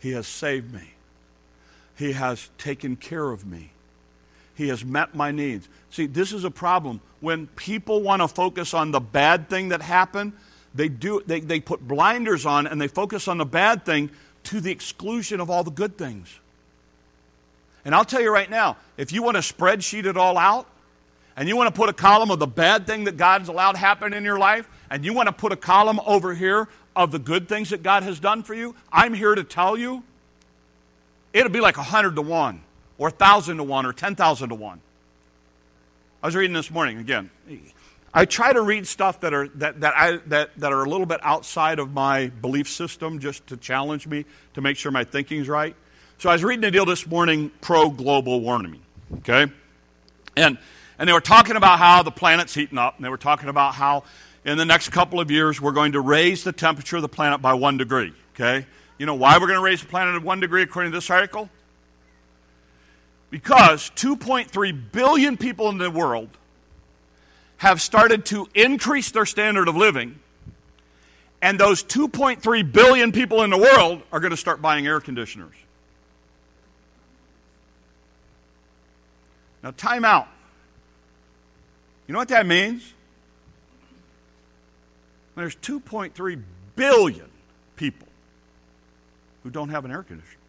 He 0.00 0.10
has 0.10 0.26
saved 0.26 0.74
me. 0.74 0.95
He 1.96 2.12
has 2.12 2.50
taken 2.58 2.96
care 2.96 3.30
of 3.30 3.46
me. 3.46 3.72
He 4.54 4.68
has 4.68 4.84
met 4.84 5.14
my 5.14 5.32
needs. 5.32 5.68
See, 5.90 6.06
this 6.06 6.32
is 6.32 6.44
a 6.44 6.50
problem. 6.50 7.00
When 7.20 7.46
people 7.48 8.02
want 8.02 8.22
to 8.22 8.28
focus 8.28 8.74
on 8.74 8.90
the 8.90 9.00
bad 9.00 9.48
thing 9.48 9.68
that 9.70 9.82
happened, 9.82 10.32
they, 10.74 10.88
do, 10.88 11.22
they, 11.26 11.40
they 11.40 11.60
put 11.60 11.86
blinders 11.86 12.46
on 12.46 12.66
and 12.66 12.80
they 12.80 12.88
focus 12.88 13.28
on 13.28 13.38
the 13.38 13.44
bad 13.44 13.84
thing 13.84 14.10
to 14.44 14.60
the 14.60 14.70
exclusion 14.70 15.40
of 15.40 15.50
all 15.50 15.64
the 15.64 15.70
good 15.70 15.98
things. 15.98 16.38
And 17.84 17.94
I'll 17.94 18.04
tell 18.04 18.20
you 18.20 18.32
right 18.32 18.50
now, 18.50 18.76
if 18.96 19.12
you 19.12 19.22
want 19.22 19.36
to 19.36 19.42
spreadsheet 19.42 20.06
it 20.06 20.16
all 20.16 20.38
out, 20.38 20.66
and 21.36 21.48
you 21.48 21.56
want 21.56 21.72
to 21.72 21.78
put 21.78 21.90
a 21.90 21.92
column 21.92 22.30
of 22.30 22.38
the 22.38 22.46
bad 22.46 22.86
thing 22.86 23.04
that 23.04 23.18
God's 23.18 23.48
allowed 23.48 23.76
happen 23.76 24.14
in 24.14 24.24
your 24.24 24.38
life, 24.38 24.68
and 24.90 25.04
you 25.04 25.12
want 25.12 25.28
to 25.28 25.32
put 25.32 25.52
a 25.52 25.56
column 25.56 26.00
over 26.06 26.34
here 26.34 26.66
of 26.94 27.12
the 27.12 27.18
good 27.18 27.46
things 27.46 27.70
that 27.70 27.82
God 27.82 28.02
has 28.04 28.18
done 28.18 28.42
for 28.42 28.54
you, 28.54 28.74
I'm 28.90 29.12
here 29.12 29.34
to 29.34 29.44
tell 29.44 29.76
you 29.76 30.02
it'll 31.32 31.52
be 31.52 31.60
like 31.60 31.76
100 31.76 32.16
to 32.16 32.22
1 32.22 32.60
or 32.98 33.08
1,000 33.08 33.56
to 33.58 33.62
1 33.62 33.86
or 33.86 33.92
10,000 33.92 34.48
to 34.48 34.54
1. 34.54 34.80
I 36.22 36.26
was 36.26 36.34
reading 36.34 36.54
this 36.54 36.70
morning 36.70 36.98
again. 36.98 37.30
I 38.12 38.24
try 38.24 38.52
to 38.52 38.62
read 38.62 38.86
stuff 38.86 39.20
that 39.20 39.34
are, 39.34 39.48
that, 39.56 39.80
that, 39.82 39.94
I, 39.94 40.16
that, 40.28 40.50
that 40.56 40.72
are 40.72 40.82
a 40.82 40.88
little 40.88 41.06
bit 41.06 41.20
outside 41.22 41.78
of 41.78 41.92
my 41.92 42.28
belief 42.28 42.68
system 42.68 43.18
just 43.18 43.46
to 43.48 43.56
challenge 43.56 44.06
me 44.06 44.24
to 44.54 44.62
make 44.62 44.78
sure 44.78 44.90
my 44.90 45.04
thinking's 45.04 45.48
right. 45.48 45.76
So 46.18 46.30
I 46.30 46.32
was 46.32 46.42
reading 46.42 46.64
a 46.64 46.70
deal 46.70 46.86
this 46.86 47.06
morning 47.06 47.50
pro 47.60 47.90
global 47.90 48.40
warming, 48.40 48.80
okay? 49.18 49.52
And, 50.34 50.56
and 50.98 51.08
they 51.08 51.12
were 51.12 51.20
talking 51.20 51.56
about 51.56 51.78
how 51.78 52.02
the 52.02 52.10
planet's 52.10 52.54
heating 52.54 52.78
up, 52.78 52.96
and 52.96 53.04
they 53.04 53.10
were 53.10 53.18
talking 53.18 53.50
about 53.50 53.74
how 53.74 54.04
in 54.46 54.56
the 54.56 54.64
next 54.64 54.88
couple 54.88 55.20
of 55.20 55.30
years 55.30 55.60
we're 55.60 55.72
going 55.72 55.92
to 55.92 56.00
raise 56.00 56.42
the 56.42 56.52
temperature 56.52 56.96
of 56.96 57.02
the 57.02 57.08
planet 57.08 57.42
by 57.42 57.52
one 57.52 57.76
degree, 57.76 58.14
okay? 58.34 58.64
You 58.98 59.06
know 59.06 59.14
why 59.14 59.34
we're 59.38 59.46
going 59.46 59.58
to 59.58 59.64
raise 59.64 59.82
the 59.82 59.88
planet 59.88 60.22
one 60.22 60.40
degree 60.40 60.62
according 60.62 60.92
to 60.92 60.96
this 60.96 61.10
article? 61.10 61.50
Because 63.30 63.90
2.3 63.96 64.92
billion 64.92 65.36
people 65.36 65.68
in 65.68 65.78
the 65.78 65.90
world 65.90 66.30
have 67.58 67.80
started 67.82 68.24
to 68.26 68.48
increase 68.54 69.10
their 69.10 69.26
standard 69.26 69.68
of 69.68 69.76
living, 69.76 70.18
and 71.42 71.58
those 71.58 71.82
2.3 71.82 72.72
billion 72.72 73.12
people 73.12 73.42
in 73.42 73.50
the 73.50 73.58
world 73.58 74.02
are 74.12 74.20
going 74.20 74.30
to 74.30 74.36
start 74.36 74.62
buying 74.62 74.86
air 74.86 75.00
conditioners. 75.00 75.54
Now, 79.62 79.72
time 79.72 80.04
out. 80.04 80.28
You 82.06 82.12
know 82.12 82.18
what 82.18 82.28
that 82.28 82.46
means? 82.46 82.94
There's 85.34 85.56
2.3 85.56 86.42
billion 86.76 87.28
people 87.74 88.05
who 89.46 89.50
don't 89.52 89.68
have 89.68 89.84
an 89.84 89.92
air 89.92 90.02
conditioner. 90.02 90.40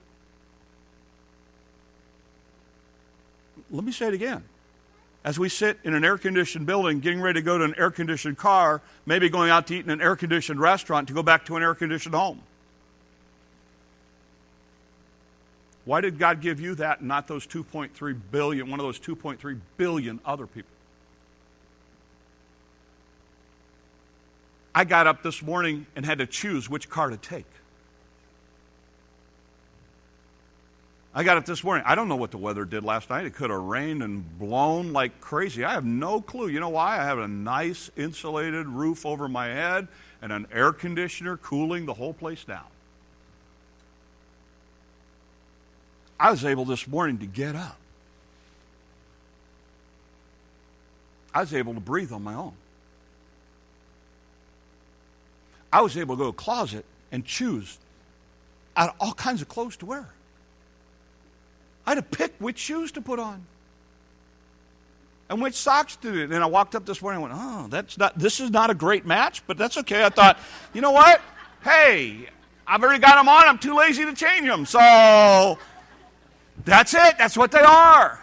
Let 3.69 3.83
me 3.83 3.91
say 3.91 4.07
it 4.07 4.15
again. 4.15 4.43
As 5.23 5.37
we 5.37 5.49
sit 5.49 5.77
in 5.83 5.93
an 5.93 6.03
air 6.03 6.17
conditioned 6.17 6.65
building, 6.65 6.99
getting 6.99 7.21
ready 7.21 7.39
to 7.39 7.45
go 7.45 7.59
to 7.59 7.63
an 7.63 7.75
air 7.77 7.91
conditioned 7.91 8.39
car, 8.39 8.81
maybe 9.05 9.29
going 9.29 9.51
out 9.51 9.67
to 9.67 9.75
eat 9.75 9.85
in 9.85 9.91
an 9.91 10.01
air 10.01 10.15
conditioned 10.15 10.59
restaurant 10.59 11.09
to 11.09 11.13
go 11.13 11.21
back 11.21 11.45
to 11.45 11.57
an 11.57 11.61
air 11.61 11.75
conditioned 11.75 12.15
home. 12.15 12.41
Why 15.85 16.01
did 16.01 16.17
God 16.17 16.41
give 16.41 16.59
you 16.59 16.73
that 16.75 16.99
and 16.99 17.07
not 17.07 17.27
those 17.27 17.45
2.3 17.45 18.19
billion, 18.31 18.71
one 18.71 18.79
of 18.79 18.85
those 18.85 18.99
2.3 18.99 19.59
billion 19.77 20.19
other 20.25 20.47
people? 20.47 20.71
I 24.73 24.85
got 24.85 25.05
up 25.05 25.21
this 25.21 25.43
morning 25.43 25.85
and 25.95 26.03
had 26.03 26.17
to 26.17 26.25
choose 26.25 26.67
which 26.67 26.89
car 26.89 27.11
to 27.11 27.17
take. 27.17 27.45
I 31.17 31.23
got 31.23 31.35
up 31.35 31.47
this 31.47 31.63
morning. 31.63 31.83
I 31.87 31.95
don't 31.95 32.09
know 32.09 32.15
what 32.15 32.29
the 32.29 32.37
weather 32.37 32.63
did 32.63 32.83
last 32.83 33.09
night. 33.09 33.25
It 33.25 33.33
could 33.33 33.49
have 33.49 33.59
rained 33.59 34.03
and 34.03 34.37
blown 34.37 34.93
like 34.93 35.19
crazy. 35.19 35.63
I 35.63 35.71
have 35.71 35.83
no 35.83 36.21
clue. 36.21 36.47
You 36.47 36.59
know 36.59 36.69
why? 36.69 36.99
I 36.99 37.05
have 37.05 37.17
a 37.17 37.27
nice 37.27 37.89
insulated 37.97 38.67
roof 38.67 39.03
over 39.03 39.27
my 39.27 39.47
head 39.47 39.87
and 40.21 40.31
an 40.31 40.45
air 40.53 40.71
conditioner 40.71 41.35
cooling 41.35 41.87
the 41.87 41.95
whole 41.95 42.13
place 42.13 42.43
down. 42.43 42.67
I 46.19 46.29
was 46.29 46.45
able 46.45 46.65
this 46.65 46.87
morning 46.87 47.17
to 47.17 47.25
get 47.25 47.55
up. 47.55 47.79
I 51.33 51.39
was 51.39 51.51
able 51.51 51.73
to 51.73 51.79
breathe 51.79 52.11
on 52.11 52.23
my 52.23 52.35
own. 52.35 52.53
I 55.73 55.81
was 55.81 55.97
able 55.97 56.15
to 56.15 56.19
go 56.19 56.23
to 56.25 56.29
a 56.29 56.33
closet 56.33 56.85
and 57.11 57.25
choose 57.25 57.79
out 58.75 58.95
all 58.99 59.13
kinds 59.13 59.41
of 59.41 59.47
clothes 59.47 59.77
to 59.77 59.87
wear. 59.87 60.09
I 61.87 61.91
had 61.91 61.95
to 61.95 62.17
pick 62.17 62.33
which 62.39 62.59
shoes 62.59 62.91
to 62.91 63.01
put 63.01 63.17
on 63.17 63.45
and 65.29 65.41
which 65.41 65.55
socks 65.55 65.95
to 65.95 66.11
do. 66.11 66.23
And 66.23 66.43
I 66.43 66.45
walked 66.45 66.75
up 66.75 66.85
this 66.85 67.01
morning 67.01 67.23
and 67.23 67.31
went, 67.31 67.41
oh, 67.41 67.67
that's 67.69 67.97
not, 67.97 68.19
this 68.19 68.41
is 68.41 68.51
not 68.51 68.69
a 68.69 68.73
great 68.73 69.05
match, 69.05 69.41
but 69.47 69.57
that's 69.57 69.77
okay. 69.77 70.03
I 70.03 70.09
thought, 70.09 70.37
you 70.73 70.81
know 70.81 70.91
what? 70.91 71.21
Hey, 71.63 72.27
I've 72.67 72.83
already 72.83 72.99
got 72.99 73.15
them 73.15 73.29
on. 73.29 73.47
I'm 73.47 73.57
too 73.57 73.73
lazy 73.73 74.03
to 74.03 74.13
change 74.13 74.45
them. 74.45 74.65
So 74.65 75.57
that's 76.65 76.93
it. 76.93 77.17
That's 77.17 77.37
what 77.37 77.51
they 77.51 77.61
are. 77.61 78.19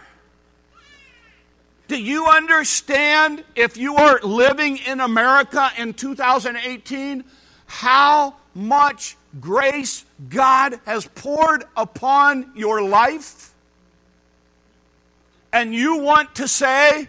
Do 1.87 1.99
you 1.99 2.27
understand 2.27 3.43
if 3.55 3.77
you 3.77 3.95
are 3.95 4.19
living 4.21 4.77
in 4.77 4.99
America 4.99 5.71
in 5.77 5.95
2018 5.95 7.23
how 7.65 8.35
much 8.53 9.17
grace 9.39 10.05
God 10.29 10.79
has 10.85 11.07
poured 11.07 11.63
upon 11.75 12.51
your 12.55 12.83
life? 12.83 13.54
And 15.55 15.73
you 15.73 15.99
want 15.99 16.35
to 16.35 16.49
say, 16.49 17.07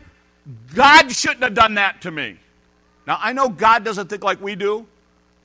God 0.72 1.10
shouldn't 1.10 1.42
have 1.42 1.54
done 1.54 1.74
that 1.74 2.02
to 2.02 2.12
me. 2.12 2.36
Now, 3.04 3.18
I 3.20 3.32
know 3.32 3.48
God 3.48 3.84
doesn't 3.84 4.08
think 4.08 4.22
like 4.22 4.40
we 4.40 4.54
do, 4.54 4.86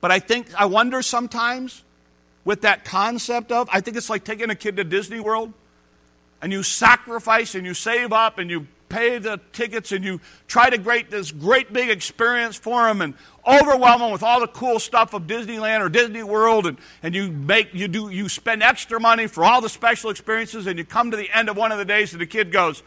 but 0.00 0.12
I 0.12 0.20
think, 0.20 0.54
I 0.54 0.66
wonder 0.66 1.02
sometimes 1.02 1.82
with 2.44 2.60
that 2.60 2.84
concept 2.84 3.50
of, 3.50 3.68
I 3.72 3.80
think 3.80 3.96
it's 3.96 4.08
like 4.08 4.22
taking 4.22 4.50
a 4.50 4.54
kid 4.54 4.76
to 4.76 4.84
Disney 4.84 5.18
World 5.18 5.52
and 6.40 6.52
you 6.52 6.62
sacrifice 6.62 7.56
and 7.56 7.66
you 7.66 7.74
save 7.74 8.12
up 8.12 8.38
and 8.38 8.48
you 8.48 8.68
pay 8.92 9.16
the 9.16 9.40
tickets 9.52 9.90
and 9.90 10.04
you 10.04 10.20
try 10.46 10.68
to 10.68 10.78
create 10.78 11.10
this 11.10 11.32
great 11.32 11.72
big 11.72 11.88
experience 11.88 12.56
for 12.56 12.86
them 12.86 13.00
and 13.00 13.14
overwhelm 13.46 14.00
them 14.02 14.12
with 14.12 14.22
all 14.22 14.38
the 14.38 14.46
cool 14.46 14.78
stuff 14.78 15.14
of 15.14 15.22
Disneyland 15.22 15.80
or 15.80 15.88
Disney 15.88 16.22
World 16.22 16.66
and, 16.66 16.76
and 17.02 17.14
you 17.14 17.32
make 17.32 17.72
you 17.72 17.88
do 17.88 18.10
you 18.10 18.28
spend 18.28 18.62
extra 18.62 19.00
money 19.00 19.26
for 19.26 19.44
all 19.44 19.62
the 19.62 19.70
special 19.70 20.10
experiences 20.10 20.66
and 20.66 20.78
you 20.78 20.84
come 20.84 21.10
to 21.10 21.16
the 21.16 21.30
end 21.34 21.48
of 21.48 21.56
one 21.56 21.72
of 21.72 21.78
the 21.78 21.86
days 21.86 22.12
and 22.12 22.20
the 22.20 22.26
kid 22.26 22.52
goes, 22.52 22.82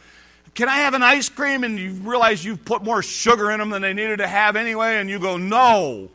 Can 0.54 0.70
I 0.70 0.78
have 0.78 0.94
an 0.94 1.02
ice 1.02 1.28
cream? 1.28 1.64
And 1.64 1.80
you 1.80 1.92
realize 1.94 2.46
you've 2.46 2.64
put 2.64 2.84
more 2.84 3.02
sugar 3.02 3.50
in 3.50 3.60
them 3.60 3.72
than 3.72 3.82
they 3.82 3.94
needed 3.94 4.18
to 4.18 4.28
have 4.28 4.56
anyway, 4.56 4.98
and 4.98 5.10
you 5.10 5.20
go, 5.20 5.38
No. 5.38 6.12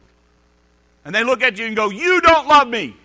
And 1.04 1.12
they 1.12 1.24
look 1.24 1.42
at 1.42 1.58
you 1.58 1.66
and 1.66 1.74
go, 1.74 1.90
You 1.90 2.20
don't 2.20 2.46
love 2.46 2.68
me. 2.68 2.96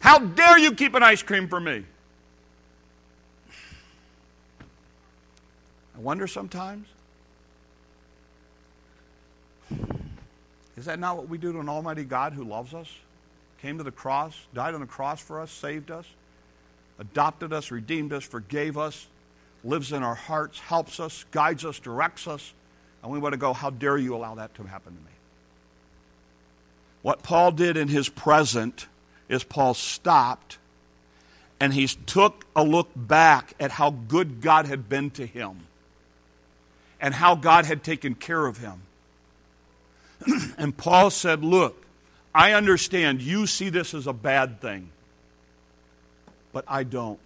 How 0.00 0.18
dare 0.18 0.58
you 0.58 0.72
keep 0.72 0.94
an 0.94 1.04
ice 1.04 1.22
cream 1.22 1.46
for 1.46 1.60
me? 1.60 1.84
I 6.00 6.02
wonder 6.02 6.26
sometimes 6.26 6.86
is 10.78 10.86
that 10.86 10.98
not 10.98 11.18
what 11.18 11.28
we 11.28 11.36
do 11.36 11.52
to 11.52 11.60
an 11.60 11.68
almighty 11.68 12.04
God 12.04 12.32
who 12.32 12.42
loves 12.42 12.72
us? 12.72 12.88
Came 13.60 13.76
to 13.76 13.84
the 13.84 13.90
cross, 13.90 14.34
died 14.54 14.72
on 14.72 14.80
the 14.80 14.86
cross 14.86 15.20
for 15.20 15.38
us, 15.38 15.50
saved 15.50 15.90
us, 15.90 16.06
adopted 16.98 17.52
us, 17.52 17.70
redeemed 17.70 18.14
us, 18.14 18.24
forgave 18.24 18.78
us, 18.78 19.08
lives 19.62 19.92
in 19.92 20.02
our 20.02 20.14
hearts, 20.14 20.58
helps 20.58 21.00
us, 21.00 21.26
guides 21.32 21.66
us, 21.66 21.78
directs 21.78 22.26
us, 22.26 22.54
and 23.02 23.12
we 23.12 23.18
want 23.18 23.34
to 23.34 23.38
go, 23.38 23.52
How 23.52 23.68
dare 23.68 23.98
you 23.98 24.16
allow 24.16 24.36
that 24.36 24.54
to 24.54 24.62
happen 24.62 24.94
to 24.94 25.00
me? 25.02 25.16
What 27.02 27.22
Paul 27.22 27.52
did 27.52 27.76
in 27.76 27.88
his 27.88 28.08
present 28.08 28.86
is 29.28 29.44
Paul 29.44 29.74
stopped 29.74 30.56
and 31.60 31.74
he 31.74 31.86
took 31.86 32.46
a 32.56 32.64
look 32.64 32.88
back 32.96 33.52
at 33.60 33.72
how 33.72 33.90
good 33.90 34.40
God 34.40 34.64
had 34.64 34.88
been 34.88 35.10
to 35.10 35.26
him 35.26 35.66
and 37.00 37.14
how 37.14 37.34
God 37.34 37.64
had 37.64 37.82
taken 37.82 38.14
care 38.14 38.46
of 38.46 38.58
him. 38.58 38.82
and 40.58 40.76
Paul 40.76 41.10
said, 41.10 41.42
Look, 41.42 41.84
I 42.34 42.52
understand 42.52 43.22
you 43.22 43.46
see 43.46 43.70
this 43.70 43.94
as 43.94 44.06
a 44.06 44.12
bad 44.12 44.60
thing, 44.60 44.90
but 46.52 46.64
I 46.68 46.84
don't. 46.84 47.18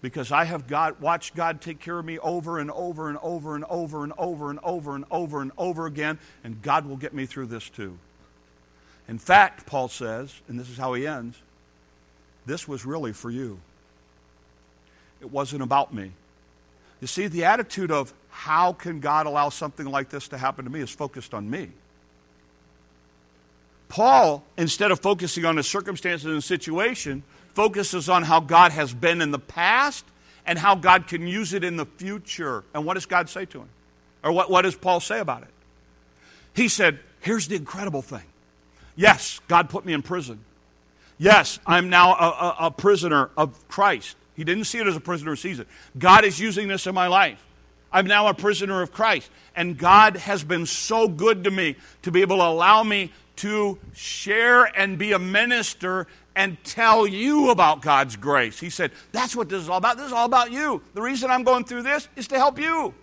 Because 0.00 0.32
I 0.32 0.44
have 0.44 0.66
God, 0.66 1.00
watched 1.00 1.36
God 1.36 1.60
take 1.60 1.78
care 1.78 1.98
of 1.98 2.04
me 2.04 2.18
over 2.18 2.58
and 2.58 2.70
over 2.72 3.08
and 3.08 3.18
over 3.22 3.54
and 3.54 3.64
over 3.68 4.02
and 4.02 4.12
over 4.18 4.50
and 4.50 4.58
over 4.62 4.94
and 4.96 5.04
over 5.10 5.42
and 5.42 5.52
over 5.56 5.86
again, 5.86 6.18
and 6.42 6.60
God 6.60 6.86
will 6.86 6.96
get 6.96 7.14
me 7.14 7.24
through 7.24 7.46
this 7.46 7.68
too. 7.68 7.98
In 9.08 9.18
fact, 9.18 9.66
Paul 9.66 9.88
says, 9.88 10.40
and 10.48 10.58
this 10.58 10.68
is 10.68 10.76
how 10.76 10.94
he 10.94 11.06
ends, 11.06 11.40
this 12.46 12.66
was 12.66 12.84
really 12.84 13.12
for 13.12 13.30
you. 13.30 13.60
It 15.20 15.30
wasn't 15.30 15.62
about 15.62 15.94
me. 15.94 16.12
You 17.00 17.06
see, 17.06 17.28
the 17.28 17.44
attitude 17.44 17.90
of 17.90 18.12
how 18.32 18.72
can 18.72 18.98
God 18.98 19.26
allow 19.26 19.50
something 19.50 19.86
like 19.86 20.08
this 20.08 20.28
to 20.28 20.38
happen 20.38 20.64
to 20.64 20.70
me 20.70 20.80
is 20.80 20.90
focused 20.90 21.34
on 21.34 21.48
me. 21.48 21.68
Paul, 23.90 24.42
instead 24.56 24.90
of 24.90 25.00
focusing 25.00 25.44
on 25.44 25.56
the 25.56 25.62
circumstances 25.62 26.24
and 26.26 26.42
situation, 26.42 27.22
focuses 27.52 28.08
on 28.08 28.22
how 28.22 28.40
God 28.40 28.72
has 28.72 28.94
been 28.94 29.20
in 29.20 29.32
the 29.32 29.38
past 29.38 30.06
and 30.46 30.58
how 30.58 30.74
God 30.74 31.06
can 31.06 31.26
use 31.26 31.52
it 31.52 31.62
in 31.62 31.76
the 31.76 31.84
future. 31.84 32.64
And 32.74 32.86
what 32.86 32.94
does 32.94 33.04
God 33.04 33.28
say 33.28 33.44
to 33.44 33.60
him? 33.60 33.68
Or 34.24 34.32
what, 34.32 34.50
what 34.50 34.62
does 34.62 34.74
Paul 34.74 34.98
say 34.98 35.20
about 35.20 35.42
it? 35.42 35.50
He 36.54 36.68
said, 36.68 36.98
Here's 37.20 37.48
the 37.48 37.54
incredible 37.54 38.02
thing. 38.02 38.24
Yes, 38.96 39.40
God 39.46 39.68
put 39.68 39.84
me 39.84 39.92
in 39.92 40.02
prison. 40.02 40.40
Yes, 41.18 41.60
I'm 41.66 41.90
now 41.90 42.14
a, 42.14 42.28
a, 42.28 42.56
a 42.66 42.70
prisoner 42.70 43.30
of 43.36 43.68
Christ. 43.68 44.16
He 44.34 44.42
didn't 44.42 44.64
see 44.64 44.78
it 44.78 44.86
as 44.86 44.96
a 44.96 45.00
prisoner, 45.00 45.36
Caesar. 45.36 45.66
God 45.98 46.24
is 46.24 46.40
using 46.40 46.66
this 46.66 46.86
in 46.86 46.94
my 46.94 47.06
life. 47.06 47.46
I'm 47.92 48.06
now 48.06 48.28
a 48.28 48.34
prisoner 48.34 48.82
of 48.82 48.92
Christ. 48.92 49.30
And 49.54 49.76
God 49.76 50.16
has 50.16 50.42
been 50.42 50.66
so 50.66 51.08
good 51.08 51.44
to 51.44 51.50
me 51.50 51.76
to 52.02 52.10
be 52.10 52.22
able 52.22 52.38
to 52.38 52.44
allow 52.44 52.82
me 52.82 53.12
to 53.36 53.78
share 53.94 54.64
and 54.64 54.98
be 54.98 55.12
a 55.12 55.18
minister 55.18 56.06
and 56.34 56.62
tell 56.64 57.06
you 57.06 57.50
about 57.50 57.82
God's 57.82 58.16
grace. 58.16 58.58
He 58.58 58.70
said, 58.70 58.92
That's 59.12 59.36
what 59.36 59.48
this 59.48 59.62
is 59.62 59.68
all 59.68 59.78
about. 59.78 59.96
This 59.96 60.06
is 60.06 60.12
all 60.12 60.26
about 60.26 60.52
you. 60.52 60.82
The 60.94 61.02
reason 61.02 61.30
I'm 61.30 61.42
going 61.42 61.64
through 61.64 61.82
this 61.82 62.08
is 62.16 62.28
to 62.28 62.38
help 62.38 62.58
you. 62.58 62.94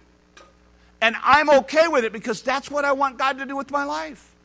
And 1.01 1.15
I'm 1.23 1.49
okay 1.49 1.87
with 1.87 2.03
it 2.03 2.11
because 2.11 2.41
that's 2.41 2.69
what 2.69 2.85
I 2.85 2.91
want 2.91 3.17
God 3.17 3.37
to 3.37 3.45
do 3.45 3.55
with 3.55 3.71
my 3.71 3.83
life. 3.83 4.35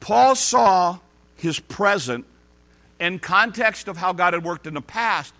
Paul 0.00 0.34
saw 0.34 0.98
his 1.36 1.58
present 1.58 2.24
in 3.00 3.18
context 3.18 3.88
of 3.88 3.96
how 3.96 4.12
God 4.12 4.34
had 4.34 4.44
worked 4.44 4.66
in 4.66 4.74
the 4.74 4.80
past 4.80 5.32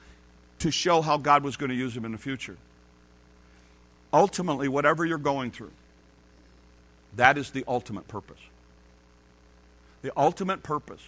to 0.61 0.71
show 0.71 1.03
how 1.03 1.19
God 1.19 1.43
was 1.43 1.57
going 1.57 1.71
to 1.71 1.77
use 1.77 1.97
him 1.97 2.05
in 2.05 2.13
the 2.13 2.19
future. 2.19 2.57
Ultimately, 4.17 4.67
whatever 4.67 5.05
you're 5.05 5.19
going 5.19 5.51
through, 5.51 5.73
that 7.17 7.37
is 7.37 7.51
the 7.51 7.65
ultimate 7.69 8.09
purpose. 8.09 8.41
The 10.01 10.11
ultimate 10.17 10.63
purpose 10.63 11.03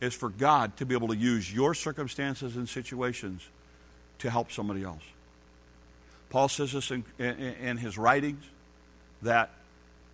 is 0.00 0.14
for 0.14 0.30
God 0.30 0.78
to 0.78 0.86
be 0.86 0.94
able 0.94 1.08
to 1.08 1.16
use 1.16 1.52
your 1.52 1.74
circumstances 1.74 2.56
and 2.56 2.66
situations 2.66 3.46
to 4.20 4.30
help 4.30 4.50
somebody 4.50 4.82
else. 4.82 5.02
Paul 6.30 6.48
says 6.48 6.72
this 6.72 6.90
in, 6.90 7.04
in, 7.18 7.34
in, 7.36 7.76
his 7.76 7.98
writings 7.98 8.44
that 9.20 9.50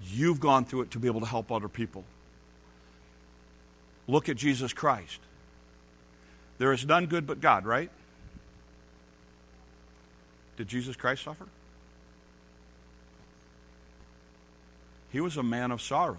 you've 0.02 0.40
gone 0.40 0.64
through 0.64 0.82
it 0.82 0.90
to 0.90 0.98
be 0.98 1.06
able 1.06 1.20
to 1.20 1.26
help 1.26 1.52
other 1.52 1.68
people. 1.68 2.02
Look 4.08 4.28
at 4.28 4.34
Jesus 4.34 4.72
Christ. 4.72 5.20
There 6.58 6.72
is 6.72 6.84
none 6.84 7.06
good 7.06 7.28
but 7.28 7.40
God, 7.40 7.64
right? 7.64 7.90
Did 10.56 10.66
Jesus 10.66 10.96
Christ 10.96 11.22
suffer? 11.22 11.46
He 15.10 15.20
was 15.20 15.36
a 15.36 15.42
man 15.42 15.70
of 15.70 15.80
sorrows, 15.80 16.18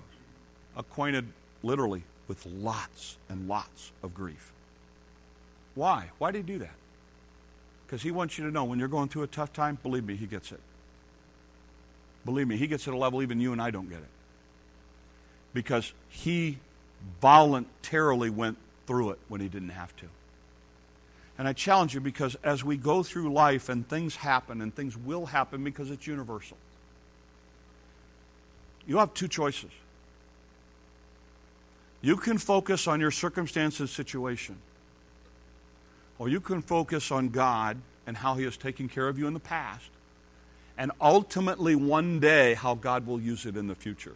acquainted 0.76 1.28
literally 1.63 2.04
with 2.28 2.45
lots 2.45 3.17
and 3.30 3.47
lots 3.47 3.91
of 4.04 4.13
grief. 4.13 4.52
Why? 5.76 6.10
Why 6.17 6.32
did 6.32 6.47
he 6.47 6.54
do 6.54 6.60
that? 6.60 6.76
Because 7.86 8.02
he 8.02 8.12
wants 8.12 8.38
you 8.38 8.45
to 8.45 8.52
know 8.52 8.65
when 8.65 8.80
you're 8.80 8.88
going 8.88 9.10
through 9.10 9.23
a 9.23 9.28
tough 9.28 9.54
time, 9.54 9.78
believe 9.82 10.06
me, 10.06 10.15
he 10.15 10.26
gets 10.26 10.52
it. 10.52 10.60
Believe 12.26 12.47
me, 12.47 12.58
he 12.58 12.67
gets 12.67 12.88
it 12.88 12.89
at 12.89 12.93
a 12.93 12.97
level 12.97 13.21
even 13.21 13.39
you 13.39 13.54
and 13.54 13.62
I 13.62 13.71
don't 13.71 13.89
get 13.89 14.00
it. 14.00 14.10
Because 15.54 15.93
he 16.10 16.60
voluntarily 17.21 18.30
went 18.30 18.58
through 18.86 19.12
it 19.12 19.19
when 19.30 19.39
he 19.39 19.47
didn't 19.47 19.69
have 19.69 19.95
to. 19.97 20.08
And 21.38 21.47
I 21.47 21.54
challenge 21.54 21.93
you 21.93 22.02
because 22.02 22.36
as 22.43 22.63
we 22.63 22.78
go 22.78 23.04
through 23.04 23.32
life 23.32 23.69
and 23.69 23.88
things 23.88 24.15
happen 24.15 24.62
and 24.62 24.76
things 24.76 24.97
will 24.97 25.28
happen 25.28 25.63
because 25.63 25.91
it's 25.91 26.08
universal, 26.08 26.58
you 28.88 28.97
have 28.97 29.13
two 29.13 29.28
choices. 29.28 29.71
You 32.02 32.15
can 32.15 32.38
focus 32.38 32.88
on 32.88 33.00
your 33.00 33.12
circumstances, 33.12 33.91
situation, 33.91 34.58
or 36.17 36.30
you 36.30 36.39
can 36.39 36.62
focus 36.62 37.12
on 37.12 37.30
God 37.30 37.78
and 38.06 38.15
how 38.17 38.36
He 38.36 38.45
has 38.45 38.56
taken 38.56 38.88
care 38.88 39.08
of 39.08 39.19
you 39.19 39.28
in 39.28 39.34
the 39.34 39.39
past, 39.39 39.89
and 40.78 40.91
ultimately 41.02 41.76
one 41.76 42.19
day 42.19 42.54
how 42.54 42.76
God 42.76 43.06
will 43.06 43.19
use 43.19 43.45
it 43.45 43.58
in 43.58 43.67
the 43.67 43.76
future. 43.76 44.15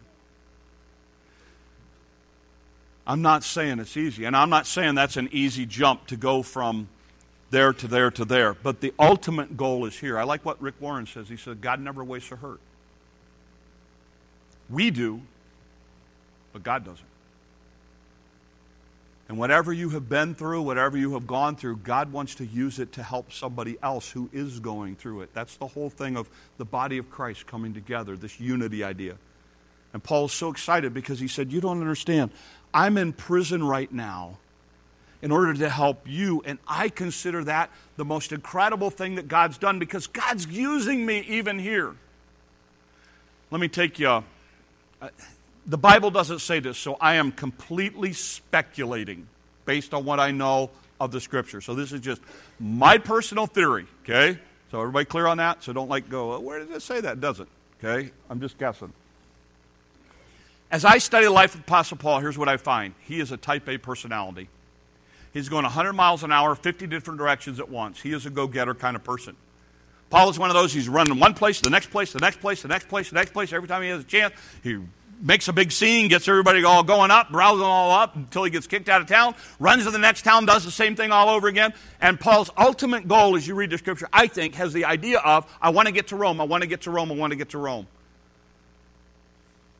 I'm 3.06 3.20
not 3.20 3.42
saying 3.42 3.80
it's 3.80 3.96
easy, 3.96 4.24
and 4.24 4.36
I'm 4.36 4.48
not 4.48 4.66
saying 4.66 4.94
that's 4.94 5.16
an 5.16 5.28
easy 5.32 5.66
jump 5.66 6.06
to 6.06 6.16
go 6.16 6.42
from 6.42 6.88
there 7.50 7.72
to 7.72 7.88
there 7.88 8.10
to 8.12 8.24
there. 8.24 8.54
But 8.54 8.80
the 8.80 8.94
ultimate 8.98 9.56
goal 9.56 9.84
is 9.86 9.98
here. 9.98 10.18
I 10.18 10.22
like 10.22 10.44
what 10.44 10.62
Rick 10.62 10.76
Warren 10.80 11.06
says. 11.06 11.28
He 11.28 11.36
said, 11.36 11.60
God 11.60 11.80
never 11.80 12.04
wastes 12.04 12.30
a 12.30 12.36
hurt. 12.36 12.60
We 14.72 14.90
do, 14.90 15.20
but 16.52 16.62
God 16.62 16.84
doesn't. 16.84 17.06
And 19.28 19.38
whatever 19.38 19.72
you 19.72 19.90
have 19.90 20.08
been 20.08 20.34
through, 20.34 20.62
whatever 20.62 20.98
you 20.98 21.14
have 21.14 21.26
gone 21.26 21.56
through, 21.56 21.78
God 21.78 22.12
wants 22.12 22.34
to 22.36 22.44
use 22.44 22.78
it 22.78 22.92
to 22.92 23.02
help 23.02 23.32
somebody 23.32 23.78
else 23.82 24.10
who 24.10 24.28
is 24.32 24.60
going 24.60 24.96
through 24.96 25.22
it. 25.22 25.30
That's 25.32 25.56
the 25.56 25.68
whole 25.68 25.88
thing 25.88 26.16
of 26.16 26.28
the 26.58 26.64
body 26.64 26.98
of 26.98 27.10
Christ 27.10 27.46
coming 27.46 27.72
together, 27.72 28.16
this 28.16 28.40
unity 28.40 28.82
idea. 28.84 29.16
And 29.92 30.02
Paul's 30.02 30.32
so 30.32 30.50
excited 30.50 30.92
because 30.92 31.20
he 31.20 31.28
said, 31.28 31.52
You 31.52 31.60
don't 31.60 31.80
understand. 31.80 32.30
I'm 32.74 32.98
in 32.98 33.12
prison 33.12 33.62
right 33.62 33.92
now 33.92 34.38
in 35.22 35.30
order 35.30 35.54
to 35.54 35.68
help 35.68 36.02
you. 36.06 36.42
And 36.44 36.58
I 36.66 36.88
consider 36.88 37.44
that 37.44 37.70
the 37.96 38.04
most 38.04 38.32
incredible 38.32 38.90
thing 38.90 39.14
that 39.14 39.28
God's 39.28 39.56
done 39.56 39.78
because 39.78 40.06
God's 40.06 40.46
using 40.46 41.06
me 41.06 41.20
even 41.28 41.58
here. 41.58 41.94
Let 43.50 43.60
me 43.60 43.68
take 43.68 43.98
you. 43.98 44.24
The 45.66 45.78
Bible 45.78 46.10
doesn't 46.10 46.40
say 46.40 46.60
this, 46.60 46.76
so 46.78 46.96
I 47.00 47.14
am 47.14 47.32
completely 47.32 48.12
speculating 48.12 49.28
based 49.64 49.94
on 49.94 50.04
what 50.04 50.18
I 50.18 50.32
know 50.32 50.70
of 51.00 51.12
the 51.12 51.20
Scripture. 51.20 51.60
So 51.60 51.74
this 51.74 51.92
is 51.92 52.00
just 52.00 52.20
my 52.58 52.98
personal 52.98 53.46
theory, 53.46 53.86
okay? 54.02 54.38
So 54.70 54.80
everybody 54.80 55.04
clear 55.04 55.26
on 55.26 55.36
that? 55.38 55.62
So 55.62 55.72
don't 55.72 55.88
like 55.88 56.08
go, 56.08 56.38
where 56.40 56.58
does 56.58 56.70
it 56.70 56.82
say 56.82 57.00
that? 57.00 57.14
It 57.14 57.20
doesn't, 57.20 57.48
okay? 57.82 58.10
I'm 58.28 58.40
just 58.40 58.58
guessing. 58.58 58.92
As 60.70 60.84
I 60.84 60.98
study 60.98 61.26
the 61.26 61.30
life 61.30 61.54
of 61.54 61.60
Apostle 61.60 61.98
Paul, 61.98 62.20
here's 62.20 62.38
what 62.38 62.48
I 62.48 62.56
find. 62.56 62.94
He 63.00 63.20
is 63.20 63.30
a 63.30 63.36
type 63.36 63.68
A 63.68 63.78
personality. 63.78 64.48
He's 65.32 65.48
going 65.48 65.64
100 65.64 65.92
miles 65.92 66.24
an 66.24 66.32
hour, 66.32 66.54
50 66.54 66.86
different 66.86 67.18
directions 67.18 67.60
at 67.60 67.68
once. 67.68 68.00
He 68.00 68.12
is 68.12 68.26
a 68.26 68.30
go 68.30 68.46
getter 68.46 68.74
kind 68.74 68.96
of 68.96 69.04
person. 69.04 69.36
Paul 70.12 70.28
is 70.28 70.38
one 70.38 70.50
of 70.50 70.54
those, 70.54 70.74
he's 70.74 70.90
running 70.90 71.18
one 71.18 71.32
place, 71.32 71.62
the 71.62 71.70
next 71.70 71.86
place, 71.86 72.12
the 72.12 72.18
next 72.18 72.38
place, 72.38 72.60
the 72.60 72.68
next 72.68 72.86
place, 72.86 73.08
the 73.08 73.14
next 73.14 73.32
place. 73.32 73.50
Every 73.50 73.66
time 73.66 73.80
he 73.80 73.88
has 73.88 74.02
a 74.02 74.04
chance, 74.04 74.34
he 74.62 74.78
makes 75.22 75.48
a 75.48 75.54
big 75.54 75.72
scene, 75.72 76.08
gets 76.08 76.28
everybody 76.28 76.62
all 76.64 76.82
going 76.82 77.10
up, 77.10 77.28
rousing 77.30 77.64
all 77.64 77.92
up 77.92 78.14
until 78.14 78.44
he 78.44 78.50
gets 78.50 78.66
kicked 78.66 78.90
out 78.90 79.00
of 79.00 79.06
town, 79.06 79.34
runs 79.58 79.84
to 79.84 79.90
the 79.90 79.96
next 79.96 80.20
town, 80.20 80.44
does 80.44 80.66
the 80.66 80.70
same 80.70 80.96
thing 80.96 81.12
all 81.12 81.30
over 81.30 81.48
again. 81.48 81.72
And 81.98 82.20
Paul's 82.20 82.50
ultimate 82.58 83.08
goal, 83.08 83.36
as 83.36 83.48
you 83.48 83.54
read 83.54 83.70
the 83.70 83.78
scripture, 83.78 84.06
I 84.12 84.26
think, 84.26 84.56
has 84.56 84.74
the 84.74 84.84
idea 84.84 85.18
of, 85.18 85.50
I 85.62 85.70
want 85.70 85.88
to 85.88 85.92
get 85.92 86.08
to 86.08 86.16
Rome, 86.16 86.42
I 86.42 86.44
want 86.44 86.60
to 86.60 86.68
get 86.68 86.82
to 86.82 86.90
Rome, 86.90 87.10
I 87.10 87.14
want 87.14 87.30
to 87.30 87.36
get 87.36 87.48
to 87.48 87.58
Rome. 87.58 87.86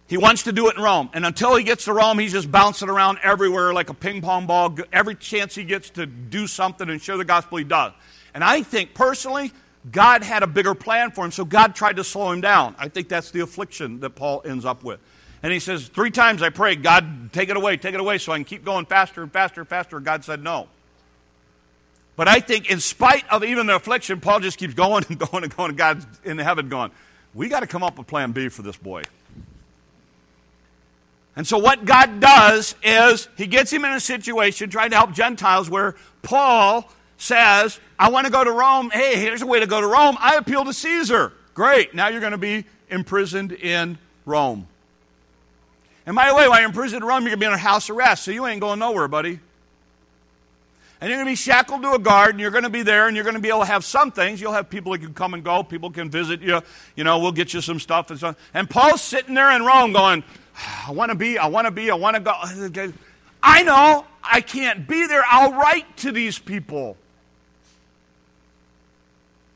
He 0.06 0.16
wants 0.16 0.44
to 0.44 0.52
do 0.52 0.70
it 0.70 0.78
in 0.78 0.82
Rome. 0.82 1.10
And 1.12 1.26
until 1.26 1.56
he 1.56 1.62
gets 1.62 1.84
to 1.84 1.92
Rome, 1.92 2.18
he's 2.18 2.32
just 2.32 2.50
bouncing 2.50 2.88
around 2.88 3.18
everywhere 3.22 3.74
like 3.74 3.90
a 3.90 3.94
ping 3.94 4.22
pong 4.22 4.46
ball. 4.46 4.74
Every 4.94 5.14
chance 5.14 5.54
he 5.54 5.64
gets 5.64 5.90
to 5.90 6.06
do 6.06 6.46
something 6.46 6.88
and 6.88 7.02
share 7.02 7.18
the 7.18 7.24
gospel, 7.26 7.58
he 7.58 7.64
does. 7.64 7.92
And 8.34 8.42
I 8.42 8.62
think 8.62 8.94
personally, 8.94 9.52
God 9.90 10.22
had 10.22 10.42
a 10.42 10.46
bigger 10.46 10.74
plan 10.74 11.10
for 11.10 11.24
him, 11.24 11.32
so 11.32 11.44
God 11.44 11.74
tried 11.74 11.96
to 11.96 12.04
slow 12.04 12.30
him 12.30 12.40
down. 12.40 12.76
I 12.78 12.88
think 12.88 13.08
that's 13.08 13.30
the 13.32 13.40
affliction 13.40 14.00
that 14.00 14.10
Paul 14.10 14.42
ends 14.44 14.64
up 14.64 14.84
with. 14.84 15.00
And 15.42 15.52
he 15.52 15.58
says, 15.58 15.88
Three 15.88 16.10
times 16.10 16.42
I 16.42 16.50
prayed, 16.50 16.82
God, 16.82 17.32
take 17.32 17.48
it 17.48 17.56
away, 17.56 17.76
take 17.76 17.94
it 17.94 18.00
away, 18.00 18.18
so 18.18 18.32
I 18.32 18.36
can 18.36 18.44
keep 18.44 18.64
going 18.64 18.86
faster 18.86 19.22
and 19.22 19.32
faster 19.32 19.60
and 19.60 19.68
faster. 19.68 19.98
God 19.98 20.24
said 20.24 20.42
no. 20.42 20.68
But 22.14 22.28
I 22.28 22.40
think, 22.40 22.70
in 22.70 22.78
spite 22.78 23.24
of 23.30 23.42
even 23.42 23.66
the 23.66 23.76
affliction, 23.76 24.20
Paul 24.20 24.40
just 24.40 24.58
keeps 24.58 24.74
going 24.74 25.04
and 25.08 25.18
going 25.30 25.42
and 25.42 25.56
going, 25.56 25.70
and 25.70 25.78
God's 25.78 26.06
in 26.24 26.38
heaven 26.38 26.68
going, 26.68 26.92
We 27.34 27.48
got 27.48 27.60
to 27.60 27.66
come 27.66 27.82
up 27.82 27.98
with 27.98 28.06
plan 28.06 28.30
B 28.30 28.48
for 28.48 28.62
this 28.62 28.76
boy. 28.76 29.02
And 31.34 31.46
so, 31.46 31.58
what 31.58 31.84
God 31.84 32.20
does 32.20 32.76
is 32.84 33.28
He 33.36 33.48
gets 33.48 33.72
him 33.72 33.84
in 33.84 33.92
a 33.92 34.00
situation 34.00 34.70
trying 34.70 34.90
to 34.90 34.96
help 34.96 35.12
Gentiles 35.12 35.68
where 35.68 35.96
Paul 36.22 36.88
says, 37.22 37.78
I 37.98 38.10
want 38.10 38.26
to 38.26 38.32
go 38.32 38.42
to 38.42 38.50
Rome. 38.50 38.90
Hey, 38.90 39.16
here's 39.16 39.42
a 39.42 39.46
way 39.46 39.60
to 39.60 39.66
go 39.66 39.80
to 39.80 39.86
Rome. 39.86 40.16
I 40.18 40.34
appeal 40.34 40.64
to 40.64 40.72
Caesar. 40.72 41.32
Great. 41.54 41.94
Now 41.94 42.08
you're 42.08 42.20
going 42.20 42.32
to 42.32 42.38
be 42.38 42.64
imprisoned 42.90 43.52
in 43.52 43.96
Rome. 44.26 44.66
And 46.04 46.16
by 46.16 46.28
the 46.28 46.34
way, 46.34 46.48
while 46.48 46.58
you're 46.58 46.68
imprisoned 46.68 47.02
in 47.02 47.08
Rome, 47.08 47.22
you're 47.22 47.30
going 47.30 47.38
to 47.38 47.44
be 47.44 47.46
under 47.46 47.58
house 47.58 47.88
arrest, 47.90 48.24
so 48.24 48.32
you 48.32 48.44
ain't 48.46 48.60
going 48.60 48.80
nowhere, 48.80 49.06
buddy. 49.06 49.38
And 51.00 51.08
you're 51.08 51.16
going 51.16 51.26
to 51.26 51.30
be 51.30 51.36
shackled 51.36 51.82
to 51.82 51.92
a 51.92 51.98
guard, 51.98 52.30
and 52.30 52.40
you're 52.40 52.50
going 52.50 52.64
to 52.64 52.70
be 52.70 52.82
there, 52.82 53.06
and 53.06 53.16
you're 53.16 53.24
going 53.24 53.36
to 53.36 53.40
be 53.40 53.50
able 53.50 53.60
to 53.60 53.66
have 53.66 53.84
some 53.84 54.10
things. 54.10 54.40
You'll 54.40 54.52
have 54.52 54.68
people 54.68 54.90
that 54.90 54.98
can 54.98 55.14
come 55.14 55.34
and 55.34 55.44
go. 55.44 55.62
People 55.62 55.90
can 55.90 56.10
visit 56.10 56.40
you. 56.42 56.60
You 56.96 57.04
know, 57.04 57.20
we'll 57.20 57.30
get 57.30 57.54
you 57.54 57.60
some 57.60 57.78
stuff 57.78 58.10
and 58.10 58.18
so. 58.18 58.34
And 58.52 58.68
Paul's 58.68 59.00
sitting 59.00 59.34
there 59.34 59.52
in 59.52 59.64
Rome, 59.64 59.92
going, 59.92 60.24
I 60.86 60.90
want 60.90 61.10
to 61.10 61.16
be, 61.16 61.38
I 61.38 61.46
want 61.46 61.66
to 61.66 61.70
be, 61.70 61.88
I 61.88 61.94
want 61.94 62.16
to 62.16 62.20
go. 62.20 62.92
I 63.42 63.62
know 63.62 64.06
I 64.24 64.40
can't 64.40 64.88
be 64.88 65.06
there. 65.06 65.22
I'll 65.28 65.52
write 65.52 65.96
to 65.98 66.10
these 66.10 66.38
people. 66.38 66.96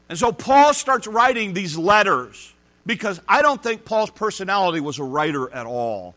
And 0.09 0.19
so 0.19 0.33
Paul 0.33 0.73
starts 0.73 1.07
writing 1.07 1.53
these 1.53 1.77
letters 1.77 2.53
because 2.85 3.21
I 3.29 3.43
don't 3.43 3.63
think 3.63 3.85
Paul's 3.85 4.11
personality 4.11 4.81
was 4.81 4.99
a 4.99 5.05
writer 5.05 5.53
at 5.53 5.67
all. 5.67 6.15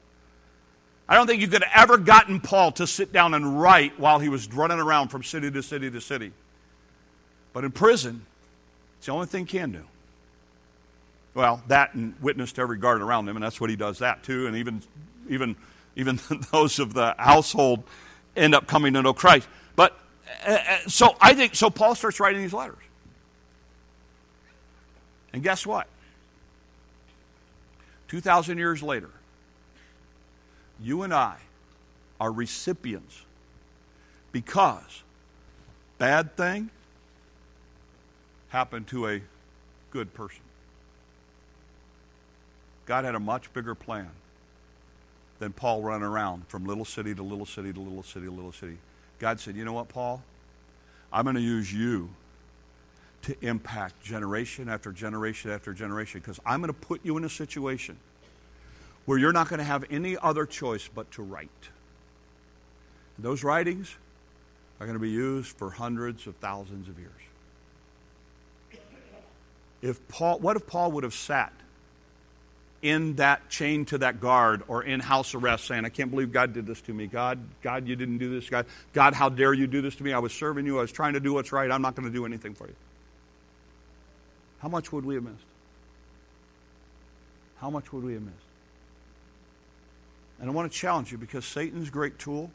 I 1.07 1.15
don't 1.15 1.25
think 1.25 1.41
you 1.41 1.47
could 1.47 1.63
have 1.63 1.89
ever 1.89 1.97
gotten 1.97 2.39
Paul 2.39 2.71
to 2.73 2.85
sit 2.85 3.11
down 3.11 3.33
and 3.33 3.59
write 3.59 3.99
while 3.99 4.19
he 4.19 4.29
was 4.29 4.47
running 4.53 4.79
around 4.79 5.07
from 5.07 5.23
city 5.23 5.49
to 5.49 5.63
city 5.63 5.89
to 5.89 5.99
city. 5.99 6.31
But 7.51 7.63
in 7.63 7.71
prison, 7.71 8.25
it's 8.97 9.07
the 9.07 9.11
only 9.11 9.25
thing 9.25 9.47
he 9.47 9.57
can 9.57 9.71
do. 9.71 9.83
Well, 11.33 11.63
that 11.67 11.95
and 11.95 12.13
witness 12.21 12.51
to 12.53 12.61
every 12.61 12.77
guard 12.77 13.01
around 13.01 13.27
him, 13.27 13.35
and 13.37 13.43
that's 13.43 13.59
what 13.59 13.71
he 13.71 13.75
does 13.75 13.99
that 13.99 14.21
too. 14.23 14.45
And 14.45 14.55
even, 14.57 14.83
even, 15.29 15.55
even 15.95 16.19
those 16.51 16.77
of 16.77 16.93
the 16.93 17.15
household 17.17 17.83
end 18.35 18.53
up 18.53 18.67
coming 18.67 18.93
to 18.93 19.01
know 19.01 19.13
Christ. 19.13 19.47
But 19.75 19.97
uh, 20.45 20.51
uh, 20.51 20.77
so 20.87 21.15
I 21.19 21.33
think 21.33 21.55
so. 21.55 21.69
Paul 21.69 21.95
starts 21.95 22.19
writing 22.19 22.41
these 22.41 22.53
letters, 22.53 22.77
and 25.33 25.43
guess 25.43 25.65
what? 25.65 25.87
Two 28.07 28.21
thousand 28.21 28.57
years 28.57 28.81
later, 28.81 29.09
you 30.81 31.03
and 31.03 31.13
I 31.13 31.37
are 32.19 32.31
recipients 32.31 33.25
because 34.31 35.03
bad 35.97 36.35
thing 36.35 36.69
happened 38.49 38.87
to 38.87 39.07
a 39.07 39.21
good 39.91 40.13
person. 40.13 40.41
God 42.85 43.05
had 43.05 43.15
a 43.15 43.19
much 43.19 43.53
bigger 43.53 43.75
plan 43.75 44.09
than 45.37 45.53
Paul 45.53 45.81
running 45.81 46.07
around 46.07 46.47
from 46.47 46.65
little 46.65 46.85
city 46.85 47.13
to 47.15 47.23
little 47.23 47.45
city 47.45 47.71
to 47.71 47.79
little 47.79 48.03
city 48.03 48.25
to 48.25 48.31
little 48.31 48.51
city. 48.51 48.77
God 49.19 49.39
said, 49.39 49.55
You 49.55 49.65
know 49.65 49.73
what, 49.73 49.89
Paul? 49.89 50.23
I'm 51.11 51.23
going 51.23 51.35
to 51.35 51.41
use 51.41 51.73
you 51.73 52.09
to 53.23 53.35
impact 53.41 54.01
generation 54.03 54.69
after 54.69 54.91
generation 54.91 55.51
after 55.51 55.73
generation 55.73 56.21
because 56.21 56.39
I'm 56.45 56.61
going 56.61 56.73
to 56.73 56.79
put 56.79 57.01
you 57.03 57.17
in 57.17 57.23
a 57.23 57.29
situation 57.29 57.97
where 59.05 59.17
you're 59.17 59.33
not 59.33 59.49
going 59.49 59.59
to 59.59 59.65
have 59.65 59.85
any 59.89 60.17
other 60.17 60.45
choice 60.45 60.89
but 60.93 61.09
to 61.11 61.23
write. 61.23 61.49
And 63.17 63.25
those 63.25 63.43
writings 63.43 63.93
are 64.79 64.85
going 64.85 64.97
to 64.97 65.01
be 65.01 65.09
used 65.09 65.55
for 65.57 65.69
hundreds 65.69 66.27
of 66.27 66.35
thousands 66.35 66.87
of 66.87 66.97
years. 66.99 67.11
If 69.81 70.05
Paul, 70.09 70.39
what 70.39 70.55
if 70.57 70.67
Paul 70.67 70.91
would 70.93 71.03
have 71.03 71.13
sat 71.13 71.53
in 72.81 73.15
that 73.15 73.49
chain 73.49 73.85
to 73.85 73.97
that 73.97 74.19
guard 74.21 74.63
or 74.67 74.83
in 74.83 74.99
house 74.99 75.33
arrest 75.35 75.65
saying, 75.65 75.85
I 75.85 75.89
can't 75.89 76.11
believe 76.11 76.31
God 76.31 76.53
did 76.53 76.65
this 76.65 76.81
to 76.81 76.93
me. 76.93 77.07
God, 77.07 77.39
God, 77.61 77.87
you 77.87 77.95
didn't 77.95 78.19
do 78.19 78.29
this. 78.29 78.49
God, 78.49 78.65
God, 78.93 79.13
how 79.13 79.29
dare 79.29 79.53
you 79.53 79.67
do 79.67 79.81
this 79.81 79.95
to 79.97 80.03
me? 80.03 80.13
I 80.13 80.19
was 80.19 80.31
serving 80.31 80.65
you. 80.65 80.77
I 80.77 80.81
was 80.81 80.91
trying 80.91 81.13
to 81.13 81.19
do 81.19 81.33
what's 81.33 81.51
right. 81.51 81.69
I'm 81.69 81.81
not 81.81 81.95
going 81.95 82.07
to 82.07 82.13
do 82.13 82.25
anything 82.25 82.53
for 82.53 82.67
you. 82.67 82.75
How 84.59 84.67
much 84.67 84.91
would 84.91 85.05
we 85.05 85.15
have 85.15 85.23
missed? 85.23 85.35
How 87.57 87.69
much 87.69 87.91
would 87.91 88.03
we 88.03 88.13
have 88.13 88.21
missed? 88.21 88.35
And 90.39 90.49
I 90.49 90.53
want 90.53 90.71
to 90.71 90.77
challenge 90.77 91.11
you 91.11 91.17
because 91.17 91.45
Satan's 91.45 91.89
great 91.89 92.17
tool 92.17 92.51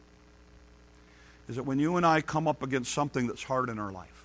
is 1.48 1.56
that 1.56 1.64
when 1.64 1.78
you 1.78 1.96
and 1.96 2.06
I 2.06 2.22
come 2.22 2.48
up 2.48 2.62
against 2.62 2.92
something 2.92 3.26
that's 3.26 3.42
hard 3.42 3.68
in 3.68 3.78
our 3.78 3.92
life, 3.92 4.24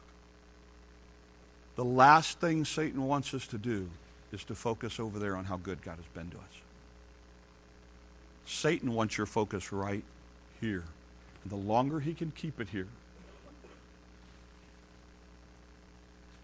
the 1.75 1.83
last 1.83 2.39
thing 2.39 2.65
Satan 2.65 3.05
wants 3.05 3.33
us 3.33 3.47
to 3.47 3.57
do 3.57 3.89
is 4.31 4.43
to 4.45 4.55
focus 4.55 4.99
over 4.99 5.19
there 5.19 5.35
on 5.35 5.45
how 5.45 5.57
good 5.57 5.81
God 5.81 5.97
has 5.97 6.05
been 6.13 6.29
to 6.31 6.37
us. 6.37 6.43
Satan 8.45 8.93
wants 8.93 9.17
your 9.17 9.27
focus 9.27 9.71
right 9.71 10.03
here. 10.59 10.83
And 11.43 11.51
the 11.51 11.55
longer 11.55 11.99
he 11.99 12.13
can 12.13 12.31
keep 12.31 12.59
it 12.59 12.69
here, 12.69 12.87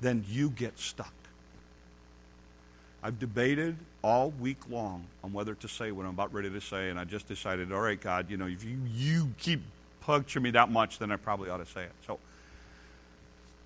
then 0.02 0.24
you 0.28 0.50
get 0.50 0.78
stuck. 0.78 1.14
I've 3.06 3.20
debated 3.20 3.78
all 4.04 4.32
week 4.32 4.68
long 4.68 5.06
on 5.24 5.32
whether 5.32 5.54
to 5.54 5.68
say 5.68 5.92
what 5.92 6.08
I'm 6.08 6.14
about 6.14 6.34
ready 6.34 6.50
to 6.50 6.60
say, 6.60 6.90
and 6.90 7.00
I 7.00 7.04
just 7.04 7.28
decided, 7.28 7.72
all 7.72 7.80
right, 7.80 8.02
God, 8.02 8.32
you 8.32 8.38
know, 8.38 8.48
if 8.48 8.64
you, 8.64 8.80
you 8.92 9.30
keep 9.38 9.62
puncturing 10.02 10.42
me 10.42 10.50
that 10.52 10.72
much, 10.72 10.98
then 10.98 11.12
I 11.12 11.18
probably 11.18 11.52
ought 11.52 11.58
to 11.58 11.68
say 11.68 11.84
it. 11.84 11.92
So 12.08 12.18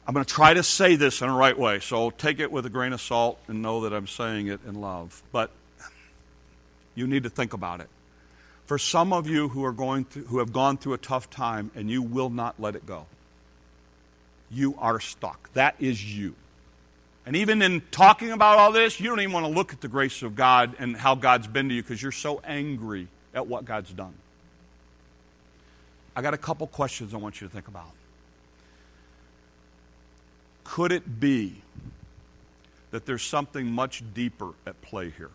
I'm 0.05 0.13
going 0.13 0.25
to 0.25 0.33
try 0.33 0.53
to 0.53 0.61
say 0.61 0.97
this 0.97 1.21
in 1.21 1.29
the 1.29 1.33
right 1.33 1.57
way. 1.57 1.79
So 1.79 2.09
take 2.09 2.41
it 2.41 2.51
with 2.51 2.65
a 2.65 2.69
grain 2.69 2.91
of 2.91 2.99
salt 2.99 3.39
and 3.47 3.61
know 3.61 3.79
that 3.83 3.93
I'm 3.93 4.07
saying 4.07 4.47
it 4.47 4.59
in 4.67 4.81
love. 4.81 5.23
But 5.31 5.51
you 6.93 7.07
need 7.07 7.23
to 7.23 7.29
think 7.29 7.53
about 7.53 7.79
it. 7.79 7.87
For 8.65 8.77
some 8.77 9.13
of 9.13 9.29
you 9.29 9.47
who 9.47 9.63
are 9.63 9.71
going 9.71 10.03
through, 10.03 10.25
who 10.25 10.39
have 10.39 10.51
gone 10.51 10.75
through 10.75 10.95
a 10.95 10.97
tough 10.97 11.29
time 11.29 11.71
and 11.75 11.89
you 11.89 12.01
will 12.01 12.29
not 12.29 12.59
let 12.59 12.75
it 12.75 12.85
go, 12.85 13.05
you 14.51 14.75
are 14.79 14.99
stuck. 14.99 15.49
That 15.53 15.75
is 15.79 16.03
you. 16.13 16.35
And 17.29 17.35
even 17.35 17.61
in 17.61 17.83
talking 17.91 18.31
about 18.31 18.57
all 18.57 18.71
this, 18.71 18.99
you 18.99 19.07
don't 19.07 19.19
even 19.19 19.31
want 19.31 19.45
to 19.45 19.51
look 19.51 19.71
at 19.71 19.81
the 19.81 19.87
grace 19.87 20.23
of 20.23 20.35
God 20.35 20.75
and 20.79 20.97
how 20.97 21.13
God's 21.13 21.45
been 21.45 21.69
to 21.69 21.75
you 21.75 21.83
because 21.83 22.01
you're 22.01 22.11
so 22.11 22.41
angry 22.43 23.07
at 23.35 23.45
what 23.45 23.65
God's 23.65 23.93
done. 23.93 24.15
I 26.15 26.23
got 26.23 26.33
a 26.33 26.39
couple 26.39 26.65
questions 26.65 27.13
I 27.13 27.17
want 27.17 27.39
you 27.39 27.45
to 27.45 27.53
think 27.53 27.67
about. 27.67 27.91
Could 30.63 30.91
it 30.91 31.19
be 31.19 31.61
that 32.89 33.05
there's 33.05 33.21
something 33.21 33.71
much 33.71 34.01
deeper 34.15 34.53
at 34.65 34.81
play 34.81 35.13
here? 35.15 35.29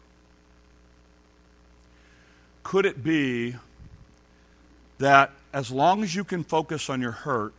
Could 2.64 2.87
it 2.87 3.04
be 3.04 3.54
that 4.98 5.30
as 5.52 5.70
long 5.70 6.02
as 6.02 6.12
you 6.12 6.24
can 6.24 6.42
focus 6.42 6.90
on 6.90 7.00
your 7.00 7.12
hurt, 7.12 7.54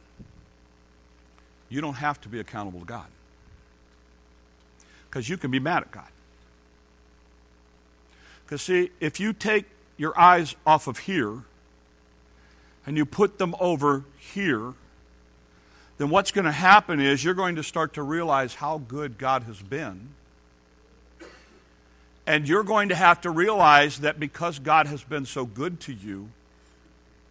you 1.69 1.79
don't 1.79 1.93
have 1.93 2.19
to 2.19 2.27
be 2.27 2.41
accountable 2.41 2.81
to 2.81 2.85
God? 2.85 3.07
Because 5.15 5.29
you 5.29 5.37
can 5.37 5.49
be 5.49 5.59
mad 5.59 5.81
at 5.81 5.91
God. 5.91 6.09
Because, 8.43 8.61
see, 8.61 8.91
if 8.99 9.17
you 9.17 9.31
take 9.31 9.63
your 9.95 10.19
eyes 10.19 10.57
off 10.67 10.87
of 10.87 10.97
here 10.97 11.43
and 12.85 12.97
you 12.97 13.05
put 13.05 13.37
them 13.37 13.55
over 13.61 14.03
here, 14.17 14.73
then 15.97 16.09
what's 16.09 16.31
going 16.31 16.43
to 16.43 16.51
happen 16.51 16.99
is 16.99 17.23
you're 17.23 17.33
going 17.33 17.55
to 17.55 17.63
start 17.63 17.93
to 17.93 18.03
realize 18.03 18.55
how 18.55 18.79
good 18.89 19.17
God 19.17 19.43
has 19.43 19.61
been. 19.61 20.09
And 22.27 22.45
you're 22.45 22.63
going 22.63 22.89
to 22.89 22.95
have 22.95 23.21
to 23.21 23.29
realize 23.29 23.99
that 23.99 24.19
because 24.19 24.59
God 24.59 24.87
has 24.87 25.01
been 25.01 25.25
so 25.25 25.45
good 25.45 25.79
to 25.79 25.93
you, 25.93 26.27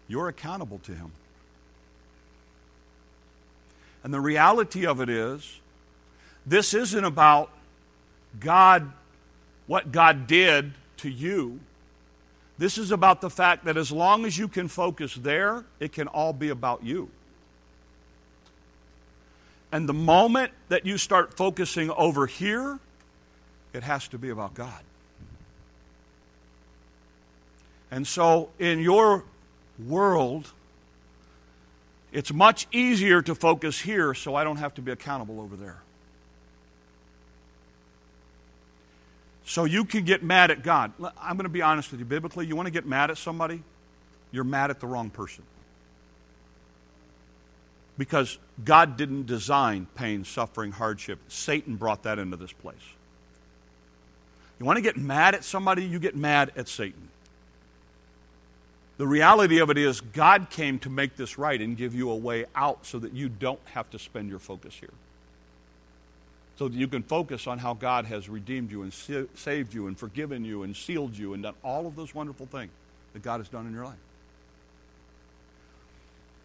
you're 0.09 0.29
accountable 0.29 0.79
to 0.85 0.93
Him. 0.93 1.13
And 4.03 4.15
the 4.15 4.23
reality 4.23 4.87
of 4.87 5.03
it 5.03 5.11
is, 5.11 5.61
this 6.47 6.73
isn't 6.73 7.05
about 7.05 7.51
God, 8.41 8.93
what 9.67 9.93
God 9.93 10.27
did 10.27 10.73
to 10.99 11.09
you. 11.09 11.61
This 12.57 12.79
is 12.79 12.91
about 12.91 13.21
the 13.21 13.31
fact 13.31 13.65
that 13.65 13.77
as 13.77 13.91
long 13.91 14.25
as 14.25 14.39
you 14.39 14.49
can 14.49 14.69
focus 14.69 15.15
there, 15.15 15.65
it 15.81 15.93
can 15.93 16.07
all 16.09 16.33
be 16.33 16.51
about 16.51 16.85
you. 16.85 17.11
And 19.73 19.89
the 19.89 19.95
moment 19.95 20.53
that 20.69 20.87
you 20.87 20.99
start 20.99 21.37
focusing 21.37 21.91
over 21.91 22.27
here, 22.27 22.79
it 23.73 23.83
has 23.83 24.07
to 24.09 24.19
be 24.19 24.31
about 24.31 24.55
God. 24.55 24.81
And 27.91 28.07
so, 28.07 28.51
in 28.59 28.79
your 28.79 29.25
world, 29.85 30.53
it's 32.13 32.33
much 32.33 32.69
easier 32.71 33.21
to 33.23 33.35
focus 33.35 33.81
here 33.81 34.15
so 34.15 34.37
I 34.37 34.45
don't 34.45 34.59
have 34.59 34.75
to 34.75 34.83
be 34.83 34.93
accountable 34.93 35.41
over 35.41 35.57
there. 35.57 35.84
So 39.45 39.65
you 39.65 39.85
can 39.85 40.05
get 40.05 40.23
mad 40.23 40.51
at 40.51 40.63
God. 40.63 40.93
I'm 41.21 41.37
going 41.37 41.45
to 41.45 41.51
be 41.51 41.63
honest 41.63 41.91
with 41.91 42.01
you. 42.01 42.07
Biblically, 42.07 42.47
you 42.47 42.57
want 42.57 42.67
to 42.67 42.73
get 42.73 42.87
mad 42.87 43.11
at 43.11 43.19
somebody? 43.19 43.63
You're 44.33 44.45
mad 44.45 44.71
at 44.71 44.81
the 44.81 44.87
wrong 44.87 45.11
person. 45.11 45.45
Because 47.97 48.39
God 48.65 48.97
didn't 48.97 49.27
design 49.27 49.87
pain, 49.95 50.25
suffering, 50.25 50.73
hardship. 50.73 51.19
Satan 51.29 51.77
brought 51.77 52.03
that 52.05 52.19
into 52.19 52.37
this 52.37 52.53
place. 52.53 52.77
You 54.59 54.67
want 54.67 54.79
to 54.79 54.83
get 54.83 54.97
mad 54.97 55.35
at 55.35 55.45
somebody? 55.45 55.85
You 55.85 55.99
get 55.99 56.17
mad 56.17 56.51
at 56.57 56.69
Satan. 56.69 57.09
The 58.97 59.07
reality 59.07 59.59
of 59.59 59.71
it 59.71 59.77
is, 59.77 60.01
God 60.01 60.51
came 60.51 60.79
to 60.81 60.91
make 60.91 61.17
this 61.17 61.37
right 61.37 61.61
and 61.61 61.77
give 61.77 61.95
you 61.95 62.11
a 62.11 62.17
way 62.17 62.47
out 62.55 62.87
so 62.87 62.99
that 63.01 63.13
you 63.13 63.29
don't 63.29 63.61
have 63.67 63.91
to 63.91 63.99
spend 63.99 64.31
your 64.31 64.39
focus 64.39 64.75
here 64.81 64.91
so 66.57 66.69
that 66.69 66.77
you 66.77 66.87
can 66.87 67.03
focus 67.03 67.47
on 67.47 67.59
how 67.59 67.75
God 67.75 68.07
has 68.07 68.29
redeemed 68.29 68.71
you 68.71 68.83
and 68.83 68.93
saved 69.35 69.75
you 69.75 69.87
and 69.87 69.99
forgiven 69.99 70.45
you 70.45 70.63
and 70.63 70.77
sealed 70.77 71.17
you 71.17 71.35
and 71.35 71.43
done 71.43 71.55
all 71.65 71.87
of 71.87 71.97
those 71.97 72.15
wonderful 72.15 72.47
things 72.47 72.71
that 73.13 73.23
God 73.23 73.39
has 73.39 73.49
done 73.49 73.67
in 73.67 73.73
your 73.73 73.85
life. 73.85 73.99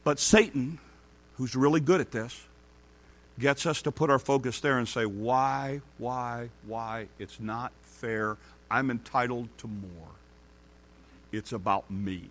But 0.04 0.19
Satan, 0.19 0.80
who's 1.38 1.56
really 1.56 1.80
good 1.80 2.02
at 2.02 2.12
this, 2.12 2.43
gets 3.38 3.65
us 3.65 3.84
to 3.84 3.91
put 3.91 4.10
our 4.10 4.19
focus 4.19 4.60
there 4.60 4.78
and 4.80 4.88
say, 4.88 5.06
why, 5.06 5.82
why, 5.98 6.50
why? 6.65 7.08
It's 7.19 7.39
not 7.39 7.72
fair. 7.84 8.38
I'm 8.72 8.89
entitled 8.89 9.48
to 9.60 9.67
more. 9.67 10.10
It's 11.32 11.52
about 11.52 11.89
me. 11.91 12.24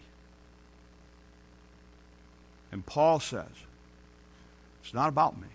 And 2.72 2.84
Paul 2.84 3.20
says, 3.20 3.46
it's 4.82 4.92
not 4.92 5.08
about 5.08 5.40
me. 5.40 5.46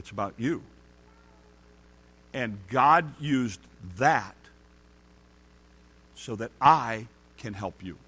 It's 0.00 0.10
about 0.10 0.32
you. 0.38 0.62
And 2.32 2.58
God 2.70 3.12
used 3.20 3.60
that 3.98 4.34
so 6.14 6.36
that 6.36 6.50
I 6.58 7.06
can 7.36 7.52
help 7.52 7.84
you. 7.84 7.98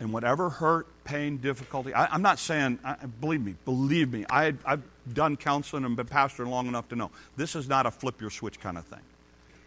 And 0.00 0.12
whatever 0.12 0.50
hurt, 0.50 0.88
pain, 1.04 1.36
difficulty, 1.36 1.94
I, 1.94 2.12
am 2.12 2.22
not 2.22 2.40
saying, 2.40 2.80
I, 2.84 2.96
believe 3.20 3.44
me, 3.44 3.54
believe 3.64 4.12
me, 4.12 4.26
I, 4.28 4.54
I've 4.64 4.82
done 5.12 5.36
counseling 5.36 5.84
and 5.84 5.94
been 5.94 6.08
pastoring 6.08 6.48
long 6.48 6.66
enough 6.66 6.88
to 6.88 6.96
know 6.96 7.12
this 7.36 7.54
is 7.54 7.68
not 7.68 7.86
a 7.86 7.92
flip 7.92 8.20
your 8.20 8.30
switch 8.30 8.58
kind 8.58 8.76
of 8.76 8.84
thing. 8.86 9.02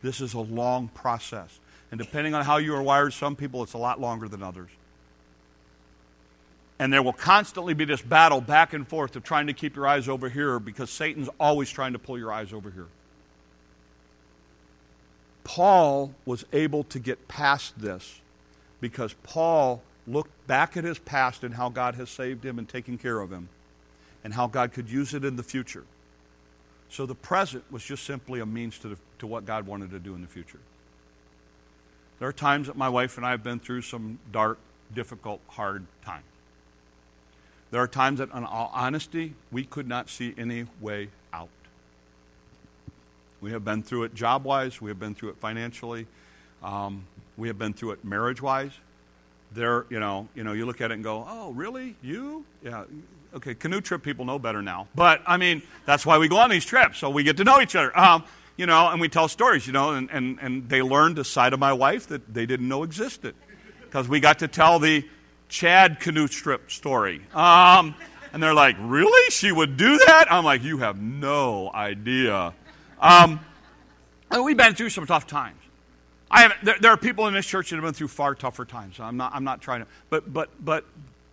This 0.02 0.20
is 0.20 0.34
a 0.34 0.42
long 0.42 0.90
process. 0.90 1.62
And 1.92 1.98
depending 1.98 2.34
on 2.34 2.44
how 2.44 2.58
you 2.58 2.76
are 2.76 2.84
wired, 2.84 3.14
some 3.14 3.38
people 3.38 3.64
it's 3.64 3.72
a 3.72 3.78
lot 3.78 4.02
longer 4.02 4.28
than 4.28 4.44
others. 4.44 4.70
And 6.78 6.92
there 6.92 7.02
will 7.02 7.14
constantly 7.14 7.74
be 7.74 7.86
this 7.86 8.02
battle 8.02 8.42
back 8.42 8.74
and 8.74 8.88
forth 8.88 9.16
of 9.16 9.24
trying 9.24 9.48
to 9.48 9.54
keep 9.54 9.76
your 9.76 9.88
eyes 9.88 10.10
over 10.10 10.30
here 10.30 10.60
because 10.60 10.90
Satan's 10.90 11.30
always 11.40 11.70
trying 11.70 11.94
to 11.94 12.00
pull 12.00 12.18
your 12.18 12.34
eyes 12.34 12.52
over 12.52 12.70
here. 12.70 12.88
Paul 15.46 16.14
was 16.26 16.44
able 16.52 16.84
to 16.86 17.00
get 17.00 17.28
past 17.28 17.80
this 17.80 18.20
because 18.82 19.14
Paul 19.24 19.82
looked 20.08 20.48
back 20.48 20.76
at 20.76 20.84
his 20.84 21.00
past 21.00 21.44
and 21.44 21.54
how 21.54 21.70
God 21.70 21.96
has 21.96 22.10
saved 22.10 22.46
him 22.46 22.60
and 22.60 22.68
taken 22.68 22.98
care 22.98 23.22
of 23.22 23.32
him 23.32 23.48
and 24.24 24.34
how 24.34 24.48
God 24.48 24.74
could 24.74 24.90
use 24.90 25.14
it 25.14 25.24
in 25.24 25.36
the 25.36 25.44
future. 25.44 25.84
So 26.90 27.06
the 27.06 27.16
present 27.16 27.64
was 27.72 27.84
just 27.84 28.04
simply 28.04 28.40
a 28.40 28.46
means 28.46 28.80
to, 28.80 28.90
the, 28.90 28.98
to 29.20 29.28
what 29.28 29.46
God 29.46 29.66
wanted 29.66 29.92
to 29.92 30.00
do 30.00 30.14
in 30.14 30.22
the 30.22 30.28
future. 30.28 30.60
There 32.20 32.28
are 32.28 32.34
times 32.34 32.68
that 32.68 32.76
my 32.76 32.90
wife 32.90 33.18
and 33.18 33.26
I 33.26 33.32
have 33.32 33.44
been 33.44 33.60
through 33.60 33.82
some 33.82 34.20
dark, 34.32 34.58
difficult, 34.94 35.42
hard 35.48 35.86
times. 36.04 36.26
There 37.76 37.84
are 37.84 37.90
times 37.90 38.20
that, 38.20 38.32
in 38.32 38.46
all 38.46 38.72
honesty, 38.74 39.34
we 39.52 39.66
could 39.66 39.86
not 39.86 40.10
see 40.10 40.34
any 40.38 40.66
way 40.80 41.10
out. 41.34 41.50
We 43.42 43.52
have 43.52 43.66
been 43.66 43.84
through 43.84 44.04
it 44.04 44.16
job 44.16 44.46
wise, 44.46 44.80
we 44.80 44.90
have 44.90 44.98
been 44.98 45.14
through 45.14 45.32
it 45.32 45.38
financially, 45.40 46.08
um, 46.64 47.06
we 47.36 47.50
have 47.50 47.60
been 47.60 47.74
through 47.74 47.92
it 47.92 48.06
marriage 48.06 48.42
wise. 48.42 48.72
There, 49.52 49.86
you 49.90 50.00
know, 50.00 50.30
you 50.36 50.46
know, 50.46 50.54
you 50.54 50.66
look 50.66 50.80
at 50.80 50.92
it 50.92 50.94
and 50.94 51.04
go, 51.04 51.26
"Oh, 51.28 51.52
really? 51.52 51.98
You? 52.02 52.46
Yeah. 52.64 52.86
Okay, 53.34 53.54
canoe 53.54 53.82
trip 53.82 54.04
people 54.04 54.24
know 54.24 54.40
better 54.40 54.62
now. 54.62 54.88
But 54.96 55.22
I 55.28 55.36
mean, 55.36 55.62
that's 55.86 56.06
why 56.06 56.18
we 56.18 56.30
go 56.30 56.38
on 56.38 56.50
these 56.50 56.64
trips, 56.64 57.00
so 57.00 57.10
we 57.10 57.24
get 57.24 57.36
to 57.36 57.44
know 57.44 57.60
each 57.60 57.76
other. 57.76 57.92
Um, 58.00 58.24
you 58.56 58.68
know, 58.68 58.88
and 58.88 59.02
we 59.02 59.10
tell 59.10 59.28
stories, 59.28 59.68
you 59.68 59.74
know, 59.74 59.92
and, 59.92 60.10
and, 60.12 60.40
and 60.42 60.70
they 60.70 60.82
learned 60.82 61.20
a 61.20 61.26
side 61.26 61.52
of 61.52 61.60
my 61.60 61.74
wife 61.74 62.08
that 62.08 62.34
they 62.34 62.46
didn't 62.46 62.70
know 62.70 62.84
existed. 62.84 63.36
Because 63.82 64.08
we 64.08 64.22
got 64.22 64.40
to 64.40 64.48
tell 64.48 64.80
the 64.80 65.06
Chad 65.50 66.00
canoe 66.00 66.28
strip 66.28 66.72
story. 66.72 67.22
Um, 67.34 67.96
and 68.34 68.42
they're 68.42 68.54
like, 68.54 68.76
Really? 68.80 69.32
She 69.32 69.52
would 69.52 69.78
do 69.78 69.98
that? 69.98 70.28
I'm 70.30 70.44
like, 70.44 70.64
You 70.64 70.80
have 70.80 71.02
no 71.02 71.72
idea. 71.74 72.54
Um, 73.00 73.40
we've 74.44 74.58
been 74.58 74.76
through 74.76 74.90
some 74.90 75.06
tough 75.06 75.28
times. 75.28 75.62
I 76.30 76.42
have, 76.42 76.54
there, 76.64 76.76
there, 76.82 76.92
are 76.92 76.98
people 76.98 77.28
in 77.28 77.34
this 77.34 77.46
church 77.46 77.70
that 77.70 77.76
have 77.76 77.86
been 77.86 77.94
through 77.94 78.08
far 78.08 78.36
tougher 78.36 78.66
times. 78.66 79.00
I'm 79.00 79.16
not, 79.16 79.34
I'm 79.36 79.44
not 79.44 79.62
trying 79.62 79.82
to, 79.82 79.88
but, 80.10 80.32
but, 80.32 80.50
but 80.64 80.84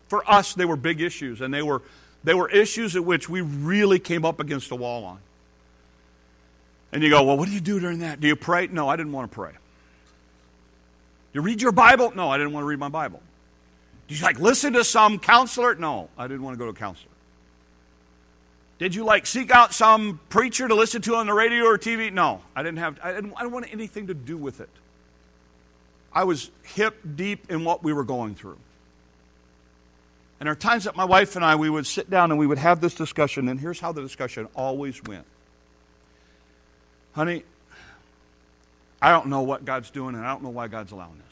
for 0.09 0.29
us, 0.31 0.55
they 0.55 0.65
were 0.65 0.77
big 0.77 1.01
issues, 1.01 1.41
and 1.41 1.53
they 1.53 1.63
were, 1.63 1.83
they 2.23 2.35
were 2.35 2.49
issues 2.51 2.95
at 2.95 3.05
which 3.05 3.29
we 3.29 3.41
really 3.41 3.99
came 3.99 4.25
up 4.25 4.39
against 4.39 4.71
a 4.71 4.77
wall 4.77 5.05
on. 5.05 5.19
And 6.93 7.03
you 7.03 7.09
go, 7.09 7.25
well, 7.25 7.39
what 7.39 7.49
do 7.49 7.55
you 7.55 7.61
do 7.61 7.81
during 7.81 8.01
that? 8.01 8.21
Do 8.21 8.29
you 8.29 8.37
pray? 8.37 8.67
No, 8.67 8.89
I 8.89 8.97
didn't 8.97 9.13
want 9.13 9.31
to 9.31 9.35
pray. 9.35 9.53
You 11.33 11.41
read 11.41 11.63
your 11.63 11.73
Bible? 11.73 12.13
No, 12.15 12.29
I 12.29 12.37
didn't 12.37 12.53
want 12.53 12.63
to 12.63 12.69
read 12.69 12.79
my 12.79 12.91
Bible. 12.91 13.23
You 14.13 14.25
like 14.25 14.39
listen 14.39 14.75
to 14.75 14.85
some 14.85 15.19
counselor? 15.19 15.75
No, 15.75 16.11
I 16.19 16.27
didn't 16.27 16.43
want 16.43 16.55
to 16.55 16.59
go 16.59 16.67
to 16.67 16.71
a 16.71 16.75
counselor. 16.75 17.09
Did 18.79 18.95
you 18.95 19.05
like 19.05 19.27
seek 19.27 19.51
out 19.51 19.73
some 19.73 20.21
preacher 20.29 20.69
to 20.69 20.75
listen 20.75 21.01
to 21.03 21.15
on 21.15 21.27
the 21.27 21.33
radio 21.33 21.65
or 21.65 21.79
TV? 21.79 22.13
No, 22.13 22.43
I 22.55 22.63
didn't 22.63 22.79
have. 22.79 22.99
I 23.03 23.13
didn't, 23.13 23.33
I 23.37 23.41
didn't 23.41 23.53
want 23.53 23.73
anything 23.73 24.09
to 24.09 24.15
do 24.15 24.37
with 24.37 24.61
it. 24.61 24.69
I 26.13 26.25
was 26.25 26.51
hip 26.63 26.97
deep 27.17 27.51
in 27.51 27.65
what 27.65 27.83
we 27.83 27.95
were 27.95 28.05
going 28.05 28.35
through. 28.35 28.59
And 30.41 30.47
there 30.47 30.53
are 30.53 30.57
times 30.57 30.85
that 30.85 30.95
my 30.95 31.05
wife 31.07 31.37
and 31.37 31.45
I 31.45 31.57
we 31.57 31.71
would 31.71 31.87
sit 31.87 32.11
down 32.11 32.33
and 32.33 32.39
we 32.39 32.47
would 32.47 32.59
have 32.59 32.83
this 32.83 32.95
discussion, 32.95 33.49
and 33.49 33.59
here's 33.59 33.81
how 33.81 33.93
the 33.93 34.03
discussion 34.03 34.47
always 34.55 35.03
went. 35.05 35.25
Honey, 37.13 37.45
I 39.01 39.11
don't 39.11 39.29
know 39.29 39.43
what 39.43 39.65
God's 39.65 39.91
doing, 39.91 40.17
and 40.17 40.27
I 40.27 40.33
don't 40.33 40.43
know 40.43 40.51
why 40.51 40.69
God's 40.69 40.93
allowing 40.93 41.17
this. 41.17 41.32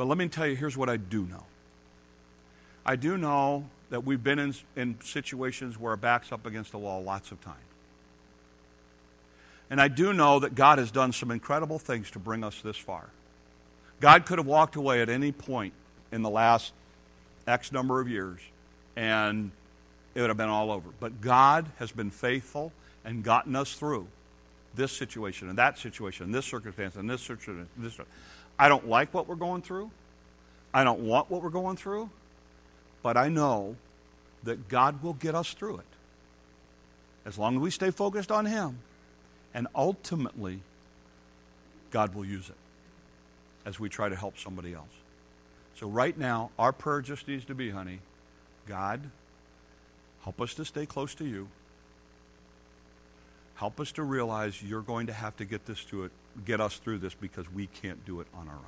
But 0.00 0.08
let 0.08 0.16
me 0.16 0.28
tell 0.28 0.46
you, 0.46 0.56
here's 0.56 0.78
what 0.78 0.88
I 0.88 0.96
do 0.96 1.26
know. 1.26 1.44
I 2.86 2.96
do 2.96 3.18
know 3.18 3.66
that 3.90 4.02
we've 4.02 4.24
been 4.24 4.38
in, 4.38 4.54
in 4.74 4.96
situations 5.04 5.78
where 5.78 5.90
our 5.90 5.98
back's 5.98 6.32
up 6.32 6.46
against 6.46 6.72
the 6.72 6.78
wall 6.78 7.02
lots 7.02 7.32
of 7.32 7.40
times. 7.42 7.58
And 9.68 9.78
I 9.78 9.88
do 9.88 10.14
know 10.14 10.38
that 10.38 10.54
God 10.54 10.78
has 10.78 10.90
done 10.90 11.12
some 11.12 11.30
incredible 11.30 11.78
things 11.78 12.10
to 12.12 12.18
bring 12.18 12.42
us 12.42 12.62
this 12.62 12.78
far. 12.78 13.10
God 14.00 14.24
could 14.24 14.38
have 14.38 14.46
walked 14.46 14.74
away 14.74 15.02
at 15.02 15.10
any 15.10 15.32
point 15.32 15.74
in 16.10 16.22
the 16.22 16.30
last 16.30 16.72
X 17.46 17.70
number 17.70 18.00
of 18.00 18.08
years, 18.08 18.40
and 18.96 19.50
it 20.14 20.22
would 20.22 20.30
have 20.30 20.38
been 20.38 20.48
all 20.48 20.70
over. 20.72 20.88
But 20.98 21.20
God 21.20 21.66
has 21.78 21.92
been 21.92 22.10
faithful 22.10 22.72
and 23.04 23.22
gotten 23.22 23.54
us 23.54 23.74
through 23.74 24.06
this 24.74 24.92
situation 24.92 25.50
and 25.50 25.58
that 25.58 25.78
situation 25.78 26.24
and 26.24 26.34
this 26.34 26.46
circumstance 26.46 26.96
and 26.96 27.10
this 27.10 27.20
situation. 27.20 27.68
This. 27.76 27.98
I 28.60 28.68
don't 28.68 28.86
like 28.86 29.14
what 29.14 29.26
we're 29.26 29.36
going 29.36 29.62
through. 29.62 29.90
I 30.74 30.84
don't 30.84 31.00
want 31.00 31.30
what 31.30 31.42
we're 31.42 31.48
going 31.48 31.78
through. 31.78 32.10
But 33.02 33.16
I 33.16 33.30
know 33.30 33.76
that 34.42 34.68
God 34.68 35.02
will 35.02 35.14
get 35.14 35.34
us 35.34 35.54
through 35.54 35.78
it. 35.78 35.86
As 37.24 37.38
long 37.38 37.56
as 37.56 37.62
we 37.62 37.70
stay 37.70 37.90
focused 37.90 38.30
on 38.30 38.44
Him. 38.44 38.80
And 39.54 39.66
ultimately, 39.74 40.60
God 41.90 42.14
will 42.14 42.26
use 42.26 42.50
it 42.50 42.56
as 43.64 43.80
we 43.80 43.88
try 43.88 44.10
to 44.10 44.14
help 44.14 44.36
somebody 44.36 44.74
else. 44.74 44.92
So, 45.76 45.88
right 45.88 46.16
now, 46.16 46.50
our 46.58 46.72
prayer 46.72 47.00
just 47.00 47.26
needs 47.26 47.46
to 47.46 47.54
be, 47.54 47.70
honey, 47.70 48.00
God, 48.68 49.00
help 50.22 50.38
us 50.38 50.52
to 50.54 50.66
stay 50.66 50.84
close 50.84 51.14
to 51.14 51.24
you. 51.24 51.48
Help 53.54 53.80
us 53.80 53.90
to 53.92 54.02
realize 54.02 54.62
you're 54.62 54.82
going 54.82 55.06
to 55.06 55.14
have 55.14 55.34
to 55.38 55.46
get 55.46 55.64
this 55.64 55.82
to 55.86 56.04
it, 56.04 56.12
get 56.44 56.60
us 56.60 56.76
through 56.76 56.98
this 56.98 57.14
because 57.14 57.50
we 57.52 57.66
can't 57.66 58.04
do 58.04 58.20
it 58.20 58.26
on 58.34 58.48
our 58.48 58.54
own. 58.54 58.64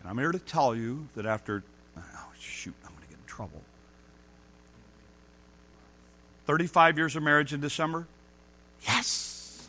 And 0.00 0.10
I'm 0.10 0.18
here 0.18 0.32
to 0.32 0.38
tell 0.38 0.74
you 0.74 1.08
that 1.16 1.26
after, 1.26 1.62
oh, 1.96 2.02
shoot, 2.38 2.74
I'm 2.84 2.90
going 2.90 3.02
to 3.02 3.08
get 3.08 3.18
in 3.18 3.26
trouble. 3.26 3.62
35 6.46 6.96
years 6.96 7.16
of 7.16 7.22
marriage 7.22 7.52
in 7.52 7.60
December? 7.60 8.06
Yes! 8.86 9.68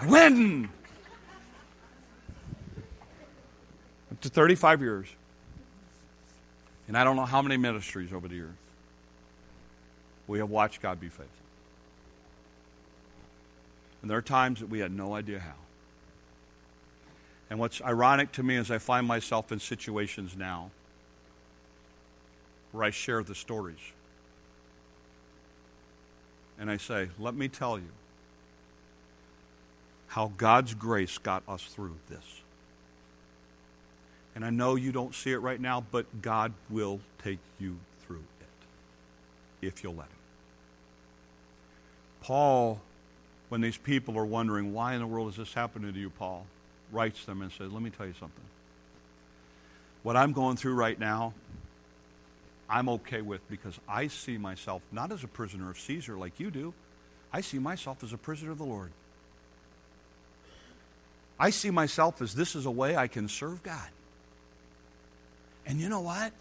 I 0.00 0.06
win! 0.06 0.68
Up 4.10 4.20
to 4.20 4.28
35 4.28 4.80
years. 4.80 5.08
And 6.88 6.96
I 6.96 7.04
don't 7.04 7.16
know 7.16 7.24
how 7.24 7.42
many 7.42 7.56
ministries 7.56 8.12
over 8.12 8.28
the 8.28 8.34
years 8.34 8.54
we 10.26 10.38
have 10.38 10.50
watched 10.50 10.80
God 10.80 11.00
be 11.00 11.08
faithful. 11.08 11.41
And 14.02 14.10
there 14.10 14.18
are 14.18 14.22
times 14.22 14.60
that 14.60 14.68
we 14.68 14.80
had 14.80 14.92
no 14.92 15.14
idea 15.14 15.38
how. 15.38 15.54
And 17.48 17.58
what's 17.58 17.80
ironic 17.80 18.32
to 18.32 18.42
me 18.42 18.56
is 18.56 18.70
I 18.70 18.78
find 18.78 19.06
myself 19.06 19.52
in 19.52 19.60
situations 19.60 20.36
now 20.36 20.70
where 22.72 22.84
I 22.84 22.90
share 22.90 23.22
the 23.22 23.34
stories. 23.34 23.78
And 26.58 26.70
I 26.70 26.78
say, 26.78 27.10
let 27.18 27.34
me 27.34 27.48
tell 27.48 27.78
you 27.78 27.90
how 30.08 30.32
God's 30.36 30.74
grace 30.74 31.18
got 31.18 31.42
us 31.48 31.62
through 31.62 31.96
this. 32.08 32.42
And 34.34 34.44
I 34.44 34.50
know 34.50 34.74
you 34.74 34.92
don't 34.92 35.14
see 35.14 35.32
it 35.32 35.38
right 35.38 35.60
now, 35.60 35.84
but 35.90 36.22
God 36.22 36.52
will 36.70 37.00
take 37.22 37.38
you 37.60 37.78
through 38.06 38.24
it 38.40 39.66
if 39.66 39.82
you'll 39.82 39.94
let 39.94 40.06
Him. 40.06 40.16
Paul, 42.22 42.80
when 43.52 43.60
these 43.60 43.76
people 43.76 44.18
are 44.18 44.24
wondering, 44.24 44.72
why 44.72 44.94
in 44.94 45.00
the 45.00 45.06
world 45.06 45.28
is 45.28 45.36
this 45.36 45.52
happening 45.52 45.92
to 45.92 46.00
you, 46.00 46.08
Paul? 46.08 46.46
writes 46.90 47.26
them 47.26 47.42
and 47.42 47.52
says, 47.52 47.70
Let 47.70 47.82
me 47.82 47.90
tell 47.90 48.06
you 48.06 48.14
something. 48.18 48.44
What 50.02 50.16
I'm 50.16 50.32
going 50.32 50.56
through 50.56 50.74
right 50.74 50.98
now, 50.98 51.32
I'm 52.66 52.88
okay 52.88 53.20
with 53.20 53.46
because 53.50 53.78
I 53.86 54.06
see 54.06 54.38
myself 54.38 54.80
not 54.90 55.12
as 55.12 55.22
a 55.22 55.28
prisoner 55.28 55.70
of 55.70 55.78
Caesar 55.78 56.16
like 56.16 56.40
you 56.40 56.50
do. 56.50 56.72
I 57.30 57.42
see 57.42 57.58
myself 57.58 58.02
as 58.02 58.14
a 58.14 58.16
prisoner 58.16 58.52
of 58.52 58.58
the 58.58 58.64
Lord. 58.64 58.90
I 61.38 61.50
see 61.50 61.70
myself 61.70 62.22
as 62.22 62.34
this 62.34 62.54
is 62.54 62.66
a 62.66 62.70
way 62.70 62.96
I 62.96 63.06
can 63.06 63.28
serve 63.28 63.62
God. 63.62 63.88
And 65.66 65.78
you 65.78 65.90
know 65.90 66.00
what? 66.00 66.32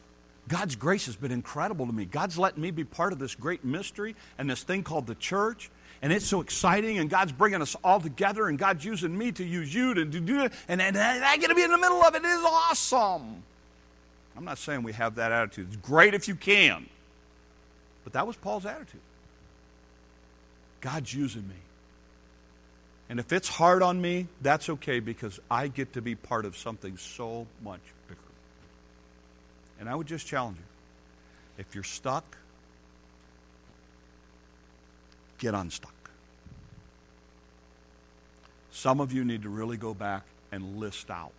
God's 0.48 0.76
grace 0.78 1.08
has 1.08 1.16
been 1.16 1.32
incredible 1.32 1.86
to 1.86 1.94
me. 1.94 2.06
God's 2.06 2.38
letting 2.38 2.62
me 2.62 2.72
be 2.72 2.84
part 2.84 3.14
of 3.14 3.20
this 3.20 3.36
great 3.36 3.64
mystery 3.64 4.16
and 4.38 4.50
this 4.50 4.64
thing 4.64 4.84
called 4.84 5.08
the 5.08 5.16
church 5.16 5.70
and 6.02 6.12
it's 6.12 6.26
so 6.26 6.42
exciting, 6.42 6.98
and 6.98 7.10
God's 7.10 7.32
bringing 7.32 7.62
us 7.62 7.76
all 7.84 8.00
together, 8.00 8.48
and 8.48 8.58
God's 8.58 8.84
using 8.84 9.16
me 9.16 9.32
to 9.34 9.44
use 9.44 9.74
you 9.74 9.94
to 9.94 10.06
do 10.06 10.44
it, 10.44 10.54
and, 10.68 10.82
and 10.82 10.98
I 10.98 11.38
get 11.38 11.50
to 11.50 11.56
be 11.56 11.64
in 11.64 11.72
the 11.72 11.78
middle 11.78 12.02
of 12.02 12.16
it. 12.16 12.24
It 12.24 12.28
is 12.28 12.44
awesome. 12.44 13.44
I'm 14.36 14.46
not 14.46 14.58
saying 14.58 14.84
we 14.84 14.94
have 14.94 15.16
that 15.16 15.32
attitude. 15.32 15.68
It's 15.68 15.76
great 15.78 16.14
if 16.14 16.28
you 16.28 16.36
can. 16.36 16.88
But 18.04 18.14
that 18.14 18.26
was 18.26 18.36
Paul's 18.36 18.66
attitude. 18.66 19.02
God's 20.80 21.14
using 21.14 21.48
me. 21.48 21.56
And 23.10 23.20
if 23.20 23.32
it's 23.34 23.50
hard 23.50 23.84
on 23.84 24.02
me, 24.02 24.28
that's 24.42 24.70
okay 24.70 25.00
because 25.00 25.40
I 25.52 25.68
get 25.68 25.94
to 25.94 26.02
be 26.02 26.16
part 26.16 26.46
of 26.46 26.58
something 26.58 26.98
so 26.98 27.46
much 27.64 27.82
bigger. 28.08 28.20
And 29.80 29.90
I 29.90 29.96
would 29.96 30.08
just 30.08 30.26
challenge 30.26 30.58
you 30.58 30.64
if 31.58 31.76
you're 31.76 31.84
stuck, 31.84 32.38
get 35.42 35.54
unstuck. 35.54 35.94
Some 38.70 39.02
of 39.02 39.12
you 39.12 39.26
need 39.26 39.42
to 39.44 39.50
really 39.50 39.76
go 39.76 39.94
back 39.94 40.24
and 40.52 40.78
list 40.78 41.10
out 41.10 41.34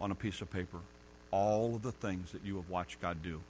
on 0.00 0.10
a 0.10 0.14
piece 0.14 0.40
of 0.40 0.50
paper 0.50 0.78
all 1.30 1.74
of 1.74 1.82
the 1.82 1.92
things 1.92 2.32
that 2.32 2.42
you 2.42 2.56
have 2.56 2.70
watched 2.70 3.02
God 3.02 3.22
do 3.22 3.42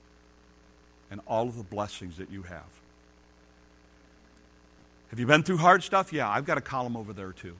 and 1.12 1.20
all 1.26 1.46
of 1.46 1.56
the 1.56 1.62
blessings 1.62 2.16
that 2.16 2.30
you 2.30 2.42
have. 2.42 2.80
Have 5.10 5.20
you 5.20 5.26
been 5.26 5.42
through 5.42 5.58
hard 5.58 5.84
stuff? 5.84 6.12
Yeah, 6.12 6.28
I've 6.28 6.44
got 6.44 6.58
a 6.58 6.62
column 6.62 6.96
over 6.96 7.12
there 7.12 7.32
too. 7.32 7.54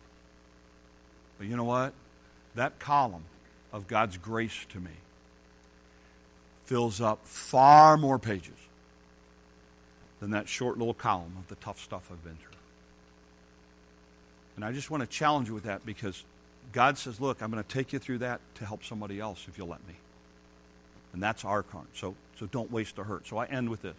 But 1.39 1.47
you 1.47 1.57
know 1.57 1.65
what? 1.65 1.93
That 2.57 2.79
column 2.79 3.25
of 3.73 3.87
God's 3.87 4.17
grace 4.17 4.67
to 4.71 4.81
me 4.81 4.91
fills 6.65 7.01
up 7.01 7.21
far 7.25 7.97
more 7.97 8.19
pages 8.19 8.68
than 10.21 10.31
that 10.31 10.49
short 10.49 10.79
little 10.79 10.95
column 10.95 11.33
of 11.39 11.49
the 11.49 11.55
tough 11.57 11.81
stuff 11.81 12.09
I've 12.11 12.23
been 12.25 12.37
through. 12.37 12.59
And 14.57 14.65
I 14.65 14.73
just 14.73 14.91
want 14.91 15.03
to 15.03 15.07
challenge 15.07 15.49
you 15.49 15.55
with 15.55 15.65
that 15.65 15.87
because 15.87 16.25
God 16.73 16.99
says, 16.99 17.21
look, 17.21 17.43
I'm 17.43 17.51
going 17.51 17.63
to 17.63 17.69
take 17.69 17.93
you 17.93 17.99
through 17.99 18.19
that 18.19 18.41
to 18.57 18.67
help 18.67 18.85
somebody 18.85 19.21
else 19.21 19.47
if 19.49 19.57
you'll 19.57 19.69
let 19.69 19.87
me. 19.87 19.95
And 21.13 21.23
that's 21.23 21.45
our 21.45 21.63
part. 21.63 21.87
So, 21.95 22.15
so 22.39 22.47
don't 22.47 22.71
waste 22.71 22.99
a 22.99 23.05
hurt. 23.05 23.27
So 23.27 23.39
I 23.39 23.47
end 23.47 23.71
with 23.71 23.83
this. 23.83 23.95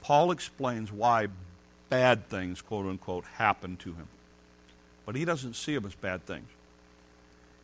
Paul 0.00 0.30
explains 0.30 0.90
why 0.90 1.28
bad 1.90 2.28
things, 2.28 2.62
quote 2.62 2.86
unquote, 2.86 3.24
happen 3.34 3.76
to 3.76 3.90
him. 3.90 4.08
But 5.04 5.14
he 5.14 5.24
doesn't 5.24 5.54
see 5.54 5.74
them 5.74 5.84
as 5.84 5.94
bad 5.94 6.24
things. 6.24 6.48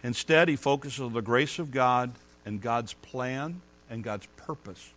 Instead, 0.02 0.48
he 0.48 0.56
focuses 0.56 1.00
on 1.00 1.12
the 1.12 1.22
grace 1.22 1.58
of 1.58 1.70
God 1.70 2.12
and 2.44 2.60
God's 2.60 2.92
plan 2.92 3.60
and 3.90 4.04
God's 4.04 4.26
purpose 4.36 4.92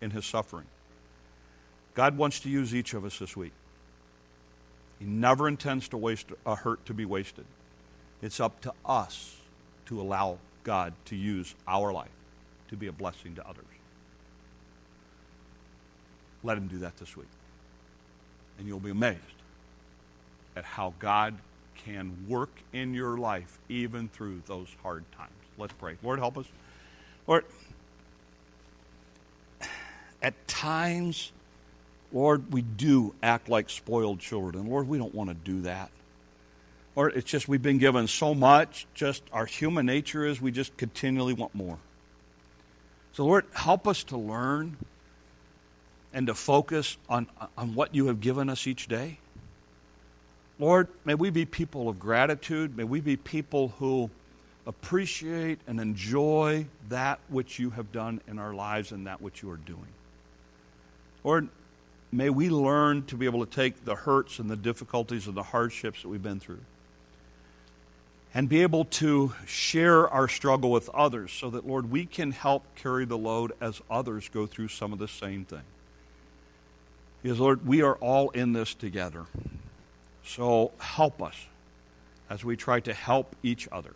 in 0.00 0.12
his 0.12 0.24
suffering. 0.24 0.66
God 1.96 2.18
wants 2.18 2.40
to 2.40 2.50
use 2.50 2.74
each 2.74 2.94
of 2.94 3.04
us 3.04 3.18
this 3.18 3.36
week. 3.36 3.52
He 4.98 5.06
never 5.06 5.48
intends 5.48 5.88
to 5.88 5.96
waste 5.96 6.26
a 6.44 6.54
hurt 6.54 6.84
to 6.86 6.94
be 6.94 7.06
wasted. 7.06 7.46
It's 8.22 8.38
up 8.38 8.60
to 8.60 8.72
us 8.84 9.34
to 9.86 10.00
allow 10.00 10.38
God 10.62 10.92
to 11.06 11.16
use 11.16 11.54
our 11.66 11.92
life 11.92 12.10
to 12.68 12.76
be 12.76 12.86
a 12.86 12.92
blessing 12.92 13.34
to 13.36 13.48
others. 13.48 13.64
Let 16.44 16.58
him 16.58 16.68
do 16.68 16.78
that 16.80 16.96
this 16.98 17.16
week. 17.16 17.26
And 18.58 18.68
you'll 18.68 18.78
be 18.78 18.90
amazed 18.90 19.20
at 20.54 20.64
how 20.64 20.92
God 20.98 21.34
can 21.76 22.26
work 22.28 22.50
in 22.72 22.92
your 22.94 23.16
life 23.16 23.58
even 23.68 24.08
through 24.08 24.42
those 24.46 24.68
hard 24.82 25.04
times. 25.12 25.32
Let's 25.58 25.72
pray. 25.72 25.96
Lord, 26.02 26.18
help 26.18 26.36
us. 26.36 26.46
Lord, 27.26 27.44
at 30.22 30.46
times, 30.46 31.32
Lord, 32.12 32.52
we 32.52 32.62
do 32.62 33.14
act 33.22 33.48
like 33.48 33.68
spoiled 33.68 34.20
children. 34.20 34.68
Lord, 34.68 34.88
we 34.88 34.98
don't 34.98 35.14
want 35.14 35.30
to 35.30 35.34
do 35.34 35.62
that. 35.62 35.90
Lord, 36.94 37.12
it's 37.14 37.30
just 37.30 37.46
we've 37.46 37.62
been 37.62 37.78
given 37.78 38.06
so 38.06 38.34
much, 38.34 38.86
just 38.94 39.22
our 39.32 39.44
human 39.44 39.84
nature 39.84 40.24
is 40.24 40.40
we 40.40 40.50
just 40.50 40.76
continually 40.76 41.34
want 41.34 41.54
more. 41.54 41.78
So, 43.12 43.24
Lord, 43.24 43.44
help 43.54 43.86
us 43.86 44.04
to 44.04 44.16
learn 44.16 44.76
and 46.12 46.26
to 46.28 46.34
focus 46.34 46.96
on, 47.08 47.26
on 47.58 47.74
what 47.74 47.94
you 47.94 48.06
have 48.06 48.20
given 48.20 48.48
us 48.48 48.66
each 48.66 48.88
day. 48.88 49.18
Lord, 50.58 50.88
may 51.04 51.14
we 51.14 51.28
be 51.28 51.44
people 51.44 51.88
of 51.88 51.98
gratitude. 51.98 52.76
May 52.76 52.84
we 52.84 53.00
be 53.00 53.16
people 53.16 53.74
who 53.78 54.10
appreciate 54.66 55.60
and 55.66 55.78
enjoy 55.78 56.66
that 56.88 57.20
which 57.28 57.58
you 57.58 57.70
have 57.70 57.92
done 57.92 58.20
in 58.26 58.38
our 58.38 58.54
lives 58.54 58.90
and 58.90 59.06
that 59.06 59.20
which 59.20 59.42
you 59.42 59.50
are 59.50 59.58
doing. 59.58 59.88
Lord, 61.22 61.48
may 62.16 62.30
we 62.30 62.48
learn 62.48 63.04
to 63.06 63.16
be 63.16 63.26
able 63.26 63.44
to 63.44 63.52
take 63.52 63.84
the 63.84 63.94
hurts 63.94 64.38
and 64.38 64.50
the 64.50 64.56
difficulties 64.56 65.26
and 65.26 65.36
the 65.36 65.42
hardships 65.42 66.02
that 66.02 66.08
we've 66.08 66.22
been 66.22 66.40
through 66.40 66.60
and 68.32 68.48
be 68.48 68.62
able 68.62 68.84
to 68.84 69.32
share 69.46 70.08
our 70.08 70.28
struggle 70.28 70.70
with 70.70 70.88
others 70.90 71.32
so 71.32 71.50
that, 71.50 71.66
Lord, 71.66 71.90
we 71.90 72.04
can 72.04 72.32
help 72.32 72.64
carry 72.76 73.04
the 73.04 73.16
load 73.16 73.52
as 73.60 73.80
others 73.90 74.28
go 74.32 74.46
through 74.46 74.68
some 74.68 74.92
of 74.92 74.98
the 74.98 75.08
same 75.08 75.44
thing. 75.44 75.62
Because, 77.22 77.40
Lord, 77.40 77.66
we 77.66 77.82
are 77.82 77.94
all 77.96 78.30
in 78.30 78.52
this 78.52 78.74
together. 78.74 79.26
So 80.24 80.72
help 80.78 81.22
us 81.22 81.46
as 82.28 82.44
we 82.44 82.56
try 82.56 82.80
to 82.80 82.92
help 82.92 83.34
each 83.42 83.68
other 83.70 83.94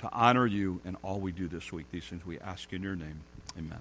to 0.00 0.08
honor 0.12 0.46
you 0.46 0.80
in 0.84 0.96
all 1.02 1.20
we 1.20 1.32
do 1.32 1.48
this 1.48 1.72
week. 1.72 1.86
These 1.90 2.04
things 2.04 2.24
we 2.24 2.38
ask 2.38 2.72
in 2.72 2.82
your 2.82 2.96
name. 2.96 3.20
Amen. 3.58 3.78